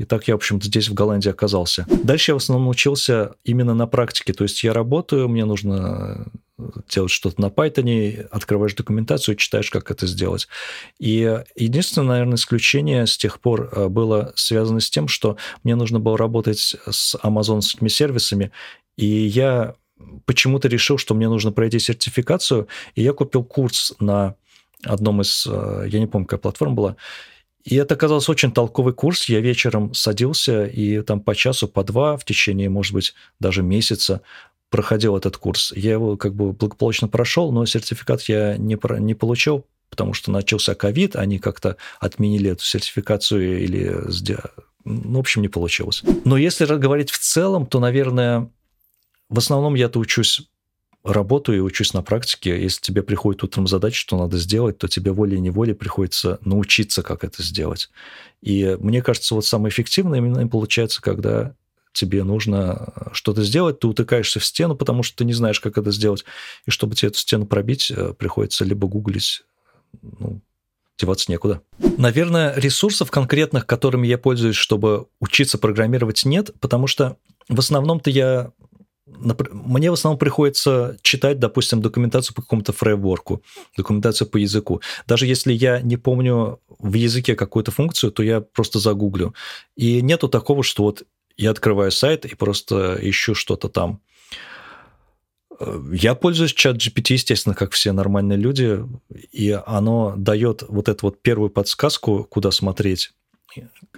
И 0.00 0.04
так 0.04 0.26
я, 0.28 0.34
в 0.34 0.38
общем-то, 0.38 0.64
здесь, 0.64 0.88
в 0.88 0.94
Голландии, 0.94 1.28
оказался. 1.28 1.86
Дальше 2.02 2.30
я 2.30 2.34
в 2.34 2.38
основном 2.38 2.68
учился 2.68 3.34
именно 3.44 3.74
на 3.74 3.86
практике. 3.86 4.32
То 4.32 4.44
есть 4.44 4.64
я 4.64 4.72
работаю, 4.72 5.28
мне 5.28 5.44
нужно 5.44 6.26
делать 6.88 7.10
что-то 7.10 7.38
на 7.38 7.48
Python, 7.48 8.26
открываешь 8.30 8.72
документацию, 8.72 9.36
читаешь, 9.36 9.70
как 9.70 9.90
это 9.90 10.06
сделать. 10.06 10.48
И 10.98 11.42
единственное, 11.54 12.08
наверное, 12.08 12.36
исключение 12.36 13.06
с 13.06 13.18
тех 13.18 13.40
пор 13.40 13.68
э, 13.72 13.88
было 13.88 14.32
связано 14.36 14.80
с 14.80 14.88
тем, 14.88 15.06
что 15.06 15.36
мне 15.64 15.74
нужно 15.74 16.00
было 16.00 16.16
работать 16.16 16.76
с 16.88 17.18
амазонскими 17.20 17.88
сервисами, 17.88 18.52
и 18.96 19.04
я 19.04 19.74
почему-то 20.24 20.68
решил, 20.68 20.96
что 20.96 21.14
мне 21.14 21.28
нужно 21.28 21.52
пройти 21.52 21.78
сертификацию, 21.78 22.68
и 22.94 23.02
я 23.02 23.12
купил 23.12 23.44
курс 23.44 23.92
на 24.00 24.34
одном 24.82 25.20
из, 25.20 25.46
э, 25.46 25.88
я 25.88 25.98
не 25.98 26.06
помню, 26.06 26.26
какая 26.26 26.40
платформа 26.40 26.74
была, 26.74 26.96
и 27.64 27.76
это 27.76 27.94
оказался 27.94 28.30
очень 28.30 28.52
толковый 28.52 28.94
курс. 28.94 29.28
Я 29.28 29.40
вечером 29.40 29.92
садился 29.94 30.64
и 30.64 31.02
там 31.02 31.20
по 31.20 31.34
часу, 31.34 31.68
по 31.68 31.84
два 31.84 32.16
в 32.16 32.24
течение, 32.24 32.68
может 32.68 32.94
быть, 32.94 33.14
даже 33.38 33.62
месяца 33.62 34.22
проходил 34.70 35.16
этот 35.16 35.36
курс. 35.36 35.72
Я 35.76 35.92
его 35.92 36.16
как 36.16 36.34
бы 36.34 36.52
благополучно 36.52 37.08
прошел, 37.08 37.52
но 37.52 37.66
сертификат 37.66 38.22
я 38.22 38.56
не, 38.56 38.78
не 39.00 39.14
получил, 39.14 39.66
потому 39.90 40.14
что 40.14 40.30
начался 40.30 40.74
ковид, 40.74 41.16
они 41.16 41.38
как-то 41.38 41.76
отменили 41.98 42.50
эту 42.50 42.64
сертификацию 42.64 43.62
или... 43.62 43.96
Ну, 44.84 45.16
в 45.16 45.20
общем, 45.20 45.42
не 45.42 45.48
получилось. 45.48 46.02
Но 46.24 46.38
если 46.38 46.64
говорить 46.64 47.10
в 47.10 47.18
целом, 47.18 47.66
то, 47.66 47.80
наверное, 47.80 48.50
в 49.28 49.36
основном 49.36 49.74
я-то 49.74 49.98
учусь 49.98 50.48
работаю 51.02 51.58
и 51.58 51.60
учусь 51.60 51.94
на 51.94 52.02
практике. 52.02 52.60
Если 52.60 52.80
тебе 52.80 53.02
приходит 53.02 53.42
утром 53.42 53.66
задача, 53.66 53.98
что 53.98 54.18
надо 54.18 54.38
сделать, 54.38 54.78
то 54.78 54.88
тебе 54.88 55.12
волей-неволей 55.12 55.74
приходится 55.74 56.38
научиться, 56.44 57.02
как 57.02 57.24
это 57.24 57.42
сделать. 57.42 57.90
И 58.42 58.76
мне 58.80 59.02
кажется, 59.02 59.34
вот 59.34 59.46
самое 59.46 59.70
эффективное 59.70 60.18
именно 60.18 60.46
получается, 60.48 61.00
когда 61.00 61.54
тебе 61.92 62.22
нужно 62.22 62.92
э, 62.94 63.08
что-то 63.12 63.42
сделать, 63.42 63.80
ты 63.80 63.86
утыкаешься 63.86 64.40
в 64.40 64.44
стену, 64.44 64.76
потому 64.76 65.02
что 65.02 65.16
ты 65.16 65.24
не 65.24 65.32
знаешь, 65.32 65.60
как 65.60 65.76
это 65.78 65.90
сделать. 65.90 66.24
И 66.66 66.70
чтобы 66.70 66.94
тебе 66.94 67.08
эту 67.08 67.18
стену 67.18 67.46
пробить, 67.46 67.90
э, 67.90 68.14
приходится 68.16 68.64
либо 68.64 68.86
гуглить, 68.86 69.42
ну, 70.02 70.40
деваться 70.98 71.30
некуда. 71.30 71.62
Наверное, 71.96 72.54
ресурсов 72.56 73.10
конкретных, 73.10 73.66
которыми 73.66 74.06
я 74.06 74.18
пользуюсь, 74.18 74.56
чтобы 74.56 75.06
учиться 75.18 75.58
программировать, 75.58 76.24
нет, 76.24 76.50
потому 76.60 76.86
что 76.86 77.16
в 77.48 77.58
основном-то 77.58 78.10
я 78.10 78.52
мне 79.18 79.90
в 79.90 79.94
основном 79.94 80.18
приходится 80.18 80.96
читать, 81.02 81.38
допустим, 81.38 81.82
документацию 81.82 82.34
по 82.34 82.42
какому-то 82.42 82.72
фреймворку, 82.72 83.42
документацию 83.76 84.28
по 84.28 84.36
языку. 84.36 84.80
Даже 85.06 85.26
если 85.26 85.52
я 85.52 85.80
не 85.80 85.96
помню 85.96 86.60
в 86.78 86.94
языке 86.94 87.34
какую-то 87.34 87.70
функцию, 87.70 88.12
то 88.12 88.22
я 88.22 88.40
просто 88.40 88.78
загуглю. 88.78 89.34
И 89.76 90.00
нету 90.02 90.28
такого, 90.28 90.62
что 90.62 90.84
вот 90.84 91.02
я 91.36 91.50
открываю 91.50 91.90
сайт 91.90 92.24
и 92.24 92.34
просто 92.34 92.98
ищу 93.00 93.34
что-то 93.34 93.68
там. 93.68 94.00
Я 95.92 96.14
пользуюсь 96.14 96.54
чат 96.54 96.76
GPT, 96.76 97.14
естественно, 97.14 97.54
как 97.54 97.72
все 97.72 97.92
нормальные 97.92 98.38
люди, 98.38 98.82
и 99.30 99.50
оно 99.66 100.14
дает 100.16 100.62
вот 100.68 100.88
эту 100.88 101.06
вот 101.06 101.20
первую 101.20 101.50
подсказку, 101.50 102.24
куда 102.24 102.50
смотреть 102.50 103.12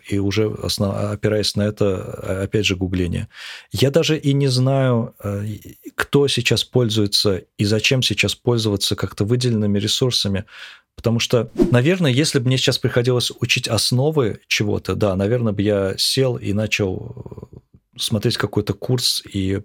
и 0.09 0.19
уже 0.19 0.53
основ... 0.63 0.95
опираясь 0.95 1.57
на 1.57 1.63
это, 1.63 2.43
опять 2.43 2.67
же, 2.67 2.77
гугление. 2.77 3.29
Я 3.71 3.91
даже 3.91 4.19
и 4.19 4.33
не 4.33 4.49
знаю, 4.49 5.15
э, 5.23 5.47
кто 5.95 6.29
сейчас 6.29 6.65
пользуется 6.65 7.45
и 7.59 7.65
зачем 7.65 8.03
сейчас 8.03 8.35
пользоваться 8.35 8.97
как-то 8.97 9.25
выделенными 9.25 9.79
ресурсами, 9.79 10.45
потому 10.97 11.19
что, 11.19 11.51
наверное, 11.71 12.11
если 12.11 12.39
бы 12.39 12.47
мне 12.47 12.59
сейчас 12.59 12.79
приходилось 12.79 13.33
учить 13.41 13.69
основы 13.69 14.41
чего-то, 14.47 14.95
да, 14.95 15.17
наверное, 15.17 15.53
бы 15.53 15.63
я 15.63 15.95
сел 15.97 16.37
и 16.37 16.53
начал 16.53 17.51
смотреть 17.97 18.37
какой-то 18.37 18.75
курс 18.75 19.23
и 19.33 19.61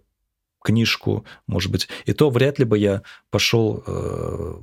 книжку, 0.64 1.26
может 1.48 1.72
быть, 1.72 1.88
и 2.06 2.14
то 2.14 2.30
вряд 2.30 2.60
ли 2.60 2.66
бы 2.66 2.78
я 2.78 3.04
пошел 3.30 3.84
э, 3.86 4.56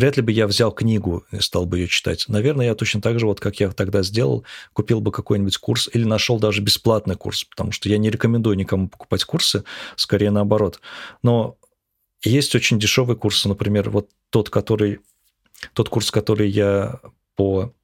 Вряд 0.00 0.16
ли 0.16 0.22
бы 0.22 0.32
я 0.32 0.46
взял 0.46 0.72
книгу 0.72 1.26
и 1.30 1.40
стал 1.40 1.66
бы 1.66 1.78
ее 1.78 1.86
читать. 1.86 2.24
Наверное, 2.26 2.64
я 2.64 2.74
точно 2.74 3.02
так 3.02 3.20
же, 3.20 3.26
вот 3.26 3.38
как 3.38 3.60
я 3.60 3.70
тогда 3.70 4.02
сделал, 4.02 4.46
купил 4.72 5.02
бы 5.02 5.12
какой-нибудь 5.12 5.58
курс 5.58 5.90
или 5.92 6.04
нашел 6.04 6.38
даже 6.38 6.62
бесплатный 6.62 7.16
курс, 7.16 7.44
потому 7.44 7.70
что 7.70 7.90
я 7.90 7.98
не 7.98 8.08
рекомендую 8.08 8.56
никому 8.56 8.88
покупать 8.88 9.24
курсы, 9.24 9.62
скорее 9.96 10.30
наоборот. 10.30 10.80
Но 11.22 11.58
есть 12.22 12.54
очень 12.54 12.78
дешевые 12.78 13.14
курсы, 13.14 13.46
например, 13.46 13.90
вот 13.90 14.08
тот, 14.30 14.48
который, 14.48 15.00
тот 15.74 15.90
курс, 15.90 16.10
который 16.10 16.48
я 16.48 16.98
по 17.36 17.74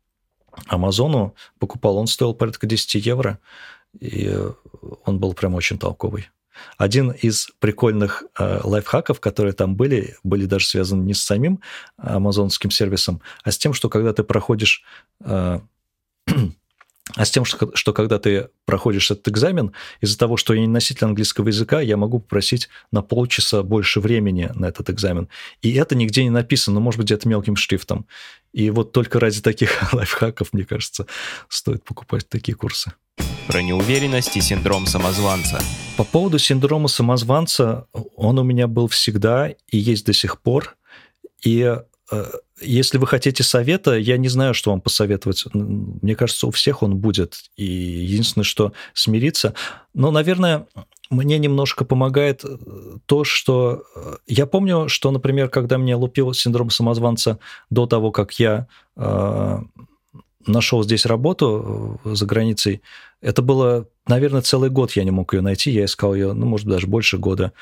Амазону 0.69 1.35
покупал, 1.59 1.99
он 1.99 2.07
стоил 2.07 2.33
порядка 2.33 2.67
10 2.67 2.95
евро, 2.95 3.39
и 4.01 4.35
он 5.05 5.21
был 5.21 5.35
прям 5.35 5.55
очень 5.55 5.79
толковый. 5.79 6.31
Один 6.79 7.11
из 7.11 7.49
прикольных 7.59 8.25
э, 8.39 8.61
лайфхаков, 8.63 9.21
которые 9.21 9.53
там 9.53 9.77
были, 9.77 10.17
были 10.23 10.47
даже 10.47 10.67
связаны 10.67 11.03
не 11.05 11.15
с 11.15 11.23
самим 11.23 11.61
амазонским 11.97 12.71
сервисом, 12.71 13.21
а 13.43 13.51
с 13.51 13.59
тем, 13.59 13.73
что 13.73 13.89
когда 13.89 14.13
ты 14.13 14.23
проходишь... 14.23 14.83
Э, 15.21 15.61
а 17.15 17.25
с 17.25 17.31
тем, 17.31 17.45
что, 17.45 17.71
что 17.75 17.93
когда 17.93 18.19
ты 18.19 18.49
проходишь 18.65 19.11
этот 19.11 19.29
экзамен, 19.29 19.73
из-за 20.01 20.19
того, 20.19 20.37
что 20.37 20.55
я 20.55 20.61
не 20.61 20.67
носитель 20.67 21.05
английского 21.05 21.49
языка, 21.49 21.81
я 21.81 21.97
могу 21.97 22.19
попросить 22.19 22.69
на 22.91 23.03
полчаса 23.03 23.63
больше 23.63 24.01
времени 24.01 24.51
на 24.55 24.67
этот 24.67 24.91
экзамен. 24.91 25.29
И 25.63 25.73
это 25.75 25.95
нигде 25.95 26.25
не 26.25 26.31
написано, 26.31 26.81
может 26.81 26.99
быть, 26.99 27.07
где-то 27.07 27.29
мелким 27.29 27.57
шрифтом. 27.57 28.07
И 28.53 28.71
вот 28.71 28.93
только 28.93 29.21
ради 29.21 29.41
таких 29.41 29.71
лайфхаков, 29.93 30.53
мне 30.53 30.65
кажется, 30.65 31.07
стоит 31.49 31.85
покупать 31.85 32.29
такие 32.29 32.57
курсы. 32.57 32.93
Про 33.47 33.63
неуверенность 33.63 34.37
и 34.37 34.41
синдром 34.41 34.87
самозванца. 34.87 35.61
По 35.97 36.05
поводу 36.05 36.39
синдрома 36.39 36.89
самозванца, 36.89 37.87
он 38.17 38.39
у 38.39 38.43
меня 38.43 38.67
был 38.67 38.89
всегда 38.89 39.51
и 39.71 39.79
есть 39.79 40.05
до 40.05 40.13
сих 40.13 40.41
пор. 40.41 40.77
И 41.45 41.77
э, 42.11 42.25
если 42.61 42.99
вы 42.99 43.07
хотите 43.07 43.45
совета, 43.45 43.97
я 43.97 44.17
не 44.17 44.29
знаю, 44.29 44.53
что 44.53 44.71
вам 44.71 44.81
посоветовать. 44.81 45.45
Мне 45.55 46.17
кажется, 46.17 46.49
у 46.49 46.51
всех 46.51 46.83
он 46.83 46.97
будет. 46.97 47.45
И 47.57 47.65
единственное, 47.65 48.45
что 48.45 48.73
смириться. 48.95 49.55
Но, 49.95 50.11
наверное, 50.11 50.67
мне 51.09 51.39
немножко 51.39 51.85
помогает 51.85 52.45
э, 52.45 52.57
то, 53.07 53.23
что... 53.23 53.85
Э, 53.95 54.17
я 54.27 54.47
помню, 54.47 54.89
что, 54.89 55.13
например, 55.13 55.49
когда 55.49 55.79
мне 55.79 55.95
лупил 55.95 56.33
синдром 56.33 56.71
самозванца 56.71 57.39
до 57.71 57.87
того, 57.87 58.11
как 58.11 58.41
я 58.41 58.67
э, 58.97 59.59
нашел 60.47 60.83
здесь 60.83 61.07
работу 61.07 62.01
э, 62.05 62.15
за 62.15 62.27
границей, 62.27 62.83
это 63.21 63.43
было, 63.43 63.89
наверное, 64.07 64.43
целый 64.43 64.71
год 64.71 64.93
я 64.93 65.05
не 65.05 65.11
мог 65.11 65.33
ее 65.35 65.41
найти. 65.41 65.71
Я 65.71 65.85
искал 65.85 66.15
ее, 66.15 66.33
ну, 66.33 66.47
может, 66.47 66.67
даже 66.67 66.87
больше 66.87 67.19
года. 67.19 67.53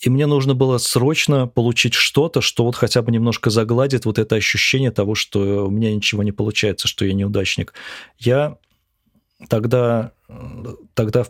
И 0.00 0.10
мне 0.10 0.26
нужно 0.26 0.54
было 0.54 0.78
срочно 0.78 1.46
получить 1.46 1.94
что-то, 1.94 2.40
что 2.40 2.64
вот 2.64 2.76
хотя 2.76 3.00
бы 3.02 3.12
немножко 3.12 3.50
загладит 3.50 4.04
вот 4.04 4.18
это 4.18 4.34
ощущение 4.36 4.90
того, 4.90 5.14
что 5.14 5.66
у 5.66 5.70
меня 5.70 5.94
ничего 5.94 6.22
не 6.22 6.32
получается, 6.32 6.88
что 6.88 7.04
я 7.04 7.14
неудачник. 7.14 7.72
Я 8.18 8.58
тогда, 9.48 10.12
тогда 10.94 11.26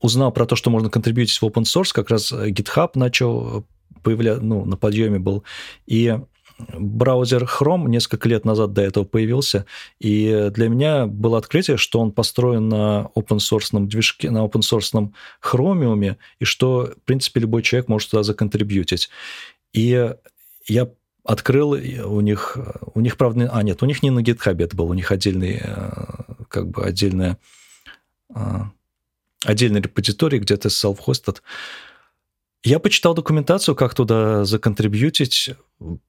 узнал 0.00 0.32
про 0.32 0.46
то, 0.46 0.54
что 0.54 0.70
можно 0.70 0.90
контрибьютить 0.90 1.38
в 1.38 1.44
open 1.44 1.64
source, 1.64 1.90
как 1.92 2.10
раз 2.10 2.32
GitHub 2.32 2.90
начал 2.94 3.66
появляться, 4.02 4.44
ну, 4.44 4.64
на 4.64 4.76
подъеме 4.76 5.18
был. 5.18 5.42
И 5.86 6.18
браузер 6.58 7.44
Chrome 7.44 7.88
несколько 7.88 8.28
лет 8.28 8.44
назад 8.44 8.72
до 8.72 8.82
этого 8.82 9.04
появился, 9.04 9.66
и 10.00 10.50
для 10.52 10.68
меня 10.68 11.06
было 11.06 11.38
открытие, 11.38 11.76
что 11.76 12.00
он 12.00 12.12
построен 12.12 12.68
на 12.68 13.10
open 13.14 13.38
source 13.38 13.68
движке, 13.86 14.30
на 14.30 14.44
open 14.44 14.60
source 14.60 15.10
Chromium, 15.42 16.16
и 16.38 16.44
что, 16.44 16.92
в 16.96 17.02
принципе, 17.04 17.40
любой 17.40 17.62
человек 17.62 17.88
может 17.88 18.10
туда 18.10 18.22
законтрибьютить. 18.22 19.08
И 19.72 20.14
я 20.66 20.88
открыл 21.24 21.72
у 21.72 22.20
них, 22.20 22.56
у 22.94 23.00
них, 23.00 23.16
правда, 23.16 23.50
а 23.52 23.62
нет, 23.62 23.82
у 23.82 23.86
них 23.86 24.02
не 24.02 24.10
на 24.10 24.20
GitHub 24.20 24.62
это 24.62 24.74
был, 24.74 24.90
у 24.90 24.94
них 24.94 25.12
отдельный, 25.12 25.60
э, 25.62 25.90
как 26.48 26.68
бы 26.68 26.84
отдельная, 26.84 27.38
э, 28.34 28.60
отдельный 29.44 29.82
репозиторий, 29.82 30.38
где-то 30.38 30.68
self-hosted, 30.68 31.42
я 32.64 32.78
почитал 32.78 33.14
документацию, 33.14 33.74
как 33.74 33.94
туда 33.94 34.44
законтрибьютить. 34.44 35.50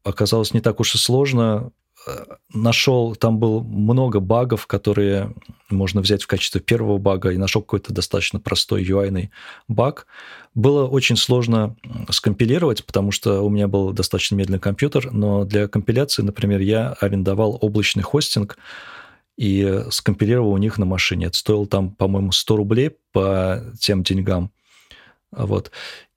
Оказалось 0.03 0.53
не 0.53 0.61
так 0.61 0.79
уж 0.79 0.95
и 0.95 0.97
сложно. 0.97 1.71
Нашел, 2.53 3.15
там 3.15 3.39
было 3.39 3.61
много 3.61 4.19
багов, 4.19 4.65
которые 4.65 5.33
можно 5.69 6.01
взять 6.01 6.23
в 6.23 6.27
качестве 6.27 6.61
первого 6.61 6.97
бага, 6.97 7.31
и 7.31 7.37
нашел 7.37 7.61
какой-то 7.61 7.93
достаточно 7.93 8.39
простой 8.39 8.83
UI 8.83 9.29
баг. 9.67 10.07
Было 10.55 10.87
очень 10.87 11.17
сложно 11.17 11.75
скомпилировать, 12.09 12.85
потому 12.85 13.11
что 13.11 13.41
у 13.41 13.49
меня 13.49 13.67
был 13.67 13.91
достаточно 13.91 14.35
медленный 14.35 14.59
компьютер, 14.59 15.11
но 15.11 15.43
для 15.43 15.67
компиляции, 15.67 16.23
например, 16.23 16.61
я 16.61 16.93
арендовал 16.93 17.57
облачный 17.61 18.03
хостинг, 18.03 18.57
и 19.39 19.85
скомпилировал 19.89 20.51
у 20.51 20.57
них 20.57 20.77
на 20.77 20.85
машине. 20.85 21.27
Это 21.27 21.37
стоило 21.37 21.65
там, 21.65 21.91
по-моему, 21.91 22.33
100 22.33 22.55
рублей 22.57 22.91
по 23.13 23.63
тем 23.79 24.03
деньгам. 24.03 24.51
Вот 25.31 25.71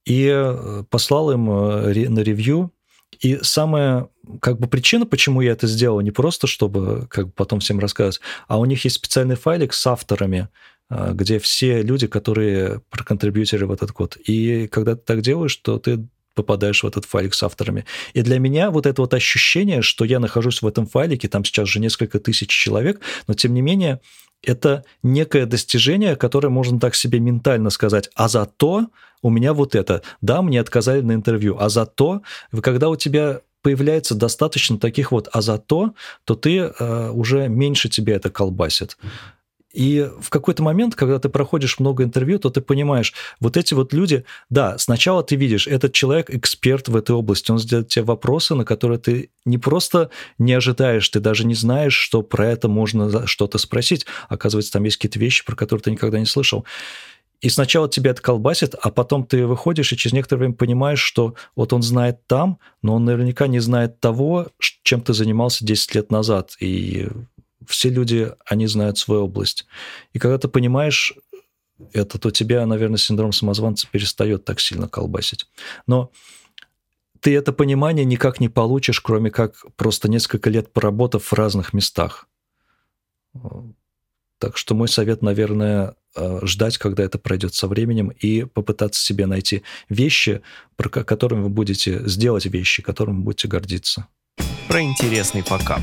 и 0.05 0.29
э, 0.33 0.85
послал 0.91 1.33
им 1.33 1.51
э, 1.51 2.09
на 2.09 2.21
ревью. 2.21 2.73
И 3.21 3.39
самая 3.43 4.09
как 4.41 4.59
бы 4.59 4.67
причина, 4.67 5.07
почему 5.07 5.41
я 5.43 5.53
это 5.53 5.67
сделал, 5.67 6.01
не 6.01 6.11
просто 6.11 6.47
чтобы 6.47 7.07
как 7.09 7.27
бы 7.27 7.33
потом 7.33 7.61
всем 7.61 7.79
рассказывать, 7.79 8.21
а 8.49 8.59
у 8.59 8.65
них 8.65 8.85
есть 8.85 8.97
специальный 8.97 9.37
файлик 9.37 9.75
с 9.75 9.87
авторами, 9.87 10.49
э, 10.91 11.13
где 11.15 11.39
все 11.39 11.83
люди, 11.83 12.07
которые 12.07 12.81
проконтрибьютили 12.91 13.65
в 13.65 13.73
этот 13.73 13.93
код. 13.93 14.17
И 14.17 14.67
когда 14.69 14.97
ты 14.97 15.03
так 15.05 15.21
делаешь, 15.21 15.57
то 15.57 15.79
ты 15.79 16.07
попадаешь 16.35 16.83
в 16.83 16.87
этот 16.87 17.05
файлик 17.05 17.35
с 17.35 17.43
авторами. 17.43 17.85
И 18.15 18.23
для 18.23 18.39
меня 18.39 18.71
вот 18.71 18.87
это 18.87 19.03
вот 19.03 19.13
ощущение, 19.15 19.83
что 19.83 20.05
я 20.05 20.19
нахожусь 20.19 20.63
в 20.63 20.67
этом 20.67 20.87
файлике, 20.87 21.29
там 21.29 21.45
сейчас 21.45 21.69
уже 21.69 21.79
несколько 21.79 22.19
тысяч 22.19 22.49
человек, 22.49 23.01
но 23.27 23.35
тем 23.35 23.53
не 23.55 23.61
менее 23.61 24.01
это 24.43 24.85
некое 25.03 25.47
достижение, 25.47 26.17
которое 26.17 26.49
можно 26.49 26.79
так 26.81 26.95
себе 26.95 27.21
ментально 27.21 27.71
сказать. 27.71 28.11
А 28.15 28.29
зато 28.29 28.89
у 29.23 29.31
меня 29.31 29.55
вот 29.55 29.75
это. 29.75 30.03
Да, 30.21 30.43
мне 30.43 30.61
отказали 30.61 31.01
на 31.01 31.13
интервью. 31.13 31.57
А 31.59 31.69
зато, 31.69 32.23
когда 32.63 32.89
у 32.89 32.97
тебя 32.97 33.41
появляется 33.63 34.15
достаточно 34.15 34.79
таких 34.79 35.13
вот 35.13 35.29
«а 35.33 35.41
зато», 35.41 35.95
то 36.25 36.35
ты 36.35 36.59
э, 36.59 37.11
уже 37.11 37.49
меньше 37.49 37.89
тебя 37.89 38.17
это 38.17 38.29
колбасит. 38.29 38.99
И 39.73 40.09
в 40.21 40.29
какой-то 40.31 40.63
момент, 40.63 40.95
когда 40.95 41.19
ты 41.19 41.29
проходишь 41.29 41.79
много 41.79 42.05
интервью, 42.05 42.39
то 42.39 42.51
ты 42.51 42.61
понимаешь, 42.61 43.15
вот 43.41 43.57
эти 43.57 43.75
вот 43.75 43.93
люди, 43.93 44.25
да, 44.51 44.77
сначала 44.79 45.23
ты 45.23 45.37
видишь, 45.37 45.67
этот 45.67 45.93
человек 45.93 46.31
эксперт 46.31 46.89
в 46.89 46.97
этой 46.97 47.13
области, 47.13 47.51
он 47.51 47.59
задает 47.59 47.89
тебе 47.89 48.05
вопросы, 48.05 48.55
на 48.55 48.65
которые 48.65 48.99
ты 48.99 49.31
не 49.45 49.59
просто 49.59 50.11
не 50.39 50.53
ожидаешь, 50.53 51.09
ты 51.09 51.21
даже 51.21 51.47
не 51.47 51.55
знаешь, 51.55 51.95
что 51.95 52.23
про 52.23 52.49
это 52.51 52.69
можно 52.69 53.27
что-то 53.27 53.59
спросить. 53.59 54.07
Оказывается, 54.29 54.73
там 54.73 54.85
есть 54.85 54.97
какие-то 54.97 55.19
вещи, 55.19 55.45
про 55.45 55.57
которые 55.57 55.83
ты 55.83 55.91
никогда 55.91 56.19
не 56.19 56.27
слышал. 56.27 56.67
И 57.43 57.49
сначала 57.49 57.89
тебя 57.89 58.13
это 58.13 58.23
колбасит, 58.23 58.77
а 58.81 58.91
потом 58.93 59.27
ты 59.27 59.47
выходишь 59.47 59.93
и 59.93 59.97
через 59.97 60.13
некоторое 60.13 60.41
время 60.41 60.55
понимаешь, 60.55 61.01
что 61.01 61.35
вот 61.57 61.73
он 61.73 61.83
знает 61.83 62.25
там, 62.29 62.59
но 62.83 62.95
он 62.95 63.05
наверняка 63.05 63.49
не 63.49 63.59
знает 63.59 63.99
того, 63.99 64.47
чем 64.61 65.01
ты 65.01 65.13
занимался 65.13 65.65
10 65.67 65.95
лет 65.97 66.13
назад. 66.13 66.53
И 66.61 67.09
все 67.67 67.89
люди, 67.89 68.33
они 68.47 68.67
знают 68.67 68.99
свою 68.99 69.25
область. 69.25 69.67
И 70.13 70.19
когда 70.19 70.39
ты 70.39 70.49
понимаешь 70.49 71.15
это, 71.93 72.19
то 72.19 72.31
тебя, 72.31 72.65
наверное, 72.67 72.99
синдром 72.99 73.33
самозванца 73.33 73.87
перестает 73.91 74.45
так 74.45 74.61
сильно 74.61 74.89
колбасить. 74.89 75.47
Но 75.87 76.11
ты 77.21 77.37
это 77.37 77.53
понимание 77.53 78.05
никак 78.05 78.41
не 78.41 78.49
получишь, 78.49 79.01
кроме 79.01 79.31
как 79.31 79.65
просто 79.77 80.09
несколько 80.09 80.51
лет 80.51 80.73
поработав 80.73 81.25
в 81.25 81.33
разных 81.33 81.73
местах. 81.73 82.29
Так 84.39 84.57
что 84.57 84.75
мой 84.75 84.89
совет, 84.89 85.23
наверное, 85.23 85.95
э, 86.17 86.41
ждать, 86.43 86.77
когда 86.77 87.05
это 87.05 87.17
пройдет 87.19 87.55
со 87.55 87.69
временем, 87.69 88.09
и 88.09 88.43
попытаться 88.43 89.01
себе 89.01 89.27
найти 89.27 89.63
вещи, 89.89 90.43
про 90.75 90.89
которыми 90.89 91.43
вы 91.43 91.49
будете 91.49 92.07
сделать 92.09 92.47
вещи, 92.47 92.83
которыми 92.83 93.19
вы 93.19 93.23
будете 93.23 93.47
гордиться. 93.47 94.09
Про 94.67 94.83
интересный 94.83 95.43
факап. 95.43 95.81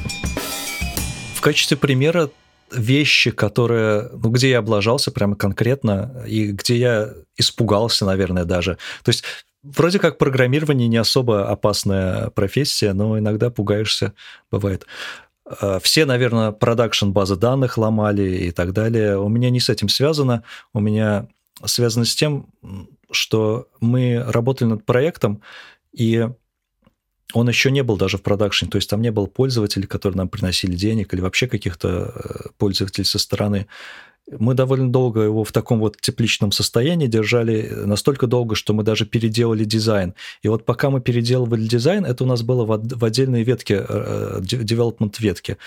В 1.39 1.41
качестве 1.41 1.77
примера 1.77 2.29
вещи, 2.69 3.31
которые, 3.31 4.09
ну, 4.11 4.29
где 4.29 4.49
я 4.49 4.59
облажался 4.59 5.09
прямо 5.09 5.37
конкретно, 5.37 6.21
и 6.27 6.47
где 6.47 6.75
я 6.75 7.13
испугался, 7.37 8.05
наверное, 8.05 8.43
даже. 8.43 8.77
То 9.05 9.09
есть 9.09 9.23
вроде 9.63 9.99
как 9.99 10.17
программирование 10.17 10.89
не 10.89 10.97
особо 10.97 11.47
опасная 11.47 12.29
профессия, 12.31 12.91
но 12.91 13.17
иногда 13.17 13.49
пугаешься, 13.49 14.11
бывает. 14.51 14.85
Э, 15.61 15.79
все, 15.81 16.03
наверное, 16.03 16.51
продакшн 16.51 17.11
базы 17.11 17.37
данных 17.37 17.77
ломали 17.77 18.47
и 18.47 18.51
так 18.51 18.73
далее. 18.73 19.17
У 19.17 19.29
меня 19.29 19.49
не 19.49 19.61
с 19.61 19.69
этим 19.69 19.87
связано. 19.87 20.43
У 20.73 20.81
меня 20.81 21.29
связано 21.63 22.03
с 22.03 22.15
тем, 22.15 22.47
что 23.11 23.69
мы 23.79 24.21
работали 24.27 24.67
над 24.67 24.85
проектом, 24.85 25.41
и 25.93 26.27
он 27.33 27.47
еще 27.47 27.71
не 27.71 27.83
был 27.83 27.97
даже 27.97 28.17
в 28.17 28.23
продакшене, 28.23 28.71
то 28.71 28.77
есть 28.77 28.89
там 28.89 29.01
не 29.01 29.11
было 29.11 29.27
пользователей, 29.27 29.87
которые 29.87 30.17
нам 30.17 30.29
приносили 30.29 30.75
денег, 30.75 31.13
или 31.13 31.21
вообще 31.21 31.47
каких-то 31.47 32.13
э, 32.13 32.49
пользователей 32.57 33.05
со 33.05 33.19
стороны. 33.19 33.67
Мы 34.31 34.53
довольно 34.53 34.91
долго 34.91 35.21
его 35.21 35.43
в 35.43 35.51
таком 35.51 35.79
вот 35.79 35.97
тепличном 35.99 36.51
состоянии 36.51 37.07
держали, 37.07 37.67
настолько 37.85 38.27
долго, 38.27 38.55
что 38.55 38.73
мы 38.73 38.83
даже 38.83 39.05
переделали 39.05 39.63
дизайн. 39.63 40.13
И 40.43 40.47
вот 40.47 40.65
пока 40.65 40.89
мы 40.89 41.01
переделывали 41.01 41.67
дизайн, 41.67 42.05
это 42.05 42.23
у 42.23 42.27
нас 42.27 42.43
было 42.43 42.65
в 42.65 43.05
отдельной 43.05 43.43
ветке, 43.43 43.85
э, 43.87 44.39
development 44.41 45.15
ветке. 45.19 45.57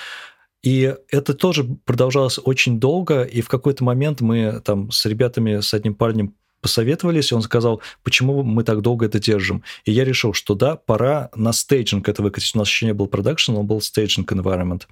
И 0.62 0.94
это 1.10 1.34
тоже 1.34 1.64
продолжалось 1.84 2.38
очень 2.42 2.78
долго, 2.78 3.22
и 3.22 3.40
в 3.40 3.48
какой-то 3.48 3.82
момент 3.82 4.20
мы 4.20 4.60
там 4.64 4.92
с 4.92 5.04
ребятами, 5.06 5.60
с 5.60 5.74
одним 5.74 5.94
парнем 5.94 6.34
посоветовались, 6.62 7.32
и 7.32 7.34
он 7.34 7.42
сказал, 7.42 7.82
почему 8.02 8.42
мы 8.42 8.64
так 8.64 8.80
долго 8.80 9.06
это 9.06 9.18
держим. 9.18 9.62
И 9.84 9.92
я 9.92 10.04
решил, 10.04 10.32
что 10.32 10.54
да, 10.54 10.76
пора 10.76 11.28
на 11.34 11.52
staging 11.52 12.08
это 12.08 12.22
выкатить. 12.22 12.54
У 12.54 12.58
нас 12.58 12.68
еще 12.68 12.86
не 12.86 12.94
был 12.94 13.08
production, 13.08 13.56
он 13.56 13.66
был 13.66 13.82
staging 13.82 14.32
environment. 14.32 14.82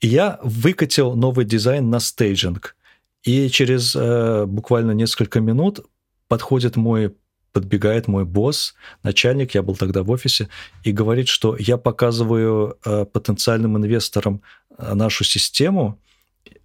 И 0.00 0.06
я 0.06 0.38
выкатил 0.42 1.14
новый 1.14 1.44
дизайн 1.44 1.90
на 1.90 2.00
staging. 2.00 2.76
И 3.24 3.48
через 3.48 3.94
э, 3.96 4.44
буквально 4.46 4.92
несколько 4.92 5.40
минут 5.40 5.80
подходит 6.28 6.76
мой 6.76 7.14
подбегает 7.52 8.08
мой 8.08 8.24
босс, 8.24 8.74
начальник, 9.04 9.54
я 9.54 9.62
был 9.62 9.76
тогда 9.76 10.02
в 10.02 10.10
офисе, 10.10 10.48
и 10.82 10.90
говорит, 10.90 11.28
что 11.28 11.56
я 11.56 11.76
показываю 11.76 12.76
э, 12.84 13.04
потенциальным 13.04 13.78
инвесторам 13.78 14.42
э, 14.76 14.92
нашу 14.94 15.22
систему. 15.22 16.00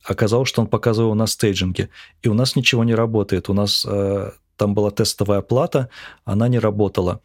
Оказалось, 0.03 0.49
что 0.49 0.61
он 0.61 0.67
показывал 0.67 1.15
на 1.15 1.27
стейджинге. 1.27 1.89
И 2.21 2.29
у 2.29 2.33
нас 2.33 2.55
ничего 2.55 2.83
не 2.83 2.95
работает. 2.95 3.49
У 3.49 3.53
нас 3.53 3.85
э, 3.87 4.31
там 4.55 4.73
была 4.73 4.91
тестовая 4.91 5.41
плата, 5.41 5.89
она 6.25 6.47
не 6.47 6.59
работала. 6.59 7.21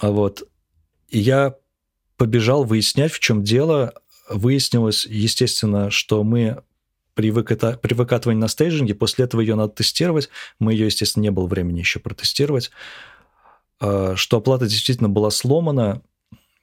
А 0.00 0.10
вот. 0.10 0.42
И 1.08 1.18
я 1.18 1.56
побежал 2.16 2.64
выяснять, 2.64 3.12
в 3.12 3.20
чем 3.20 3.42
дело 3.42 3.94
выяснилось, 4.28 5.06
естественно, 5.06 5.90
что 5.90 6.22
мы 6.24 6.62
при, 7.14 7.30
выката... 7.30 7.78
при 7.80 7.94
выкатывании 7.94 8.40
на 8.40 8.48
стейджинге, 8.48 8.94
после 8.94 9.24
этого 9.24 9.40
ее 9.40 9.54
надо 9.54 9.72
тестировать. 9.72 10.28
Мы 10.58 10.72
ее, 10.72 10.86
естественно, 10.86 11.22
не 11.22 11.30
было 11.30 11.46
времени 11.46 11.80
еще 11.80 12.00
протестировать. 12.00 12.70
А, 13.80 14.14
что 14.16 14.38
оплата 14.38 14.66
действительно 14.66 15.08
была 15.08 15.30
сломана. 15.30 16.02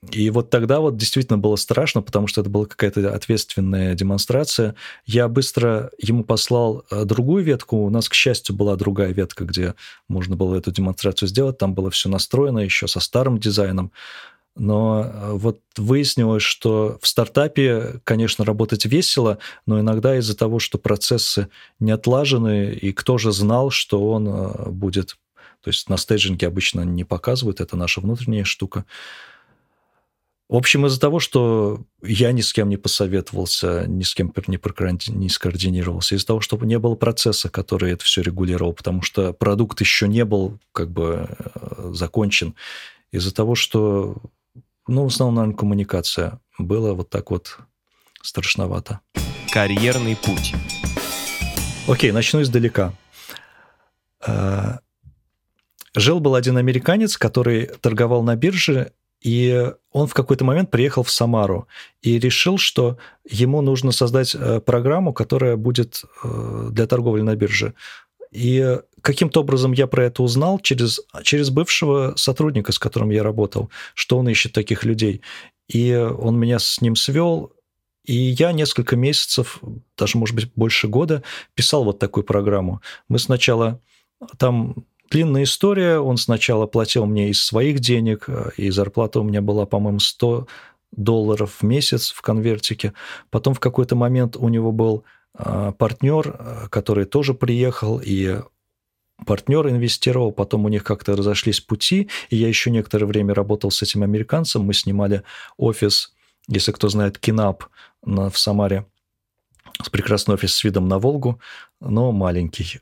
И 0.10 0.32
вот 0.32 0.50
тогда 0.50 0.80
вот 0.80 0.98
действительно 0.98 1.38
было 1.38 1.56
страшно, 1.56 2.02
потому 2.02 2.26
что 2.26 2.42
это 2.42 2.50
была 2.50 2.66
какая-то 2.66 3.14
ответственная 3.14 3.94
демонстрация. 3.94 4.74
Я 5.06 5.28
быстро 5.28 5.92
ему 6.00 6.24
послал 6.24 6.86
а, 6.90 7.06
другую 7.06 7.44
ветку. 7.44 7.86
У 7.86 7.90
нас, 7.92 8.10
к 8.10 8.16
счастью, 8.16 8.56
была 8.56 8.76
другая 8.76 9.14
ветка, 9.14 9.46
где 9.46 9.76
можно 10.08 10.36
было 10.36 10.56
эту 10.56 10.72
демонстрацию 10.72 11.30
сделать. 11.30 11.60
Там 11.60 11.76
было 11.76 11.92
все 11.92 12.10
настроено 12.10 12.60
еще 12.60 12.88
со 12.88 13.00
старым 13.00 13.38
дизайном. 13.38 13.92
Но 14.56 15.04
э, 15.06 15.32
вот 15.34 15.62
выяснилось, 15.78 16.44
что 16.44 16.98
в 17.00 17.08
стартапе, 17.08 18.02
конечно, 18.04 18.44
работать 18.44 18.86
весело, 18.86 19.38
но 19.66 19.80
иногда 19.80 20.18
из-за 20.18 20.36
того, 20.36 20.60
что 20.60 20.78
процессы 20.78 21.48
не 21.80 21.92
отлажены, 21.92 22.74
и 22.74 22.92
кто 22.92 23.18
же 23.18 23.32
знал, 23.32 23.70
что 23.70 24.12
он 24.12 24.28
э, 24.28 24.70
будет... 24.70 25.18
То 25.62 25.70
есть 25.70 25.90
на 25.90 25.98
стейджинге 25.98 26.48
обычно 26.48 26.82
не 26.82 27.04
показывают, 27.04 27.62
это 27.62 27.78
наша 27.78 28.02
внутренняя 28.02 28.44
штука. 28.44 28.84
В 30.52 30.58
общем, 30.58 30.86
из-за 30.86 31.00
того, 31.00 31.22
что 31.22 31.80
я 32.04 32.34
ни 32.34 32.42
с 32.42 32.52
кем 32.52 32.68
не 32.68 32.76
посоветовался, 32.76 33.86
ни 33.88 34.04
с 34.04 34.14
кем 34.14 34.34
не, 34.48 34.60
не 35.16 35.30
скоординировался, 35.30 36.16
из-за 36.16 36.28
того, 36.28 36.42
что 36.42 36.58
не 36.58 36.78
было 36.78 36.96
процесса, 36.96 37.50
который 37.50 37.94
это 37.94 38.04
все 38.04 38.22
регулировал, 38.22 38.74
потому 38.74 39.02
что 39.02 39.32
продукт 39.32 39.80
еще 39.80 40.10
не 40.10 40.26
был 40.26 40.60
как 40.74 40.92
бы 40.92 41.30
э, 41.40 41.92
закончен, 41.94 42.54
из-за 43.14 43.34
того, 43.34 43.56
что 43.56 44.18
ну, 44.88 45.04
в 45.04 45.08
основном, 45.08 45.36
наверное, 45.36 45.56
коммуникация. 45.56 46.42
Было 46.58 46.96
вот 46.96 47.10
так 47.10 47.32
вот 47.32 47.58
страшновато. 48.22 49.00
Карьерный 49.54 50.18
путь. 50.18 50.54
Окей, 51.88 52.12
начну 52.12 52.42
издалека. 52.42 52.94
Э, 54.28 54.80
жил-был 55.96 56.36
один 56.36 56.58
американец, 56.58 57.16
который 57.16 57.68
торговал 57.68 58.22
на 58.22 58.36
бирже, 58.36 58.92
и 59.22 59.72
он 59.92 60.08
в 60.08 60.14
какой-то 60.14 60.44
момент 60.44 60.72
приехал 60.72 61.04
в 61.04 61.12
Самару 61.12 61.68
и 62.02 62.18
решил, 62.18 62.58
что 62.58 62.98
ему 63.30 63.62
нужно 63.62 63.92
создать 63.92 64.36
э, 64.36 64.60
программу, 64.62 65.14
которая 65.14 65.58
будет 65.58 66.04
э, 66.24 66.70
для 66.72 66.88
торговли 66.88 67.22
на 67.22 67.36
бирже. 67.36 67.76
И 68.32 68.80
каким-то 69.02 69.42
образом 69.42 69.74
я 69.74 69.88
про 69.88 70.06
это 70.06 70.24
узнал 70.24 70.58
через, 70.60 71.02
через 71.24 71.50
бывшего 71.50 72.14
сотрудника, 72.16 72.72
с 72.72 72.80
которым 72.80 73.12
я 73.12 73.24
работал, 73.24 73.70
что 73.94 74.18
он 74.18 74.28
ищет 74.28 74.54
таких 74.54 74.86
людей. 74.86 75.22
И 75.68 75.94
он 75.94 76.40
меня 76.40 76.58
с 76.58 76.82
ним 76.82 76.96
свел, 76.96 77.52
и 78.06 78.16
я 78.16 78.52
несколько 78.54 78.96
месяцев, 78.96 79.60
даже, 79.98 80.18
может 80.18 80.36
быть, 80.36 80.52
больше 80.56 80.88
года 80.88 81.24
писал 81.54 81.84
вот 81.84 82.00
такую 82.00 82.24
программу. 82.24 82.82
Мы 83.08 83.20
сначала... 83.20 83.80
Там 84.38 84.86
длинная 85.12 85.44
история. 85.44 86.00
Он 86.00 86.18
сначала 86.18 86.66
платил 86.66 87.06
мне 87.06 87.30
из 87.30 87.44
своих 87.44 87.80
денег, 87.80 88.28
и 88.58 88.72
зарплата 88.72 89.20
у 89.20 89.24
меня 89.24 89.42
была, 89.42 89.66
по-моему, 89.66 90.00
100 90.00 90.48
долларов 90.92 91.58
в 91.60 91.64
месяц 91.64 92.12
в 92.12 92.22
конвертике. 92.22 92.94
Потом 93.30 93.54
в 93.54 93.60
какой-то 93.60 93.96
момент 93.96 94.36
у 94.36 94.50
него 94.50 94.72
был 94.72 95.04
а, 95.34 95.72
партнер, 95.72 96.36
а, 96.38 96.68
который 96.70 97.06
тоже 97.06 97.34
приехал, 97.34 98.02
и 98.04 98.42
партнер 99.26 99.68
инвестировал, 99.70 100.32
потом 100.32 100.66
у 100.66 100.70
них 100.70 100.84
как-то 100.84 101.16
разошлись 101.16 101.62
пути, 101.62 102.10
и 102.30 102.36
я 102.36 102.48
еще 102.48 102.72
некоторое 102.72 103.06
время 103.06 103.34
работал 103.34 103.72
с 103.72 103.82
этим 103.82 104.04
американцем, 104.04 104.64
мы 104.64 104.74
снимали 104.74 105.24
офис, 105.58 106.14
если 106.48 106.72
кто 106.72 106.90
знает, 106.90 107.20
Кинап 107.20 107.66
в 108.02 108.34
Самаре, 108.34 108.86
прекрасный 109.92 110.34
офис 110.34 110.56
с 110.56 110.64
видом 110.64 110.88
на 110.88 110.98
Волгу, 111.00 111.40
но 111.80 112.12
маленький. 112.12 112.82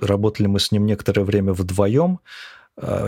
Работали 0.00 0.46
мы 0.46 0.60
с 0.60 0.72
ним 0.72 0.86
некоторое 0.86 1.22
время 1.22 1.52
вдвоем, 1.52 2.20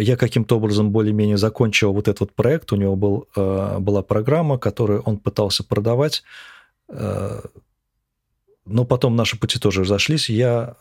я 0.01 0.16
каким-то 0.16 0.57
образом 0.57 0.91
более-менее 0.91 1.36
закончил 1.36 1.93
вот 1.93 2.09
этот 2.09 2.20
вот 2.20 2.32
проект. 2.34 2.72
У 2.72 2.76
него 2.76 2.97
был, 2.97 3.28
была 3.36 4.03
программа, 4.03 4.59
которую 4.59 5.01
он 5.03 5.18
пытался 5.18 5.62
продавать 5.62 6.24
но 8.70 8.84
потом 8.84 9.16
наши 9.16 9.38
пути 9.38 9.59
тоже 9.59 9.82
разошлись. 9.82 10.28
Я, 10.30 10.76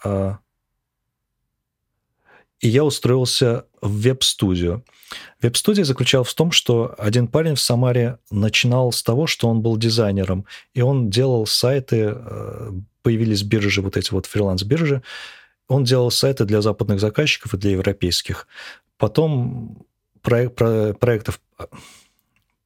и 2.60 2.68
я 2.68 2.84
устроился 2.84 3.66
в 3.82 4.01
веб-студию. 4.01 4.84
Веб-студия 5.41 5.84
заключалась 5.86 6.30
в 6.30 6.36
том, 6.36 6.51
что 6.51 6.93
один 6.97 7.28
парень 7.28 7.55
в 7.55 7.62
Самаре 7.62 8.20
начинал 8.30 8.91
с 8.91 9.01
того, 9.01 9.28
что 9.28 9.49
он 9.49 9.62
был 9.62 9.78
дизайнером, 9.78 10.45
и 10.74 10.82
он 10.82 11.10
делал 11.10 11.47
сайты, 11.47 12.14
э, 12.16 12.72
появились 13.01 13.41
биржи, 13.41 13.82
вот 13.82 13.97
эти 13.97 14.12
вот 14.12 14.28
фриланс-биржи, 14.28 15.01
он 15.70 15.86
делал 15.86 16.12
сайты 16.12 16.44
для 16.44 16.62
западных 16.62 17.00
заказчиков 17.00 17.54
и 17.54 17.58
для 17.58 17.72
европейских. 17.72 18.48
Потом 18.98 19.86
проект, 20.22 20.58
проектов 21.00 21.40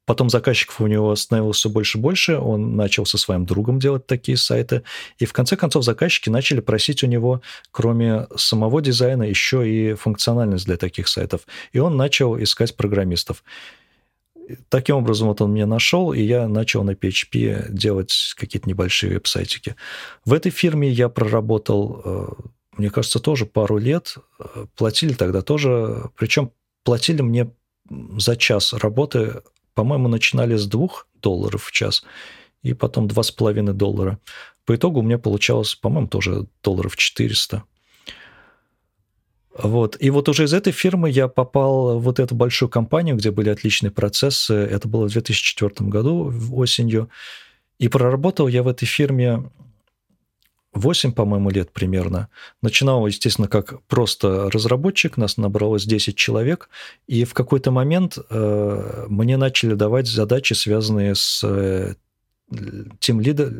Потом 0.05 0.29
заказчиков 0.29 0.81
у 0.81 0.87
него 0.87 1.15
становилось 1.15 1.57
все 1.57 1.69
больше 1.69 1.97
и 1.97 2.01
больше, 2.01 2.37
он 2.37 2.75
начал 2.75 3.05
со 3.05 3.17
своим 3.17 3.45
другом 3.45 3.79
делать 3.79 4.05
такие 4.05 4.37
сайты, 4.37 4.83
и 5.17 5.25
в 5.25 5.31
конце 5.31 5.55
концов 5.55 5.85
заказчики 5.85 6.29
начали 6.29 6.59
просить 6.59 7.03
у 7.03 7.07
него, 7.07 7.41
кроме 7.71 8.27
самого 8.35 8.81
дизайна, 8.81 9.23
еще 9.23 9.67
и 9.69 9.93
функциональность 9.93 10.65
для 10.65 10.75
таких 10.75 11.07
сайтов. 11.07 11.41
И 11.71 11.79
он 11.79 11.95
начал 11.95 12.37
искать 12.41 12.75
программистов. 12.75 13.45
Таким 14.67 14.97
образом, 14.97 15.29
вот 15.29 15.39
он 15.39 15.53
меня 15.53 15.67
нашел, 15.67 16.11
и 16.11 16.21
я 16.21 16.49
начал 16.49 16.83
на 16.83 16.91
PHP 16.91 17.71
делать 17.71 18.33
какие-то 18.37 18.67
небольшие 18.67 19.13
веб-сайтики. 19.13 19.77
В 20.25 20.33
этой 20.33 20.51
фирме 20.51 20.89
я 20.89 21.07
проработал, 21.07 22.01
э, 22.03 22.27
мне 22.77 22.89
кажется, 22.89 23.19
тоже 23.19 23.45
пару 23.45 23.77
лет. 23.77 24.15
Платили 24.75 25.13
тогда 25.13 25.41
тоже, 25.41 26.09
причем 26.15 26.51
платили 26.83 27.21
мне 27.21 27.51
за 28.17 28.35
час 28.35 28.73
работы, 28.73 29.41
по-моему, 29.73 30.07
начинали 30.07 30.55
с 30.55 30.67
2 30.67 30.87
долларов 31.21 31.65
в 31.65 31.71
час, 31.71 32.03
и 32.61 32.73
потом 32.73 33.07
2,5 33.07 33.73
доллара. 33.73 34.19
По 34.65 34.75
итогу 34.75 34.99
у 34.99 35.03
меня 35.03 35.17
получалось, 35.17 35.75
по-моему, 35.75 36.07
тоже 36.07 36.47
долларов 36.63 36.95
400. 36.95 37.63
Вот. 39.55 39.97
И 39.99 40.09
вот 40.09 40.29
уже 40.29 40.45
из 40.45 40.53
этой 40.53 40.73
фирмы 40.73 41.09
я 41.09 41.27
попал 41.27 41.99
в 41.99 42.03
вот 42.03 42.19
эту 42.19 42.33
большую 42.33 42.69
компанию, 42.69 43.15
где 43.15 43.29
были 43.29 43.49
отличные 43.49 43.91
процессы. 43.91 44.53
Это 44.53 44.87
было 44.87 45.07
в 45.07 45.11
2004 45.11 45.89
году, 45.89 46.33
осенью. 46.53 47.09
И 47.77 47.87
проработал 47.87 48.47
я 48.47 48.63
в 48.63 48.67
этой 48.67 48.85
фирме 48.85 49.51
8, 50.73 51.11
по-моему, 51.11 51.49
лет 51.49 51.71
примерно. 51.71 52.29
Начинал, 52.61 53.05
естественно, 53.07 53.47
как 53.47 53.81
просто 53.83 54.49
разработчик, 54.51 55.17
нас 55.17 55.37
набралось 55.37 55.85
10 55.85 56.15
человек, 56.15 56.69
и 57.07 57.25
в 57.25 57.33
какой-то 57.33 57.71
момент 57.71 58.17
э, 58.29 59.05
мне 59.07 59.37
начали 59.37 59.75
давать 59.75 60.07
задачи, 60.07 60.53
связанные 60.53 61.15
с 61.15 61.43
э, 61.43 61.93
тем 62.99 63.21
лидер, 63.21 63.51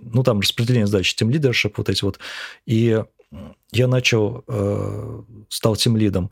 ну 0.00 0.22
там 0.22 0.40
распределение 0.40 0.86
задач, 0.86 1.14
тем 1.14 1.30
лидершип, 1.30 1.78
вот 1.78 1.88
эти 1.88 2.04
вот. 2.04 2.18
И 2.66 3.02
я 3.72 3.88
начал, 3.88 4.44
э, 4.46 5.22
стал 5.48 5.76
тем 5.76 5.96
лидом. 5.96 6.30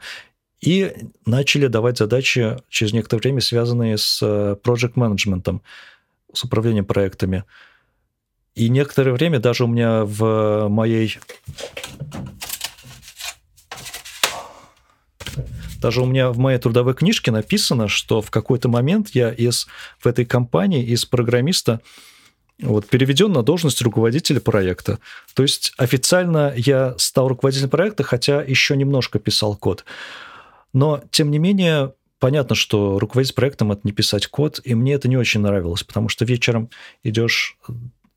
И 0.61 0.95
начали 1.25 1.69
давать 1.69 1.99
задачи 1.99 2.59
через 2.69 2.93
некоторое 2.93 3.23
время, 3.23 3.41
связанные 3.41 3.97
с 3.97 4.21
э, 4.23 4.57
project 4.63 4.93
менеджментом 4.95 5.63
с 6.33 6.45
управлением 6.45 6.85
проектами. 6.85 7.45
И 8.55 8.69
некоторое 8.69 9.13
время 9.13 9.39
даже 9.39 9.65
у 9.65 9.69
меня 9.69 10.05
в 10.05 10.69
моей... 10.69 11.19
Даже 15.81 16.03
у 16.03 16.07
меня 16.07 16.31
в 16.31 16.39
моей 16.39 16.59
трудовой 16.59 16.93
книжке 16.93 17.31
написано, 17.31 17.89
что 17.89 18.21
в 18.21 18.31
какой-то 18.31 18.69
момент 18.69 19.11
я 19.15 19.33
из, 19.33 19.67
в 19.99 20.07
этой 20.07 20.27
компании 20.27 20.85
из 20.85 21.07
программиста 21.07 21.81
вот, 22.61 22.87
переведен 22.87 23.33
на 23.33 23.43
должность 23.43 23.81
руководителя 23.81 24.41
проекта. 24.41 24.99
То 25.35 25.43
есть 25.43 25.73
официально 25.79 26.53
я 26.55 26.95
стал 26.99 27.29
руководителем 27.29 27.71
проекта, 27.71 28.03
хотя 28.03 28.43
еще 28.43 28.77
немножко 28.77 29.19
писал 29.19 29.57
код. 29.57 29.87
Но, 30.75 31.03
тем 31.11 31.31
не 31.31 31.39
менее, 31.39 31.95
понятно, 32.19 32.55
что 32.55 32.99
руководить 32.99 33.35
проектом– 33.35 33.73
это 33.73 33.81
не 33.85 33.93
писать 33.93 34.27
код, 34.27 34.61
и 34.65 34.75
мне 34.75 34.95
это 34.95 35.09
не 35.09 35.17
очень 35.17 35.41
нравилось, 35.41 35.83
потому 35.83 36.09
что 36.09 36.25
вечером 36.25 36.69
идешь 37.03 37.57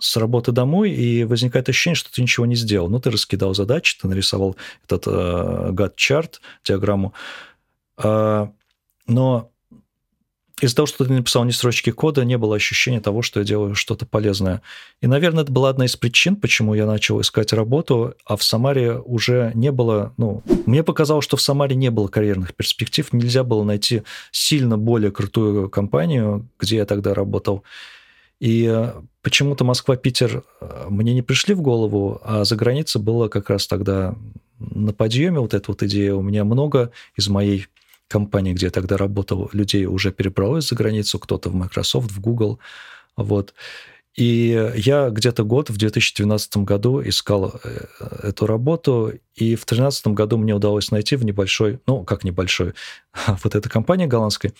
с 0.04 0.18
работы 0.18 0.51
домой, 0.51 0.91
и 0.91 1.24
возникает 1.24 1.70
ощущение, 1.70 1.95
что 1.95 2.12
ты 2.12 2.22
ничего 2.22 2.45
не 2.45 2.56
сделал. 2.56 2.89
Ну, 2.89 2.99
ты 2.99 3.10
раскидал 3.10 3.56
задачи, 3.56 3.97
ты 4.01 4.08
нарисовал 4.08 4.58
этот 4.86 5.04
э, 5.08 5.70
гад-чарт, 5.72 6.41
диаграмму, 6.64 7.14
э, 7.97 8.47
но 9.08 9.49
из-за 10.62 10.76
того, 10.76 10.86
что 10.86 11.06
ты 11.06 11.12
написал 11.12 11.43
не 11.45 11.51
строчки 11.51 11.89
кода, 11.89 12.24
не 12.24 12.38
было 12.38 12.56
ощущения 12.56 13.01
того, 13.01 13.22
что 13.22 13.39
я 13.39 13.45
делаю 13.45 13.76
что-то 13.76 14.06
полезное. 14.06 14.62
И, 15.01 15.08
наверное, 15.08 15.43
это 15.43 15.51
была 15.51 15.70
одна 15.70 15.86
из 15.86 15.95
причин, 15.95 16.36
почему 16.36 16.74
я 16.74 16.86
начал 16.86 17.20
искать 17.22 17.54
работу, 17.54 18.14
а 18.26 18.38
в 18.38 18.43
Самаре 18.43 18.97
уже 18.99 19.51
не 19.56 19.72
было... 19.72 20.14
Ну, 20.18 20.43
мне 20.66 20.84
показалось, 20.84 21.26
что 21.26 21.38
в 21.38 21.41
Самаре 21.41 21.76
не 21.76 21.89
было 21.89 22.08
карьерных 22.08 22.56
перспектив, 22.56 23.12
нельзя 23.14 23.43
было 23.43 23.64
найти 23.64 24.04
сильно 24.32 24.78
более 24.78 25.12
крутую 25.12 25.70
компанию, 25.70 26.47
где 26.60 26.78
я 26.78 26.86
тогда 26.86 27.14
работал. 27.14 27.64
И 28.44 28.68
э, 28.70 28.91
почему-то 29.22 29.64
Москва, 29.64 29.96
Питер 29.96 30.44
э, 30.60 30.88
мне 30.89 31.14
не 31.14 31.22
пришли 31.22 31.54
в 31.54 31.62
голову, 31.62 32.20
а 32.26 32.44
за 32.44 32.58
границей 32.58 33.02
было 33.02 33.30
как 33.30 33.50
раз 33.50 33.68
тогда 33.68 34.16
на 34.60 34.91
подъеме 34.91 35.39
вот 35.39 35.54
эта 35.54 35.72
вот 35.72 35.82
идея. 35.84 36.14
У 36.14 36.22
меня 36.22 36.44
много 36.44 36.91
из 37.16 37.30
моей 37.30 37.68
компании, 38.10 38.52
где 38.52 38.66
я 38.66 38.70
тогда 38.70 38.98
работал, 38.98 39.50
людей 39.54 39.86
уже 39.86 40.12
перебралось 40.12 40.68
за 40.68 40.76
границу, 40.76 41.20
кто-то 41.20 41.50
в 41.50 41.56
Microsoft, 41.56 42.12
в 42.12 42.20
Google, 42.20 42.60
вот. 43.16 43.54
И 44.14 44.74
я 44.76 45.10
где-то 45.10 45.46
год 45.46 45.70
в 45.70 45.78
2012 45.78 46.58
году 46.58 47.02
искал 47.02 47.62
э, 47.64 47.86
эту 48.24 48.46
работу, 48.46 49.14
и 49.36 49.56
в 49.56 49.64
2013 49.64 50.08
году 50.08 50.36
мне 50.36 50.54
удалось 50.54 50.91
найти 50.91 51.16
в 51.16 51.24
небольшой, 51.24 51.80
ну, 51.88 52.04
как 52.04 52.26
небольшой, 52.26 52.74
вот 53.41 53.56
эта 53.56 53.70
компания 53.70 54.06
голландская, 54.06 54.52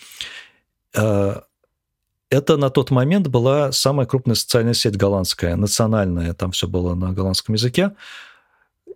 это 2.34 2.56
на 2.56 2.70
тот 2.70 2.90
момент 2.90 3.28
была 3.28 3.72
самая 3.72 4.06
крупная 4.06 4.34
социальная 4.34 4.74
сеть 4.74 4.96
голландская, 4.96 5.56
национальная, 5.56 6.34
там 6.34 6.50
все 6.50 6.66
было 6.66 6.94
на 6.94 7.12
голландском 7.12 7.54
языке. 7.54 7.92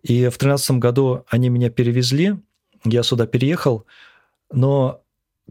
И 0.03 0.26
в 0.26 0.39
2013 0.39 0.70
году 0.72 1.24
они 1.28 1.49
меня 1.49 1.70
перевезли, 1.70 2.36
я 2.84 3.03
сюда 3.03 3.26
переехал, 3.26 3.86
но 4.53 5.03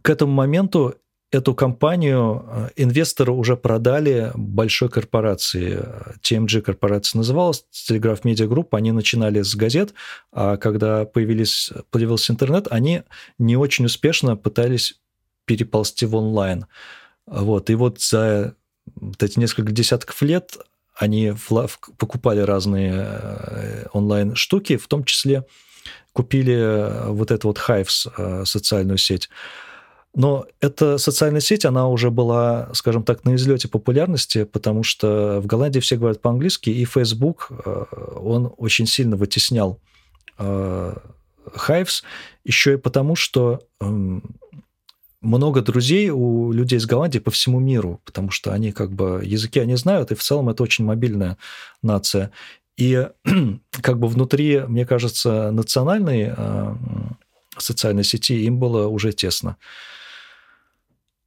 к 0.02 0.10
этому 0.10 0.32
моменту 0.34 0.96
эту 1.32 1.54
компанию 1.54 2.46
э, 2.48 2.70
инвесторы 2.78 3.32
уже 3.32 3.58
продали 3.58 4.32
большой 4.36 4.90
корпорации. 4.90 5.84
TMG 6.22 6.62
корпорация 6.62 7.20
называлась, 7.20 7.66
Telegraph 7.74 8.22
Media 8.24 8.48
Group. 8.48 8.70
Они 8.72 8.92
начинали 8.92 9.42
с 9.42 9.56
газет, 9.56 9.94
а 10.32 10.58
когда 10.58 11.06
появились, 11.06 11.72
появился 11.92 12.32
интернет, 12.32 12.68
они 12.72 13.04
не 13.38 13.58
очень 13.58 13.86
успешно 13.86 14.38
пытались 14.38 15.00
переползти 15.46 16.06
в 16.06 16.16
онлайн. 16.16 16.66
Вот. 17.28 17.70
И 17.70 17.76
вот 17.76 18.02
за 18.02 18.56
вот 18.96 19.22
эти 19.22 19.38
несколько 19.40 19.72
десятков 19.72 20.22
лет 20.22 20.58
они 20.96 21.34
покупали 21.98 22.40
разные 22.40 22.92
э, 22.96 23.86
онлайн-штуки, 23.94 24.78
в 24.78 24.88
том 24.88 25.04
числе 25.04 25.46
купили 26.12 26.56
э, 26.56 27.10
вот 27.10 27.30
эту 27.30 27.50
вот 27.50 27.60
Hives, 27.68 28.12
э, 28.18 28.46
социальную 28.46 28.98
сеть. 28.98 29.30
Но 30.16 30.48
эта 30.60 30.98
социальная 30.98 31.42
сеть, 31.42 31.66
она 31.66 31.88
уже 31.88 32.10
была, 32.10 32.70
скажем 32.74 33.04
так, 33.04 33.24
на 33.26 33.36
излете 33.36 33.68
популярности, 33.68 34.46
потому 34.46 34.82
что 34.82 35.40
в 35.40 35.46
Голландии 35.46 35.80
все 35.80 35.98
говорят 35.98 36.22
по-английски, 36.22 36.72
и 36.72 36.86
Facebook, 36.86 37.52
он 38.16 38.52
очень 38.58 38.88
сильно 38.88 39.16
вытеснял 39.16 39.80
Hives, 40.40 42.04
еще 42.44 42.74
и 42.74 42.78
потому, 42.78 43.16
что 43.16 43.62
эм, 43.80 44.24
много 45.22 45.62
друзей 45.62 46.10
у 46.10 46.52
людей 46.52 46.78
из 46.78 46.86
Голландии 46.86 47.20
по 47.20 47.32
всему 47.32 47.60
миру, 47.60 48.02
потому 48.06 48.32
что 48.32 48.54
они 48.54 48.72
как 48.72 48.92
бы 48.92 49.22
языки 49.24 49.60
они 49.60 49.76
знают, 49.76 50.12
и 50.12 50.16
в 50.16 50.24
целом 50.24 50.50
это 50.50 50.64
очень 50.64 50.86
мобильная 50.86 51.38
нация. 51.82 52.32
И 52.78 53.08
как 53.82 54.00
бы 54.00 54.08
внутри, 54.08 54.60
мне 54.68 54.86
кажется, 54.86 55.52
национальной 55.52 56.34
э, 56.36 56.76
социальной 57.58 58.04
сети 58.04 58.46
им 58.46 58.60
было 58.60 58.88
уже 58.88 59.12
тесно. 59.12 59.58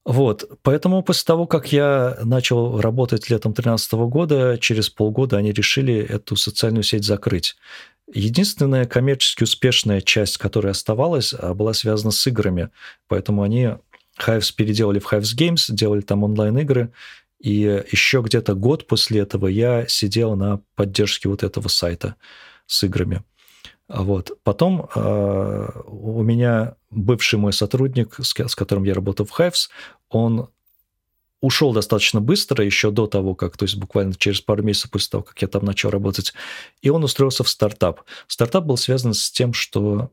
Вот, 0.04 0.48
поэтому 0.62 1.02
после 1.02 1.24
того, 1.26 1.46
как 1.46 1.72
я 1.72 2.16
начал 2.24 2.80
работать 2.80 3.28
летом 3.28 3.52
2013 3.52 3.92
года, 3.92 4.58
через 4.58 4.88
полгода 4.88 5.36
они 5.36 5.52
решили 5.52 5.94
эту 5.94 6.36
социальную 6.36 6.84
сеть 6.84 7.04
закрыть. 7.04 7.56
Единственная 8.12 8.86
коммерчески 8.86 9.44
успешная 9.44 10.00
часть, 10.00 10.36
которая 10.38 10.72
оставалась, 10.72 11.32
а, 11.32 11.54
была 11.54 11.72
связана 11.74 12.10
с 12.10 12.26
играми, 12.26 12.70
поэтому 13.06 13.42
они 13.42 13.76
Hives 14.18 14.52
переделали 14.54 14.98
в 14.98 15.12
Hives 15.12 15.36
Games, 15.36 15.64
делали 15.68 16.00
там 16.00 16.24
онлайн-игры, 16.24 16.92
и 17.40 17.84
еще 17.90 18.20
где-то 18.20 18.54
год 18.54 18.86
после 18.86 19.20
этого 19.20 19.46
я 19.46 19.86
сидел 19.86 20.36
на 20.36 20.60
поддержке 20.74 21.28
вот 21.28 21.42
этого 21.42 21.68
сайта 21.68 22.16
с 22.66 22.82
играми. 22.82 23.22
Вот. 23.88 24.38
Потом 24.44 24.88
э, 24.94 25.68
у 25.86 26.22
меня 26.22 26.76
бывший 26.90 27.38
мой 27.38 27.52
сотрудник, 27.52 28.16
с, 28.20 28.34
с 28.36 28.54
которым 28.54 28.84
я 28.84 28.94
работал 28.94 29.26
в 29.26 29.38
Hives, 29.38 29.68
он 30.08 30.48
ушел 31.40 31.72
достаточно 31.72 32.20
быстро, 32.20 32.64
еще 32.64 32.90
до 32.90 33.06
того, 33.06 33.34
как, 33.34 33.56
то 33.56 33.64
есть 33.64 33.76
буквально 33.76 34.14
через 34.14 34.40
пару 34.40 34.62
месяцев 34.62 34.90
после 34.90 35.10
того, 35.10 35.22
как 35.22 35.40
я 35.40 35.48
там 35.48 35.64
начал 35.64 35.90
работать, 35.90 36.34
и 36.82 36.90
он 36.90 37.02
устроился 37.02 37.44
в 37.44 37.48
стартап. 37.48 38.02
Стартап 38.26 38.64
был 38.64 38.76
связан 38.76 39.14
с 39.14 39.30
тем, 39.30 39.52
что 39.52 40.10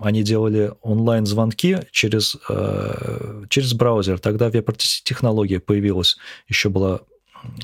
они 0.00 0.22
делали 0.22 0.72
онлайн-звонки 0.82 1.80
через, 1.90 2.36
э, 2.48 3.44
через 3.48 3.74
браузер. 3.74 4.18
Тогда 4.18 4.48
веб-технология 4.48 5.60
появилась, 5.60 6.16
еще 6.48 6.70
была 6.70 7.00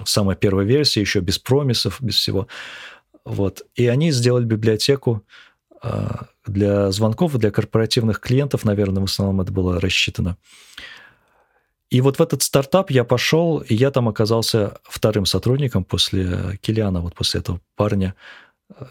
самая 0.05 0.37
первая 0.37 0.67
версия, 0.67 1.01
еще 1.01 1.21
без 1.21 1.39
промисов, 1.39 1.97
без 2.01 2.17
всего. 2.17 2.47
Вот. 3.25 3.63
И 3.75 3.87
они 3.87 4.11
сделали 4.11 4.45
библиотеку 4.45 5.23
э, 5.83 6.09
для 6.47 6.91
звонков, 6.91 7.37
для 7.39 7.51
корпоративных 7.51 8.21
клиентов, 8.21 8.65
наверное, 8.65 9.01
в 9.01 9.05
основном 9.05 9.41
это 9.41 9.53
было 9.53 9.81
рассчитано. 9.81 10.37
И 11.93 12.01
вот 12.01 12.19
в 12.19 12.23
этот 12.23 12.43
стартап 12.43 12.91
я 12.91 13.05
пошел, 13.05 13.59
и 13.59 13.75
я 13.75 13.91
там 13.91 14.09
оказался 14.09 14.79
вторым 14.85 15.27
сотрудником 15.27 15.85
после 15.85 16.59
Килиана, 16.63 17.03
вот 17.03 17.15
после 17.15 17.41
этого 17.41 17.61
парня. 17.77 18.15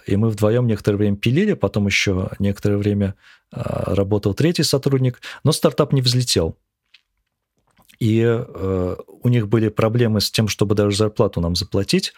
И 0.05 0.15
мы 0.17 0.29
вдвоем 0.29 0.67
некоторое 0.67 0.97
время 0.97 1.17
пилили, 1.17 1.53
потом 1.53 1.87
еще 1.87 2.29
некоторое 2.37 2.77
время 2.77 3.15
а, 3.51 3.95
работал 3.95 4.35
третий 4.35 4.61
сотрудник, 4.61 5.19
но 5.43 5.51
стартап 5.51 5.93
не 5.93 6.01
взлетел. 6.03 6.55
И 7.97 8.21
э, 8.23 8.95
у 9.07 9.29
них 9.29 9.47
были 9.47 9.69
проблемы 9.69 10.21
с 10.21 10.29
тем, 10.29 10.47
чтобы 10.47 10.75
даже 10.75 10.95
зарплату 10.95 11.41
нам 11.41 11.55
заплатить. 11.55 12.13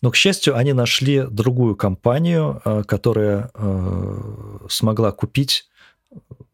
Но, 0.00 0.12
к 0.12 0.16
счастью, 0.16 0.56
они 0.56 0.72
нашли 0.74 1.26
другую 1.28 1.74
компанию, 1.74 2.62
э, 2.64 2.84
которая 2.86 3.50
э, 3.52 4.66
смогла 4.68 5.10
купить 5.10 5.66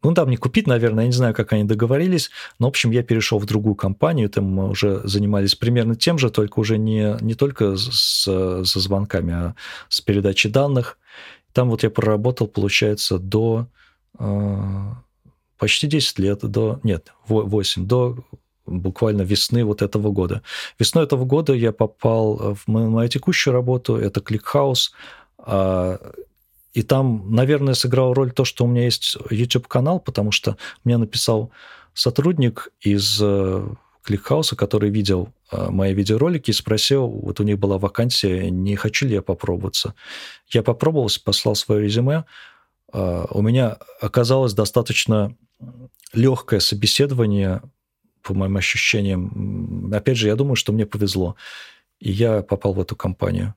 ну, 0.03 0.14
там 0.14 0.30
не 0.30 0.36
купить, 0.36 0.66
наверное, 0.66 1.05
я 1.05 1.09
не 1.09 1.14
знаю, 1.14 1.34
как 1.34 1.53
они 1.53 1.64
договорились, 1.64 2.30
но, 2.59 2.66
в 2.66 2.70
общем, 2.70 2.90
я 2.90 3.03
перешел 3.03 3.38
в 3.38 3.46
другую 3.46 3.74
компанию, 3.74 4.30
там 4.30 4.44
мы 4.44 4.70
уже 4.70 5.01
занимались 5.05 5.55
примерно 5.55 5.94
тем 5.94 6.18
же, 6.18 6.30
только 6.30 6.61
уже 6.61 6.78
не, 6.78 7.16
не 7.20 7.34
только 7.34 7.76
с, 7.76 8.22
со 8.22 8.80
звонками, 8.80 9.32
а 9.32 9.55
с 9.88 10.01
передачей 10.01 10.48
данных. 10.48 10.98
Там 11.53 11.68
вот 11.70 11.82
я 11.82 11.90
проработал, 11.90 12.46
получается, 12.46 13.18
до 13.18 13.66
э, 14.18 14.92
почти 15.59 15.86
10 15.86 16.18
лет, 16.18 16.40
до, 16.42 16.80
нет, 16.82 17.12
8, 17.26 17.86
до 17.86 18.24
буквально 18.66 19.22
весны 19.22 19.64
вот 19.64 19.82
этого 19.82 20.11
года. 20.11 20.42
Весной 20.78 21.05
этого 21.05 21.24
года 21.24 21.53
я 21.53 21.72
попал 21.72 22.55
в 22.55 22.68
мою 22.68 23.09
текущую 23.09 23.53
работу, 23.53 23.96
это 23.96 24.20
ClickHouse, 24.20 24.90
а, 25.38 25.98
и 26.72 26.82
там, 26.82 27.34
наверное, 27.34 27.74
сыграл 27.74 28.14
роль 28.14 28.32
то, 28.32 28.44
что 28.44 28.64
у 28.64 28.68
меня 28.68 28.84
есть 28.84 29.16
YouTube-канал, 29.30 30.00
потому 30.00 30.30
что 30.32 30.56
мне 30.84 30.96
написал 30.96 31.50
сотрудник 31.94 32.68
из 32.80 33.18
э, 33.20 33.68
который 34.56 34.90
видел 34.90 35.32
э, 35.50 35.68
мои 35.70 35.94
видеоролики 35.94 36.50
и 36.50 36.54
спросил, 36.54 37.08
вот 37.08 37.40
у 37.40 37.42
них 37.42 37.58
была 37.58 37.78
вакансия, 37.78 38.50
не 38.50 38.76
хочу 38.76 39.06
ли 39.06 39.14
я 39.14 39.22
попробоваться. 39.22 39.94
Я 40.48 40.62
попробовался, 40.62 41.22
послал 41.22 41.54
свое 41.54 41.82
резюме. 41.82 42.24
Э, 42.92 43.26
у 43.30 43.42
меня 43.42 43.78
оказалось 44.00 44.54
достаточно 44.54 45.36
легкое 46.12 46.60
собеседование, 46.60 47.62
по 48.22 48.34
моим 48.34 48.56
ощущениям. 48.56 49.90
Опять 49.92 50.18
же, 50.18 50.28
я 50.28 50.36
думаю, 50.36 50.56
что 50.56 50.72
мне 50.72 50.86
повезло. 50.86 51.36
И 51.98 52.10
я 52.10 52.42
попал 52.42 52.74
в 52.74 52.80
эту 52.80 52.96
компанию. 52.96 53.54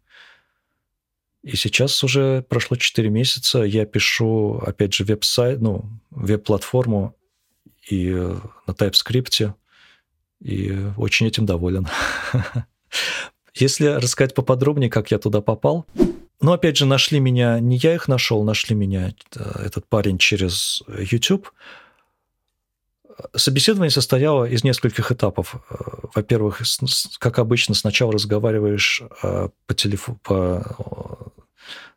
И 1.43 1.57
сейчас 1.57 2.01
уже 2.03 2.41
прошло 2.47 2.77
4 2.77 3.09
месяца, 3.09 3.63
я 3.63 3.85
пишу, 3.85 4.61
опять 4.65 4.93
же, 4.93 5.03
веб-сайт, 5.03 5.59
ну, 5.59 5.83
веб-платформу 6.09 7.17
и 7.89 8.09
э, 8.09 8.39
на 8.65 8.71
TypeScript, 8.71 9.53
и 10.39 10.87
очень 10.95 11.27
этим 11.27 11.45
доволен. 11.45 11.87
Если 13.55 13.87
рассказать 13.87 14.33
поподробнее, 14.33 14.89
как 14.89 15.11
я 15.11 15.19
туда 15.19 15.41
попал, 15.41 15.85
ну, 16.39 16.53
опять 16.53 16.77
же, 16.77 16.85
нашли 16.85 17.19
меня, 17.19 17.59
не 17.59 17.75
я 17.75 17.93
их 17.93 18.07
нашел, 18.07 18.41
нашли 18.45 18.73
меня 18.73 19.13
э, 19.35 19.65
этот 19.65 19.85
парень 19.85 20.17
через 20.17 20.81
YouTube. 20.87 21.51
Собеседование 23.35 23.91
состояло 23.91 24.45
из 24.45 24.63
нескольких 24.63 25.11
этапов. 25.11 25.55
Э, 25.69 25.75
во-первых, 26.15 26.61
как 27.19 27.37
обычно, 27.37 27.75
сначала 27.75 28.13
разговариваешь 28.13 29.03
по 29.21 29.73
телефону, 29.73 30.19
по 30.23 31.32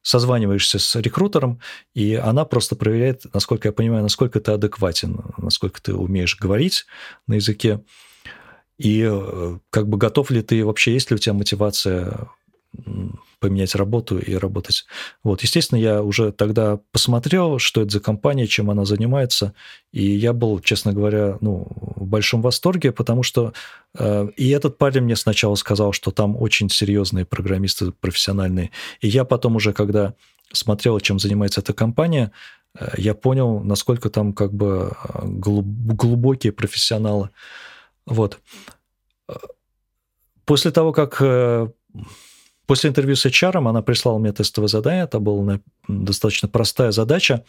созваниваешься 0.02 0.78
с 0.78 0.94
рекрутером, 0.96 1.60
и 1.94 2.14
она 2.14 2.44
просто 2.44 2.76
проверяет, 2.76 3.22
насколько 3.34 3.68
я 3.68 3.72
понимаю, 3.72 4.02
насколько 4.02 4.40
ты 4.40 4.52
адекватен, 4.52 5.20
насколько 5.38 5.82
ты 5.82 5.94
умеешь 5.94 6.38
говорить 6.38 6.86
на 7.26 7.34
языке, 7.34 7.82
и 8.78 9.06
э, 9.08 9.58
как 9.70 9.88
бы 9.88 9.98
готов 9.98 10.30
ли 10.30 10.42
ты, 10.42 10.64
вообще 10.64 10.92
есть 10.92 11.10
ли 11.10 11.16
у 11.16 11.18
тебя 11.18 11.32
мотивация 11.32 12.28
поменять 13.38 13.74
работу 13.74 14.18
и 14.18 14.34
работать. 14.34 14.86
Вот, 15.22 15.42
естественно, 15.42 15.78
я 15.78 16.02
уже 16.02 16.32
тогда 16.32 16.80
посмотрел, 16.92 17.58
что 17.58 17.82
это 17.82 17.90
за 17.90 18.00
компания, 18.00 18.46
чем 18.46 18.70
она 18.70 18.84
занимается, 18.84 19.54
и 19.92 20.02
я 20.02 20.32
был, 20.32 20.60
честно 20.60 20.92
говоря, 20.92 21.36
ну, 21.40 21.66
в 21.96 22.06
большом 22.06 22.42
восторге, 22.42 22.92
потому 22.92 23.22
что 23.22 23.52
э, 23.98 24.28
и 24.36 24.48
этот 24.50 24.78
парень 24.78 25.02
мне 25.02 25.16
сначала 25.16 25.54
сказал, 25.54 25.92
что 25.92 26.10
там 26.10 26.36
очень 26.36 26.70
серьезные 26.70 27.24
программисты 27.24 27.92
профессиональные, 27.92 28.70
и 29.00 29.08
я 29.08 29.24
потом 29.24 29.56
уже, 29.56 29.72
когда 29.72 30.14
смотрел, 30.52 30.98
чем 31.00 31.18
занимается 31.18 31.60
эта 31.60 31.74
компания, 31.74 32.32
э, 32.78 32.88
я 32.96 33.14
понял, 33.14 33.60
насколько 33.60 34.08
там 34.08 34.32
как 34.32 34.54
бы 34.54 34.92
э, 34.92 35.22
глубокие 35.24 36.52
профессионалы. 36.52 37.30
Вот. 38.06 38.38
Э, 39.28 39.34
после 40.46 40.70
того, 40.70 40.92
как 40.92 41.18
э, 41.20 41.68
После 42.66 42.90
интервью 42.90 43.16
с 43.16 43.24
HR 43.24 43.56
она 43.68 43.82
прислала 43.82 44.18
мне 44.18 44.32
тестовое 44.32 44.68
задание, 44.68 45.04
это 45.04 45.20
была 45.20 45.60
достаточно 45.88 46.48
простая 46.48 46.90
задача, 46.90 47.44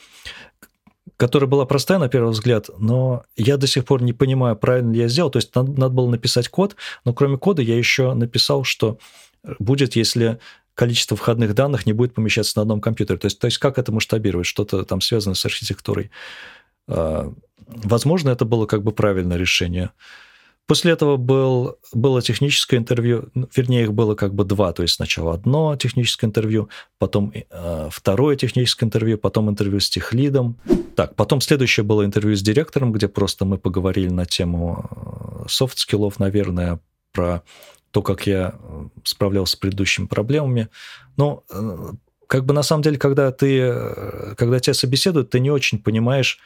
которая 1.17 1.49
была 1.49 1.65
простая 1.65 1.97
на 1.97 2.09
первый 2.09 2.31
взгляд, 2.31 2.69
но 2.77 3.23
я 3.35 3.57
до 3.57 3.65
сих 3.65 3.85
пор 3.85 4.03
не 4.03 4.13
понимаю, 4.13 4.55
правильно 4.55 4.91
ли 4.93 4.99
я 4.99 5.07
сделал. 5.07 5.31
То 5.31 5.37
есть 5.37 5.55
надо, 5.55 5.71
надо 5.71 5.93
было 5.93 6.09
написать 6.09 6.49
код, 6.49 6.75
но 7.05 7.13
кроме 7.13 7.37
кода 7.37 7.61
я 7.61 7.75
еще 7.77 8.13
написал, 8.13 8.63
что 8.63 8.99
будет, 9.59 9.95
если 9.95 10.39
количество 10.75 11.17
входных 11.17 11.55
данных 11.55 11.87
не 11.87 11.93
будет 11.93 12.13
помещаться 12.13 12.53
на 12.57 12.61
одном 12.61 12.81
компьютере. 12.81 13.17
То 13.17 13.25
есть, 13.25 13.39
то 13.39 13.45
есть 13.45 13.57
как 13.57 13.79
это 13.79 13.91
масштабировать, 13.91 14.45
что-то 14.45 14.83
там 14.83 15.01
связано 15.01 15.33
с 15.33 15.43
архитектурой. 15.43 16.11
А, 16.87 17.33
возможно, 17.65 18.29
это 18.29 18.45
было 18.45 18.67
как 18.67 18.83
бы 18.83 18.91
правильное 18.91 19.37
решение. 19.37 19.89
После 20.67 20.91
этого 20.91 21.15
был, 21.15 21.77
было 21.93 22.21
техническое 22.21 22.75
интервью, 22.75 23.29
ну, 23.33 23.47
вернее, 23.55 23.83
их 23.83 23.93
было 23.93 24.15
как 24.15 24.33
бы 24.33 24.43
два, 24.43 24.73
то 24.73 24.81
есть 24.81 24.95
сначала 24.95 25.33
одно 25.33 25.77
техническое 25.77 26.27
интервью, 26.27 26.69
потом 26.99 27.31
э, 27.33 27.89
второе 27.89 28.35
техническое 28.35 28.85
интервью, 28.85 29.17
потом 29.17 29.49
интервью 29.49 29.79
с 29.79 29.89
техлидом. 29.89 30.59
Так, 30.97 31.15
потом 31.15 31.39
следующее 31.39 31.85
было 31.85 32.03
интервью 32.03 32.35
с 32.35 32.41
директором, 32.41 32.91
где 32.91 33.07
просто 33.07 33.45
мы 33.45 33.57
поговорили 33.57 34.09
на 34.09 34.25
тему 34.25 35.45
софт-скиллов, 35.47 36.19
наверное, 36.19 36.81
про 37.13 37.43
то, 37.91 38.01
как 38.01 38.27
я 38.27 38.55
э, 38.59 38.87
справлялся 39.03 39.53
с 39.53 39.55
предыдущими 39.55 40.05
проблемами. 40.05 40.67
Но 41.15 41.43
э, 41.49 41.93
как 42.27 42.45
бы 42.45 42.53
на 42.53 42.61
самом 42.61 42.83
деле, 42.83 42.97
когда 42.97 43.31
ты, 43.31 43.57
э, 43.59 44.35
когда 44.35 44.59
тебя 44.59 44.73
собеседуют, 44.73 45.29
ты 45.29 45.39
не 45.39 45.49
очень 45.49 45.79
понимаешь, 45.79 46.39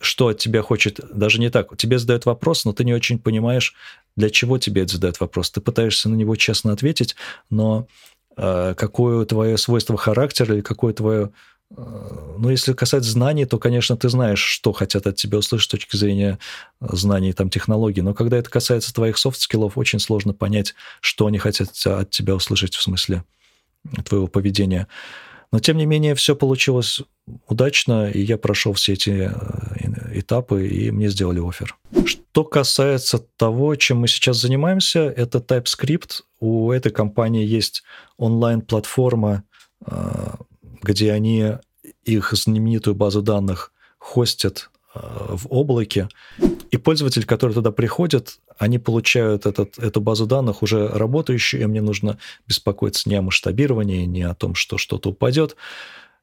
что 0.00 0.28
от 0.28 0.38
тебя 0.38 0.62
хочет, 0.62 0.98
даже 1.12 1.38
не 1.38 1.50
так, 1.50 1.76
тебе 1.76 1.98
задают 1.98 2.24
вопрос, 2.24 2.64
но 2.64 2.72
ты 2.72 2.84
не 2.84 2.94
очень 2.94 3.18
понимаешь, 3.18 3.74
для 4.16 4.30
чего 4.30 4.58
тебе 4.58 4.88
задают 4.88 5.20
вопрос. 5.20 5.50
Ты 5.50 5.60
пытаешься 5.60 6.08
на 6.08 6.14
него 6.14 6.36
честно 6.36 6.72
ответить, 6.72 7.16
но 7.50 7.86
э, 8.36 8.74
какое 8.76 9.24
твое 9.26 9.58
свойство 9.58 9.96
характера 9.98 10.54
или 10.54 10.62
какое 10.62 10.94
твое... 10.94 11.30
Э, 11.76 12.36
ну, 12.38 12.48
если 12.48 12.72
касается 12.72 13.10
знаний, 13.10 13.44
то, 13.44 13.58
конечно, 13.58 13.94
ты 13.94 14.08
знаешь, 14.08 14.40
что 14.40 14.72
хотят 14.72 15.06
от 15.06 15.16
тебя 15.16 15.38
услышать 15.38 15.68
с 15.68 15.70
точки 15.70 15.96
зрения 15.96 16.38
знаний, 16.80 17.34
там, 17.34 17.50
технологий, 17.50 18.00
но 18.00 18.14
когда 18.14 18.38
это 18.38 18.48
касается 18.48 18.94
твоих 18.94 19.18
софт-скиллов, 19.18 19.76
очень 19.76 20.00
сложно 20.00 20.32
понять, 20.32 20.74
что 21.00 21.26
они 21.26 21.36
хотят 21.36 21.68
от 21.84 22.08
тебя 22.08 22.34
услышать 22.34 22.74
в 22.74 22.82
смысле 22.82 23.22
твоего 24.04 24.28
поведения. 24.28 24.88
Но, 25.52 25.58
тем 25.58 25.76
не 25.78 25.86
менее, 25.86 26.14
все 26.14 26.36
получилось 26.36 27.00
удачно, 27.48 28.08
и 28.08 28.20
я 28.20 28.38
прошел 28.38 28.72
все 28.74 28.92
эти 28.92 29.32
э, 29.32 30.18
этапы, 30.18 30.68
и 30.68 30.90
мне 30.90 31.08
сделали 31.08 31.40
офер. 31.46 31.76
Что 32.04 32.44
касается 32.44 33.18
того, 33.36 33.74
чем 33.74 33.98
мы 33.98 34.08
сейчас 34.08 34.36
занимаемся, 34.36 35.00
это 35.00 35.38
TypeScript. 35.38 36.22
У 36.38 36.70
этой 36.70 36.92
компании 36.92 37.44
есть 37.44 37.82
онлайн-платформа, 38.16 39.42
э, 39.86 40.34
где 40.82 41.12
они 41.12 41.54
их 42.04 42.32
знаменитую 42.32 42.94
базу 42.94 43.20
данных 43.20 43.72
хостят 43.98 44.70
в 44.94 45.46
облаке, 45.50 46.08
и 46.70 46.76
пользователь, 46.76 47.24
который 47.24 47.52
туда 47.52 47.72
приходит, 47.72 48.38
они 48.58 48.78
получают 48.78 49.46
этот, 49.46 49.78
эту 49.78 50.00
базу 50.00 50.26
данных 50.26 50.62
уже 50.62 50.88
работающую, 50.88 51.62
и 51.62 51.66
мне 51.66 51.80
нужно 51.80 52.18
беспокоиться 52.46 53.08
не 53.08 53.16
о 53.16 53.22
масштабировании, 53.22 54.04
не 54.04 54.22
о 54.22 54.34
том, 54.34 54.54
что 54.54 54.78
что-то 54.78 55.10
упадет. 55.10 55.56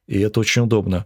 И 0.08 0.20
это 0.20 0.40
очень 0.40 0.62
удобно. 0.62 1.06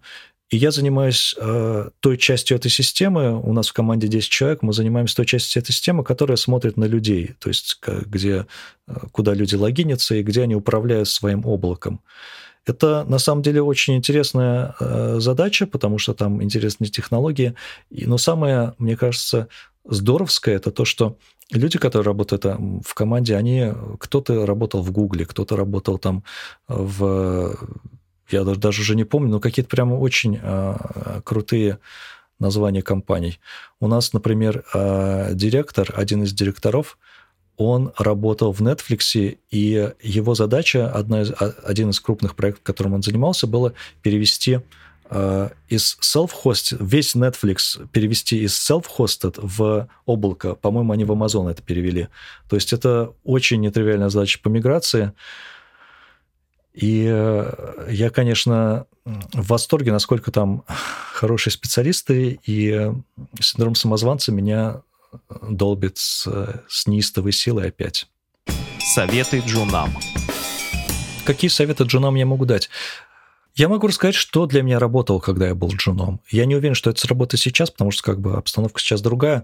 И 0.52 0.58
я 0.58 0.72
занимаюсь 0.72 1.34
э, 1.38 1.90
той 2.02 2.18
частью 2.18 2.58
этой 2.58 2.70
системы, 2.70 3.42
у 3.42 3.54
нас 3.54 3.70
в 3.70 3.74
команде 3.74 4.08
10 4.08 4.30
человек, 4.30 4.62
мы 4.62 4.74
занимаемся 4.74 5.16
той 5.16 5.26
частью 5.26 5.62
этой 5.62 5.72
системы, 5.72 6.04
которая 6.04 6.36
смотрит 6.36 6.76
на 6.76 6.84
людей, 6.84 7.36
то 7.40 7.48
есть 7.48 7.80
где, 7.86 8.46
э, 8.88 8.94
куда 9.14 9.34
люди 9.34 9.56
логинятся 9.56 10.16
и 10.16 10.24
где 10.24 10.44
они 10.44 10.56
управляют 10.56 11.08
своим 11.08 11.46
облаком. 11.46 12.02
Это 12.66 13.06
на 13.08 13.20
самом 13.20 13.42
деле 13.42 13.62
очень 13.62 13.96
интересная 13.96 14.76
э, 14.80 15.16
задача, 15.20 15.66
потому 15.66 15.98
что 15.98 16.14
там 16.14 16.44
интересные 16.44 16.90
технологии. 16.90 17.56
И, 17.90 18.06
но 18.06 18.18
самое, 18.18 18.74
мне 18.78 18.96
кажется, 18.96 19.48
здоровское 19.84 20.56
это 20.56 20.72
то, 20.72 20.86
что 20.86 21.18
люди, 21.52 21.80
которые 21.80 22.06
работают 22.06 22.46
в 22.46 22.94
команде, 22.94 23.36
они 23.36 23.74
кто-то 24.00 24.46
работал 24.46 24.82
в 24.82 24.92
Гугле, 24.92 25.26
кто-то 25.26 25.56
работал 25.56 25.98
там 25.98 26.24
в 26.68 27.58
я 28.32 28.44
даже, 28.44 28.60
даже 28.60 28.82
уже 28.82 28.96
не 28.96 29.04
помню, 29.04 29.30
но 29.30 29.40
какие-то 29.40 29.70
прямо 29.70 29.96
очень 29.96 30.40
э, 30.42 31.22
крутые 31.24 31.80
названия 32.40 32.82
компаний. 32.82 33.40
У 33.80 33.88
нас, 33.88 34.14
например, 34.14 34.64
э, 34.74 35.32
директор, 35.34 35.92
один 35.96 36.24
из 36.24 36.34
директоров, 36.34 36.98
он 37.58 37.92
работал 37.98 38.52
в 38.52 38.62
Netflix, 38.62 39.38
и 39.50 39.92
его 40.02 40.36
задача, 40.36 40.90
одна 40.92 41.22
из, 41.22 41.32
один 41.64 41.90
из 41.90 42.00
крупных 42.00 42.36
проектов, 42.36 42.64
которым 42.64 42.94
он 42.94 43.04
занимался, 43.04 43.48
было 43.48 43.74
перевести 44.02 44.60
э, 45.10 45.50
из 45.70 45.98
self-host, 46.02 46.78
весь 46.80 47.16
Netflix 47.16 47.88
перевести 47.90 48.44
из 48.44 48.54
self-hosted 48.54 49.40
в 49.42 49.88
облако. 50.06 50.56
По-моему, 50.56 50.94
они 50.94 51.06
в 51.06 51.12
Amazon 51.12 51.52
это 51.52 51.62
перевели. 51.62 52.08
То 52.50 52.56
есть 52.56 52.74
это 52.74 53.14
очень 53.24 53.62
нетривиальная 53.62 54.10
задача 54.10 54.40
по 54.42 54.50
миграции. 54.50 55.14
И 56.74 57.06
э, 57.08 57.88
я, 57.90 58.10
конечно, 58.10 58.88
в 59.06 59.48
восторге, 59.48 59.92
насколько 59.92 60.32
там 60.32 60.64
хорошие 61.14 61.52
специалисты, 61.52 62.40
и 62.46 62.92
синдром 63.40 63.76
самозванца 63.76 64.32
меня 64.32 64.82
долбит 65.50 65.98
с, 65.98 66.28
с 66.68 66.88
неистовой 66.88 67.32
силой 67.32 67.70
опять. 67.70 68.08
Советы 68.80 69.44
джунам. 69.46 69.92
Какие 71.26 71.50
советы 71.50 71.84
джунам 71.84 72.16
я 72.16 72.26
могу 72.26 72.46
дать? 72.46 72.70
Я 73.54 73.68
могу 73.68 73.88
рассказать, 73.88 74.16
что 74.16 74.46
для 74.46 74.64
меня 74.64 74.80
работало, 74.80 75.20
когда 75.20 75.48
я 75.48 75.56
был 75.56 75.70
джуном. 75.70 76.22
Я 76.30 76.46
не 76.46 76.56
уверен, 76.56 76.74
что 76.74 76.90
это 76.90 77.02
сработает 77.02 77.42
сейчас, 77.42 77.70
потому 77.70 77.92
что 77.92 78.02
как 78.02 78.22
бы 78.22 78.36
обстановка 78.36 78.80
сейчас 78.80 79.02
другая. 79.02 79.44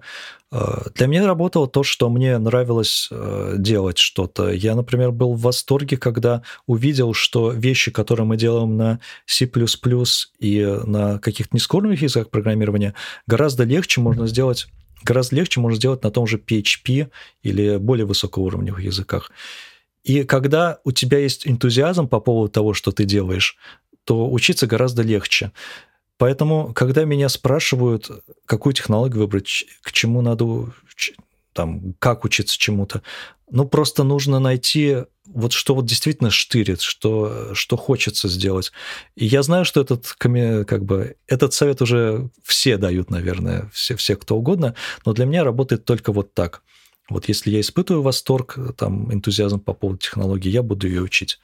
Э, 0.50 0.84
для 0.96 1.08
меня 1.08 1.28
работало 1.28 1.68
то, 1.68 1.84
что 1.84 2.10
мне 2.10 2.38
нравилось 2.38 3.10
э, 3.12 3.56
делать 3.58 3.98
что-то. 3.98 4.50
Я, 4.50 4.76
например, 4.76 5.12
был 5.12 5.34
в 5.34 5.42
восторге, 5.42 5.98
когда 5.98 6.42
увидел, 6.68 7.14
что 7.14 7.52
вещи, 7.52 7.92
которые 7.92 8.26
мы 8.26 8.38
делаем 8.38 8.78
на 8.78 9.02
C++ 9.26 9.50
и 10.40 10.80
на 10.86 11.20
каких-то 11.20 11.54
нескорных 11.54 12.02
языках 12.02 12.30
программирования, 12.30 12.94
гораздо 13.28 13.66
легче 13.66 14.00
можно 14.00 14.26
сделать 14.26 14.68
гораздо 15.04 15.36
легче 15.36 15.60
можно 15.60 15.78
сделать 15.78 16.04
на 16.04 16.12
том 16.12 16.28
же 16.28 16.38
PHP 16.38 17.10
или 17.44 17.78
более 17.78 18.06
высокоуровневых 18.06 18.82
языках. 18.82 19.32
И 20.04 20.24
когда 20.24 20.80
у 20.84 20.92
тебя 20.92 21.20
есть 21.20 21.48
энтузиазм 21.48 22.08
по 22.08 22.20
поводу 22.20 22.50
того, 22.50 22.74
что 22.74 22.92
ты 22.92 23.04
делаешь, 23.04 23.58
то 24.06 24.30
учиться 24.32 24.68
гораздо 24.68 25.02
легче. 25.02 25.52
Поэтому, 26.18 26.74
когда 26.74 27.04
меня 27.04 27.30
спрашивают, 27.30 28.10
какую 28.46 28.74
технологию 28.74 29.20
выбрать, 29.20 29.66
к 29.82 29.92
чему 29.92 30.22
надо, 30.22 30.46
там, 31.58 31.96
как 31.98 32.24
учиться 32.24 32.56
чему-то, 32.56 33.02
ну, 33.50 33.68
просто 33.68 34.04
нужно 34.04 34.38
найти 34.40 34.98
вот 35.26 35.54
что 35.54 35.74
вот 35.74 35.86
действительно 35.86 36.30
штырит, 36.30 36.82
что, 36.82 37.56
что 37.56 37.78
хочется 37.78 38.30
сделать. 38.30 38.72
И 39.16 39.26
я 39.26 39.42
знаю, 39.42 39.66
что 39.66 39.82
этот, 39.82 40.14
как 40.14 40.86
бы, 40.86 41.16
этот 41.26 41.54
совет 41.54 41.82
уже 41.82 42.30
все 42.44 42.78
дают, 42.78 43.10
наверное, 43.10 43.72
все, 43.74 43.96
все 43.96 44.16
кто 44.16 44.38
угодно, 44.38 44.76
но 45.04 45.14
для 45.14 45.26
меня 45.26 45.44
работает 45.44 45.84
только 45.84 46.12
вот 46.12 46.36
так. 46.36 46.62
Вот 47.10 47.28
если 47.28 47.50
я 47.50 47.60
испытываю 47.60 48.04
восторг, 48.04 48.60
там, 48.78 49.12
энтузиазм 49.12 49.60
по 49.60 49.74
поводу 49.74 49.98
технологии, 49.98 50.50
я 50.50 50.62
буду 50.62 50.88
ее 50.88 51.02
учить. 51.02 51.40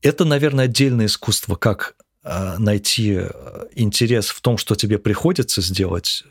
Это, 0.00 0.24
наверное, 0.24 0.66
отдельное 0.66 1.06
искусство, 1.06 1.56
как 1.56 1.96
а, 2.22 2.56
найти 2.58 3.16
э, 3.18 3.30
интерес 3.74 4.28
в 4.28 4.40
том, 4.40 4.58
что 4.58 4.76
тебе 4.76 4.98
приходится 4.98 5.60
сделать, 5.60 6.22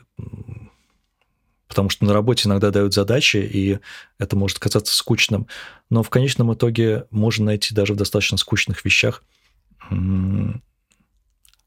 потому 1.76 1.90
что 1.90 2.06
на 2.06 2.14
работе 2.14 2.48
иногда 2.48 2.70
дают 2.70 2.94
задачи, 2.94 3.36
и 3.36 3.80
это 4.18 4.34
может 4.34 4.58
казаться 4.58 4.94
скучным, 4.94 5.46
но 5.90 6.02
в 6.02 6.08
конечном 6.08 6.54
итоге 6.54 7.04
можно 7.10 7.44
найти 7.44 7.74
даже 7.74 7.92
в 7.92 7.96
достаточно 7.96 8.38
скучных 8.38 8.82
вещах 8.82 9.22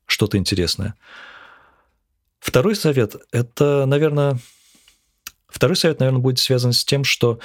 что-то 0.07 0.37
интересное. 0.39 0.95
Второй 2.39 2.75
совет– 2.75 3.17
это, 3.31 3.85
наверное, 3.85 4.39
второй 5.47 5.75
совет, 5.75 5.99
наверное, 5.99 6.21
будет 6.21 6.39
связан 6.39 6.73
с 6.73 6.83
тем, 6.83 7.03
что 7.03 7.39